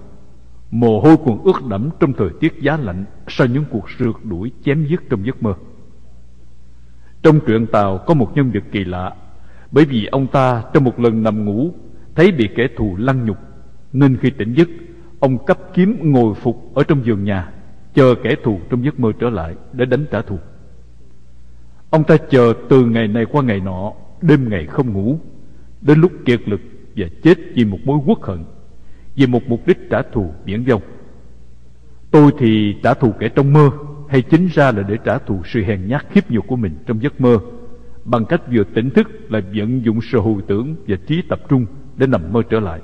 [0.71, 4.53] Mồ hôi còn ướt đẫm trong thời tiết giá lạnh sau những cuộc rượt đuổi
[4.65, 5.55] chém giết trong giấc mơ.
[7.23, 9.13] Trong truyện Tàu có một nhân vật kỳ lạ,
[9.71, 11.75] bởi vì ông ta trong một lần nằm ngủ
[12.15, 13.37] thấy bị kẻ thù lăng nhục,
[13.93, 14.69] nên khi tỉnh giấc,
[15.21, 17.53] ông cấp kiếm ngồi phục ở trong giường nhà,
[17.95, 20.39] chờ kẻ thù trong giấc mơ trở lại để đánh trả thù.
[21.91, 23.93] Ông ta chờ từ ngày này qua ngày nọ,
[24.23, 25.19] đêm ngày không ngủ,
[25.81, 26.61] đến lúc kiệt lực
[26.97, 28.45] và chết vì một mối quốc hận,
[29.17, 30.83] vì một mục đích trả thù viễn vông
[32.15, 33.71] tôi thì trả thù kẻ trong mơ,
[34.09, 37.03] hay chính ra là để trả thù sự hèn nhát khiếp nhục của mình trong
[37.03, 37.39] giấc mơ,
[38.05, 41.67] bằng cách vừa tỉnh thức là vận dụng sự hồi tưởng và trí tập trung
[41.97, 42.81] để nằm mơ trở lại,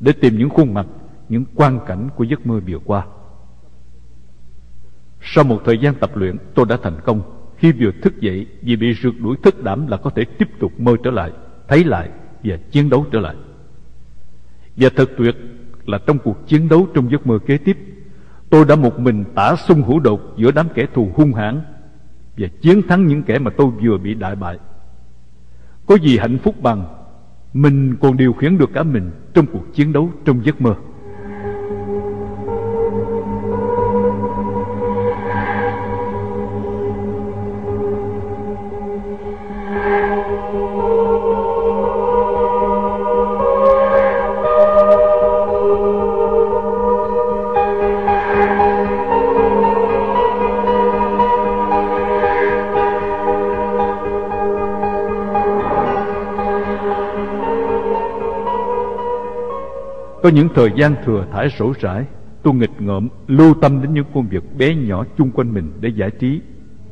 [0.00, 0.86] để tìm những khuôn mặt,
[1.28, 3.06] những quan cảnh của giấc mơ vừa qua.
[5.22, 7.22] Sau một thời gian tập luyện, tôi đã thành công.
[7.56, 10.80] Khi vừa thức dậy, vì bị rượt đuổi thức đảm là có thể tiếp tục
[10.80, 11.30] mơ trở lại,
[11.68, 12.08] thấy lại
[12.44, 13.36] và chiến đấu trở lại.
[14.76, 15.36] Và thật tuyệt
[15.86, 17.78] là trong cuộc chiến đấu trong giấc mơ kế tiếp,
[18.50, 21.62] tôi đã một mình tả xung hữu đột giữa đám kẻ thù hung hãn
[22.36, 24.58] và chiến thắng những kẻ mà tôi vừa bị đại bại.
[25.86, 27.01] Có gì hạnh phúc bằng
[27.52, 30.74] mình còn điều khiển được cả mình trong cuộc chiến đấu trong giấc mơ.
[60.22, 62.04] Có những thời gian thừa thải sổ rãi
[62.42, 65.88] Tôi nghịch ngợm, lưu tâm đến những công việc bé nhỏ chung quanh mình để
[65.88, 66.40] giải trí,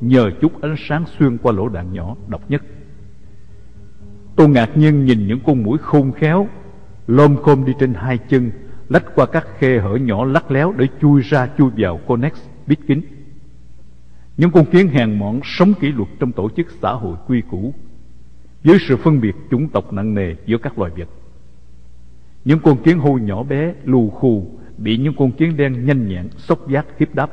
[0.00, 2.62] Nhờ chút ánh sáng xuyên qua lỗ đạn nhỏ độc nhất.
[4.36, 6.48] Tôi ngạc nhiên nhìn những con mũi khôn khéo
[7.06, 8.50] Lôm khôm đi trên hai chân,
[8.88, 12.32] Lách qua các khe hở nhỏ lắc léo Để chui ra chui vào connex
[12.66, 13.00] bít kín
[14.36, 17.74] Những con kiến hèn mọn sống kỷ luật trong tổ chức xã hội quy củ,
[18.64, 21.08] Với sự phân biệt chủng tộc nặng nề giữa các loài vật
[22.44, 26.28] những con kiến hôi nhỏ bé, lù khù, Bị những con kiến đen nhanh nhẹn,
[26.36, 27.30] Sốc giác hiếp đáp.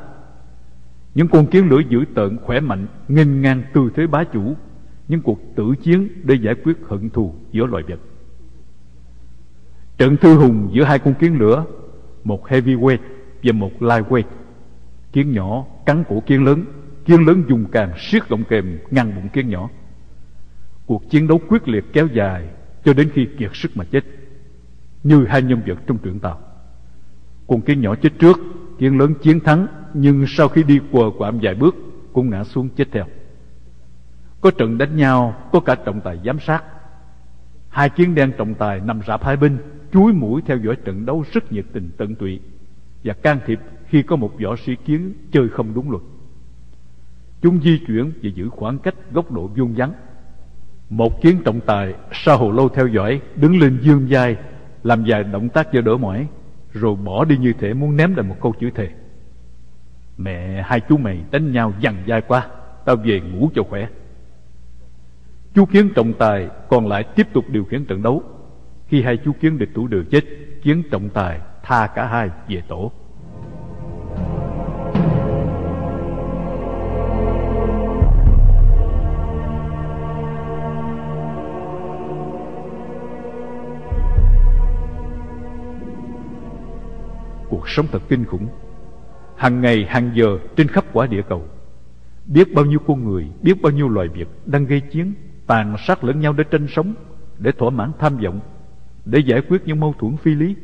[1.14, 4.54] Những con kiến lưỡi dữ tợn, khỏe mạnh, nghênh ngang tư thế bá chủ.
[5.08, 8.00] Những cuộc tử chiến để giải quyết hận thù giữa loài vật
[9.98, 11.64] Trận thư hùng giữa hai con kiến lửa,
[12.24, 12.98] Một heavyweight
[13.42, 14.22] và một lightweight
[15.12, 16.64] Kiến nhỏ, cắn cổ kiến lớn.
[17.04, 19.70] Kiến lớn dùng càng siết gọng kềm, ngăn bụng kiến nhỏ.
[20.86, 22.48] Cuộc chiến đấu quyết liệt kéo dài
[22.84, 24.17] Cho đến khi kiệt sức mà chết
[25.02, 26.40] như hai nhân vật trong truyện Tàu.
[27.46, 28.38] Con kiến nhỏ chết trước,
[28.78, 31.76] kiến lớn chiến thắng, nhưng sau khi đi quờ quạm vài bước,
[32.12, 33.04] cũng ngã xuống chết theo.
[34.40, 36.64] Có trận đánh nhau, có cả trọng tài giám sát.
[37.68, 39.58] Hai kiến đen trọng tài nằm rạp hai bên,
[39.92, 42.40] chuối mũi theo dõi trận đấu rất nhiệt tình tận tụy
[43.04, 46.02] và can thiệp khi có một võ sĩ kiến chơi không đúng luật.
[47.42, 49.92] Chúng di chuyển và giữ khoảng cách góc độ vuông vắn.
[50.90, 54.36] Một kiến trọng tài sau hồ lâu theo dõi đứng lên dương vai
[54.82, 56.26] làm vài động tác cho đỡ mỏi,
[56.72, 58.88] rồi bỏ đi như thể muốn ném lại một câu chữ thề.
[60.16, 62.48] Mẹ, hai chú mày đánh nhau dằn dai quá,
[62.84, 63.88] tao về ngủ cho khỏe.
[65.54, 68.22] Chú kiến trọng tài còn lại tiếp tục điều khiển trận đấu.
[68.86, 70.24] Khi hai chú kiến địch thủ đều chết,
[70.62, 72.92] kiến trọng tài tha cả hai về tổ.
[87.58, 88.48] Cuộc sống thật kinh khủng.
[89.36, 91.44] Hàng ngày, hàng giờ, trên khắp quả địa cầu,
[92.26, 95.14] biết bao nhiêu con người, biết bao nhiêu loài việc đang gây chiến,
[95.46, 96.94] tàn sát lẫn nhau để tranh sống,
[97.38, 98.40] để thỏa mãn tham vọng,
[99.04, 100.56] để giải quyết những mâu thuẫn phi lý.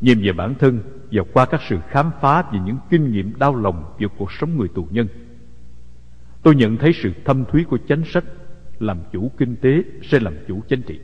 [0.00, 0.80] Nhìn về bản thân
[1.12, 4.56] và qua các sự khám phá về những kinh nghiệm đau lòng về cuộc sống
[4.56, 5.06] người tù nhân,
[6.42, 8.24] tôi nhận thấy sự thâm thúy của chánh sách
[8.78, 11.00] làm chủ kinh tế sẽ làm chủ chính trị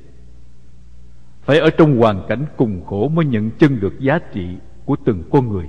[1.46, 5.22] phải ở trong hoàn cảnh cùng khổ mới nhận chân được giá trị của từng
[5.30, 5.66] con người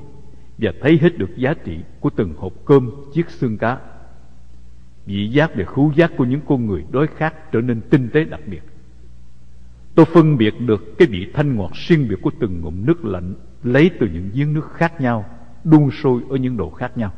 [0.58, 3.78] và thấy hết được giá trị của từng hộp cơm, chiếc xương cá.
[5.06, 8.24] Vị giác và khứu giác của những con người đối khác trở nên tinh tế
[8.24, 8.62] đặc biệt.
[9.96, 13.34] Tôi phân biệt được cái vị thanh ngọt riêng biệt của từng ngụm nước lạnh
[13.64, 15.26] lấy từ những giếng nước khác nhau,
[15.64, 17.14] đun sôi ở những độ khác nhau.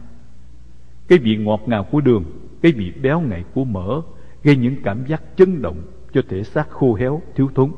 [1.08, 2.26] Cái vị ngọt ngào của đường,
[2.62, 4.02] cái vị béo ngậy của mỡ
[4.44, 5.82] gây những cảm giác chấn động
[6.14, 7.72] cho thể xác khô héo, thiếu thốn.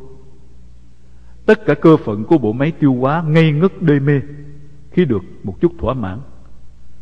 [1.46, 4.22] Tất cả cơ phận của bộ máy tiêu hóa ngây ngất đê mê
[4.92, 6.20] khi được một chút thỏa mãn.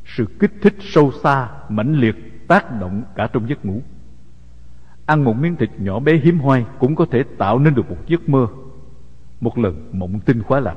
[0.05, 3.81] Sự kích thích sâu xa, mãnh liệt tác động cả trong giấc ngủ.
[5.05, 7.97] Ăn một miếng thịt nhỏ bé hiếm hoai cũng có thể tạo nên được một
[8.07, 8.47] giấc mơ.
[9.41, 10.75] Một lần mộng tinh khóa lạc.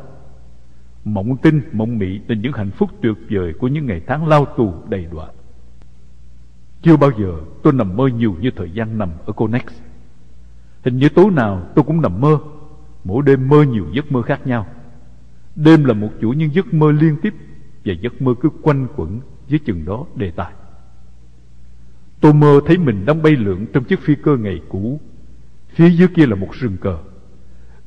[1.04, 4.44] Mộng tinh, mộng mị là những hạnh phúc tuyệt vời của những ngày tháng lao
[4.44, 5.26] tù đầy đọa.
[6.82, 9.62] Chưa bao giờ tôi nằm mơ nhiều như thời gian nằm ở Conex.
[10.84, 12.38] Hình như tối nào tôi cũng nằm mơ,
[13.04, 14.66] mỗi đêm mơ nhiều giấc mơ khác nhau.
[15.56, 17.34] Đêm là một chuỗi những giấc mơ liên tiếp
[17.84, 19.20] và giấc mơ cứ quanh quẩn
[19.50, 20.52] với chừng đó đề tài.
[22.20, 25.00] Tôi mơ thấy mình đang bay lượn trong chiếc phi cơ ngày cũ.
[25.74, 26.98] Phía dưới kia là một rừng cờ.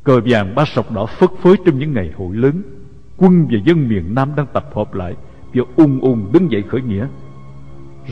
[0.04, 2.62] Cờ vàng ba sọc đỏ phất phới trong những ngày hội lớn.
[3.18, 5.16] Quân và dân miền Nam đang tập hợp lại
[5.54, 7.08] và ung ung đứng dậy khởi nghĩa.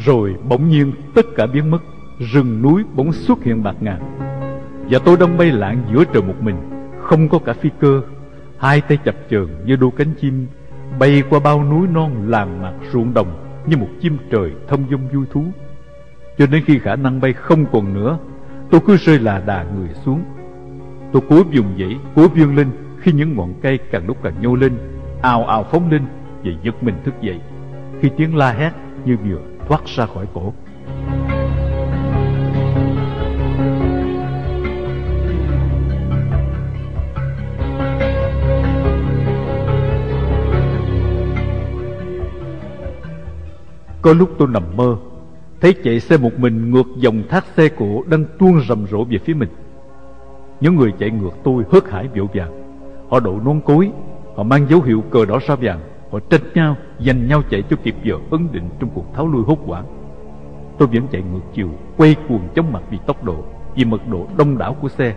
[0.05, 1.79] Rồi bỗng nhiên tất cả biến mất,
[2.33, 4.01] rừng núi bỗng xuất hiện bạc ngàn.
[4.89, 6.55] Và tôi đang bay lạng giữa trời một mình,
[7.03, 8.01] không có cả phi cơ,
[8.57, 10.47] hai tay chập chờn như đôi cánh chim,
[10.99, 15.07] bay qua bao núi non làng mạc ruộng đồng như một chim trời thông dong
[15.07, 15.43] vui thú.
[16.37, 18.17] Cho đến khi khả năng bay không còn nữa
[18.71, 20.23] Tôi cứ rơi là đà người xuống
[21.11, 22.67] Tôi cố dùng dãy, cố vươn lên
[22.99, 24.73] Khi những ngọn cây càng lúc càng nhô lên
[25.21, 26.01] Ào ào phóng lên
[26.43, 27.39] Và giật mình thức dậy
[28.01, 28.71] Khi tiếng la hét
[29.05, 30.53] như vừa thoát ra khỏi cổ
[44.03, 44.97] Có lúc tôi nằm mơ
[45.61, 49.17] thấy chạy xe một mình ngược dòng thác xe cổ đang tuôn rầm rộ về
[49.17, 49.49] phía mình.
[50.61, 52.63] Những người chạy ngược tôi hớt hải vội vàng.
[53.09, 53.91] Họ đổ nón cối,
[54.35, 55.79] họ mang dấu hiệu cờ đỏ sao vàng,
[56.11, 59.43] họ tranh nhau, giành nhau chạy cho kịp giờ ấn định trong cuộc tháo lui
[59.43, 59.85] hốt hoảng.
[60.77, 63.43] Tôi vẫn chạy ngược chiều, quay cuồng chóng mặt vì tốc độ,
[63.75, 65.15] vì mật độ đông đảo của xe.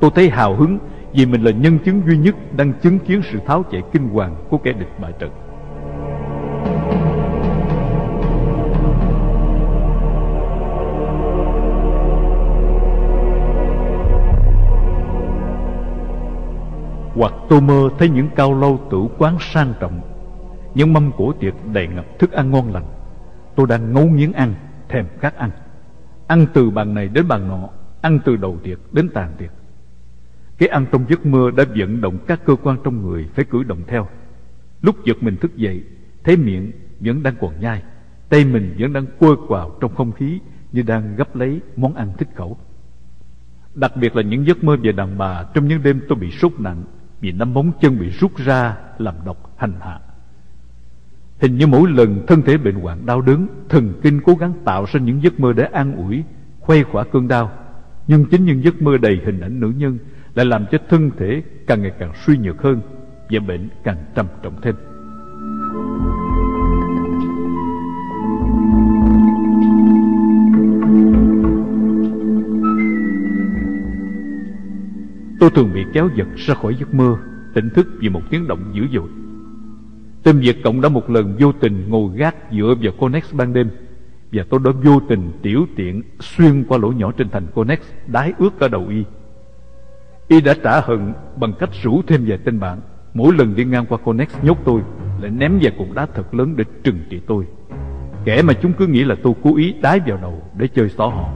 [0.00, 0.78] Tôi thấy hào hứng
[1.12, 4.36] vì mình là nhân chứng duy nhất đang chứng kiến sự tháo chạy kinh hoàng
[4.50, 5.30] của kẻ địch bại trận.
[17.16, 20.00] Hoặc tôi mơ thấy những cao lâu tử quán sang trọng.
[20.74, 22.84] Những mâm cổ tiệc đầy ngập thức ăn ngon lành.
[23.54, 24.54] Tôi đang ngấu nghiến ăn,
[24.88, 25.50] thèm khát ăn.
[26.26, 27.68] Ăn từ bàn này đến bàn nọ
[28.00, 29.50] Ăn từ đầu tiệc đến tàn tiệc.
[30.58, 33.62] Cái ăn trong giấc mơ đã vận động các cơ quan trong người phải cử
[33.62, 34.08] động theo.
[34.82, 35.84] Lúc giật mình thức dậy
[36.24, 37.82] Thấy miệng vẫn đang còn nhai
[38.28, 40.40] Tay mình vẫn đang quơ quào trong không khí
[40.72, 42.58] Như đang gấp lấy món ăn thích khẩu.
[43.74, 46.52] Đặc biệt là những giấc mơ về đàn bà Trong những đêm tôi bị sốt
[46.58, 46.84] nặng
[47.26, 49.98] vì năm móng chân bị rút ra làm độc hành hạ.
[51.40, 54.84] Hình như mỗi lần thân thể bệnh hoạn đau đớn, thần kinh cố gắng tạo
[54.92, 56.24] ra những giấc mơ để an ủi,
[56.60, 57.52] khuây khỏa cơn đau.
[58.06, 59.98] Nhưng chính những giấc mơ đầy hình ảnh nữ nhân
[60.34, 62.80] lại làm cho thân thể càng ngày càng suy nhược hơn
[63.30, 64.74] và bệnh càng trầm trọng thêm.
[75.40, 77.16] Tôi thường bị kéo giật ra khỏi giấc mơ,
[77.54, 79.08] Tỉnh thức vì một tiếng động dữ dội.
[80.22, 83.70] Tim Việt Cộng đã một lần vô tình ngồi gác dựa vào Connex ban đêm,
[84.32, 88.32] Và tôi đã vô tình tiểu tiện xuyên qua lỗ nhỏ trên thành Connex Đái
[88.38, 89.04] ướt cả đầu y.
[90.28, 92.80] Y đã trả hận bằng cách rủ thêm vài tên bạn,
[93.14, 94.80] Mỗi lần đi ngang qua Connex nhốt tôi,
[95.20, 97.44] Lại ném vài cục đá thật lớn để trừng trị tôi.
[98.24, 101.06] Kẻ mà chúng cứ nghĩ là tôi cố ý đái vào đầu để chơi xỏ
[101.06, 101.32] họ.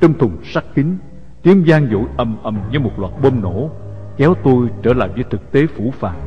[0.00, 0.96] Trong thùng sắt kín
[1.42, 3.70] Tiếng gian dội ầm ầm như một loạt bom nổ,
[4.16, 6.20] Kéo tôi trở lại với thực tế phủ phàng,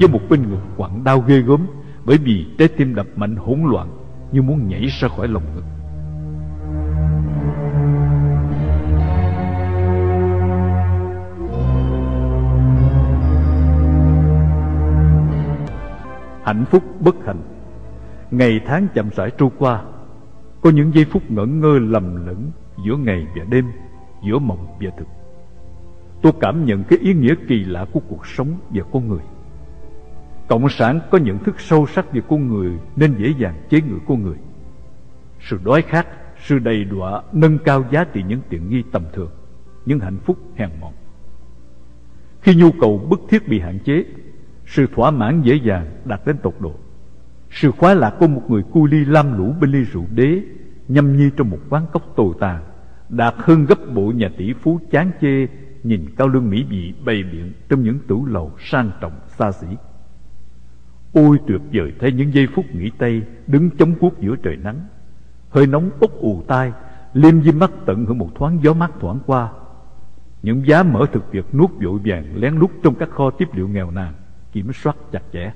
[0.00, 1.66] Với một bên ngực quặn đau ghê gớm,
[2.04, 3.88] Bởi vì trái tim đập mạnh hỗn loạn
[4.32, 5.64] Như muốn nhảy ra khỏi lòng ngực.
[16.44, 17.40] Hạnh phúc bất hạnh.
[18.30, 19.82] Ngày tháng chậm rãi trôi qua,
[20.60, 22.50] Có những giây phút ngẩn ngơ lầm lẫn
[22.86, 23.64] Giữa ngày và đêm
[24.22, 25.06] giữa mộng và thực.
[26.22, 29.22] Tôi cảm nhận cái ý nghĩa kỳ lạ của cuộc sống và con người.
[30.48, 33.98] Cộng sản có nhận thức sâu sắc về con người nên dễ dàng chế ngự
[34.08, 34.36] con người.
[35.40, 36.06] Sự đói khát,
[36.38, 39.30] sự đầy đọa, nâng cao giá trị những tiện nghi tầm thường,
[39.86, 40.92] những hạnh phúc hèn mọn.
[42.40, 44.04] Khi nhu cầu bức thiết bị hạn chế,
[44.66, 46.74] sự thỏa mãn dễ dàng đạt đến tột độ.
[47.50, 50.42] Sự khoái lạc của một người cu ly lam lũ bên ly rượu đế
[50.88, 52.62] nhâm nhi trong một quán cốc tồi tàn
[53.08, 55.46] đạt hơn gấp bộ nhà tỷ phú chán chê
[55.82, 59.66] nhìn cao lương mỹ vị bày biện trong những tủ lầu sang trọng xa xỉ.
[61.12, 64.80] Ôi tuyệt vời thấy những giây phút nghỉ tay đứng chống cuốc giữa trời nắng.
[65.50, 66.72] Hơi nóng bốc ù tai,
[67.12, 69.52] liêm diêm mắt tận hưởng một thoáng gió mát thoảng qua.
[70.42, 73.68] Những giá mở thực việc nuốt vội vàng lén lút trong các kho tiếp liệu
[73.68, 74.12] nghèo nàn,
[74.52, 75.52] kiểm soát chặt chẽ.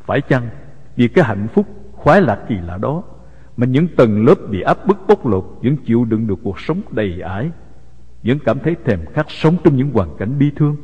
[0.00, 0.48] Phải chăng
[0.96, 3.02] vì cái hạnh phúc khoái lạc kỳ lạ đó
[3.60, 6.80] mà những tầng lớp bị áp bức bóc lột, vẫn chịu đựng được cuộc sống
[6.90, 7.50] đầy ải
[8.22, 10.76] vẫn cảm thấy thèm khát sống trong những hoàn cảnh bi thương.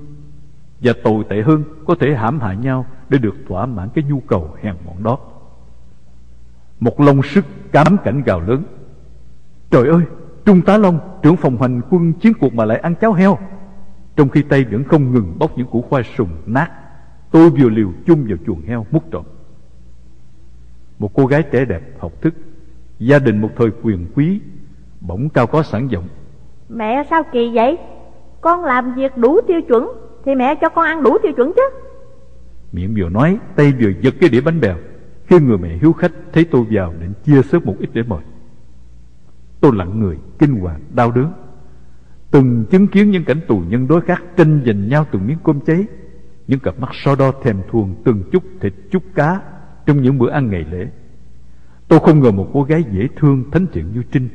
[0.81, 4.21] Và tồi tệ hơn, có thể hãm hại nhau để được thỏa mãn cái nhu
[4.21, 5.19] cầu hèn mọn đó.
[6.81, 8.65] Một lông sức cám cảnh gào lớn.
[9.71, 10.03] Trời ơi,
[10.45, 13.39] trung tá long, trưởng phòng hành quân chiến cuộc mà lại ăn cháo heo.
[14.17, 16.71] Trong khi tay vẫn không ngừng bóc những củ khoai sùng nát
[17.31, 19.25] tôi vừa liều chung vào chuồng heo mút trộm.
[20.99, 22.35] Một cô gái trẻ đẹp, học thức
[22.99, 24.41] gia đình một thời quyền quý
[25.01, 26.09] bỗng cao có sẵn giọng.
[26.69, 27.79] Mẹ sao kỳ vậy?
[28.41, 29.89] Con làm việc đủ tiêu chuẩn
[30.25, 31.63] Thì mẹ cho con ăn đủ tiêu chuẩn chứ.
[32.73, 34.77] Miệng vừa nói Tay vừa giật cái đĩa bánh bèo.
[35.27, 38.21] Khi người mẹ hiếu khách thấy tôi vào Định chia sớt một ít để mời.
[39.61, 41.33] Tôi lặng người kinh hoàng đau đớn.
[42.31, 45.61] Từng chứng kiến những cảnh tù nhân đối khác Tranh giành nhau từng miếng cơm
[45.61, 45.85] cháy.
[46.47, 49.41] Những cặp mắt so đo thèm thuồng Từng chút thịt chút cá
[49.87, 50.87] Trong những bữa ăn ngày lễ
[51.89, 54.29] Tôi không ngờ một cô gái dễ thương, thánh thiện như Trinh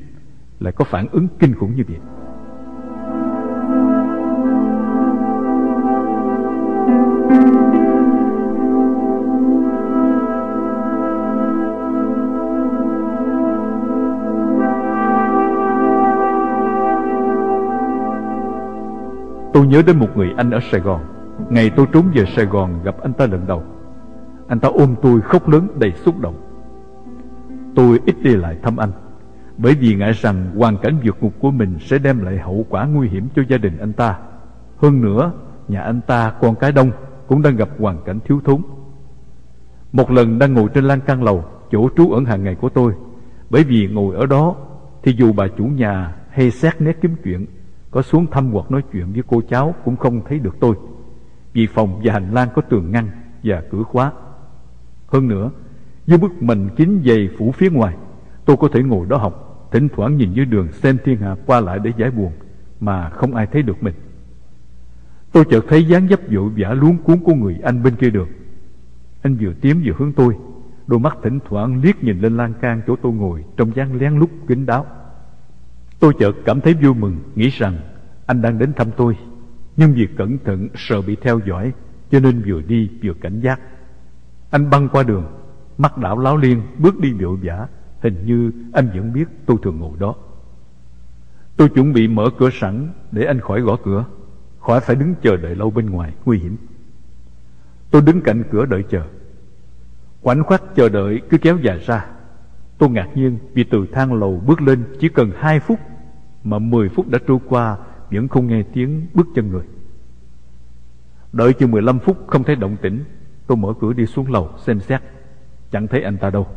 [0.60, 1.98] Lại có phản ứng kinh khủng như vậy.
[19.54, 21.02] Tôi nhớ đến một người anh ở Sài Gòn.
[21.50, 23.64] Ngày tôi trốn về Sài Gòn gặp anh ta lần đầu.
[24.48, 26.51] Anh ta ôm tôi khóc lớn đầy xúc động.
[27.76, 28.92] Tôi ít đi lại thăm anh.
[29.58, 32.86] Bởi vì ngại rằng hoàn cảnh vượt ngục của mình Sẽ đem lại hậu quả
[32.86, 34.20] nguy hiểm cho gia đình anh ta.
[34.78, 35.32] Hơn nữa,
[35.68, 36.92] Nhà anh ta, con cái đông,
[37.28, 38.62] Cũng đang gặp hoàn cảnh thiếu thốn.
[39.92, 42.94] Một lần đang ngồi trên lan can lầu, Chỗ trú ẩn hàng ngày của tôi,
[43.50, 44.56] Bởi vì ngồi ở đó,
[45.04, 47.46] Thì dù bà chủ nhà hay xét nét kiếm chuyện,
[47.92, 50.76] có xuống thăm hoặc nói chuyện với cô cháu Cũng không thấy được tôi.
[51.54, 53.10] Vì phòng và hành lang có tường ngăn
[53.44, 54.12] Và cửa khóa.
[55.08, 55.52] Hơn nữa
[56.06, 57.96] dưới bức mình kín dày phủ phía ngoài.
[58.46, 61.60] Tôi có thể ngồi đó học, Thỉnh thoảng nhìn dưới đường xem thiên hạ qua
[61.60, 62.32] lại để giải buồn,
[62.80, 63.94] Mà không ai thấy được mình.
[65.32, 68.30] Tôi chợt thấy dáng dấp vội vã luống cuốn của người anh bên kia đường.
[69.22, 70.36] Anh vừa tiến vừa hướng tôi,
[70.88, 74.20] Đôi mắt thỉnh thoảng liếc nhìn lên lan can chỗ tôi ngồi Trong dáng lén
[74.20, 74.86] lút kín đáo.
[76.00, 77.78] Tôi chợt cảm thấy vui mừng, Nghĩ rằng
[78.26, 79.18] anh đang đến thăm tôi,
[79.78, 81.72] Nhưng vì cẩn thận sợ bị theo dõi,
[82.12, 83.60] Cho nên vừa đi vừa cảnh giác.
[84.50, 85.41] Anh băng qua đường
[85.82, 87.68] Mắt đảo láo liên bước đi vội vã,
[88.02, 90.16] Hình như anh vẫn biết tôi thường ngồi đó.
[91.58, 94.06] Tôi chuẩn bị mở cửa sẵn Để anh khỏi gõ cửa,
[94.60, 96.58] Khỏi phải đứng chờ đợi lâu bên ngoài, Nguy hiểm.
[97.92, 99.02] Tôi đứng cạnh cửa đợi chờ.
[100.22, 102.06] Khoảnh khắc chờ đợi cứ kéo dài ra.
[102.78, 105.80] Tôi ngạc nhiên vì từ thang lầu bước lên chỉ cần 2 phút
[106.44, 107.78] Mà 10 phút đã trôi qua,
[108.12, 109.66] Vẫn không nghe tiếng bước chân người.
[111.34, 113.04] Đợi chừng 15 phút không thấy động tĩnh,
[113.48, 115.02] Tôi mở cửa đi xuống lầu xem xét.
[115.72, 116.48] Chẳng thấy anh ta đâu.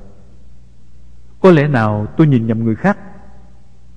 [1.40, 2.98] Có lẽ nào tôi nhìn nhầm người khác?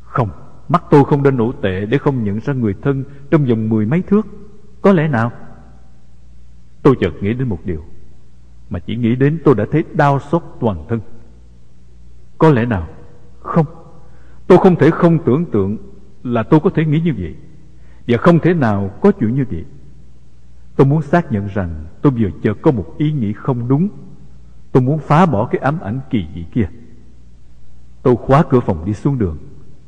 [0.02, 0.30] Không,
[0.70, 3.86] Mắt tôi không đến nổ tệ để không nhận ra người thân Trong vòng mười
[3.86, 4.28] mấy thước.
[4.82, 5.32] Có lẽ nào?
[6.82, 7.84] Tôi chợt nghĩ đến một điều,
[8.70, 11.00] Mà chỉ nghĩ đến tôi đã thấy đau xót toàn thân.
[12.38, 12.88] Có lẽ nào?
[13.40, 13.66] Không,
[14.48, 15.78] Tôi không thể không tưởng tượng
[16.24, 17.36] Là tôi có thể nghĩ như vậy,
[18.08, 19.66] Và không thể nào có chuyện như vậy.
[20.76, 23.90] Tôi muốn xác nhận rằng Tôi vừa chợt có một ý nghĩ không đúng.
[24.78, 26.70] Tôi muốn phá bỏ cái ám ảnh kỳ dị kia.
[28.04, 29.38] Tôi khóa cửa phòng đi xuống đường,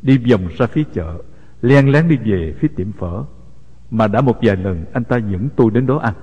[0.02, 1.18] Đi vòng ra phía chợ,
[1.62, 3.24] Len lén đi về phía tiệm phở,
[3.92, 6.14] Mà đã một vài lần anh ta dẫn tôi đến đó ăn.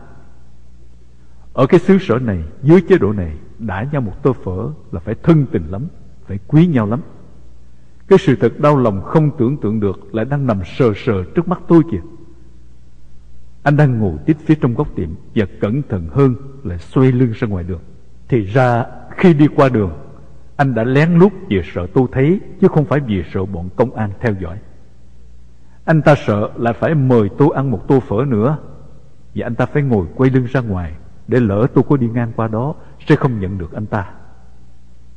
[1.53, 5.01] Ở cái xứ sở này, Dưới chế độ này, Đã nhau một tô phở là
[5.01, 5.87] phải thân tình lắm,
[6.27, 7.01] Phải quý nhau lắm.
[8.09, 11.49] Cái sự thật đau lòng không tưởng tượng được Lại đang nằm sờ sờ trước
[11.49, 12.03] mắt tôi kìa.
[13.63, 16.35] Anh đang ngồi tít phía trong góc tiệm Và cẩn thận hơn
[16.65, 17.81] Lại xoay lưng ra ngoài đường.
[18.29, 18.85] Thì ra
[19.17, 19.93] khi đi qua đường,
[20.57, 23.95] anh đã lén lút vì sợ tôi thấy, Chứ không phải vì sợ bọn công
[23.95, 24.59] an theo dõi.
[25.85, 28.59] Anh ta sợ là phải mời tôi ăn một tô phở nữa,
[29.35, 30.93] Và anh ta phải ngồi quay lưng ra ngoài
[31.29, 32.75] Để lỡ tôi có đi ngang qua đó,
[33.07, 34.11] Sẽ không nhận được anh ta.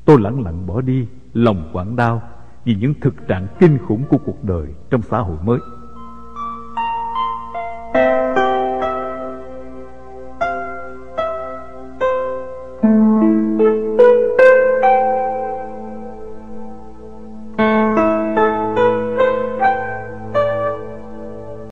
[0.05, 2.21] Tôi lặng lặng bỏ đi, Lòng quặn đau
[2.65, 5.59] Vì những thực trạng kinh khủng của cuộc đời Trong xã hội mới.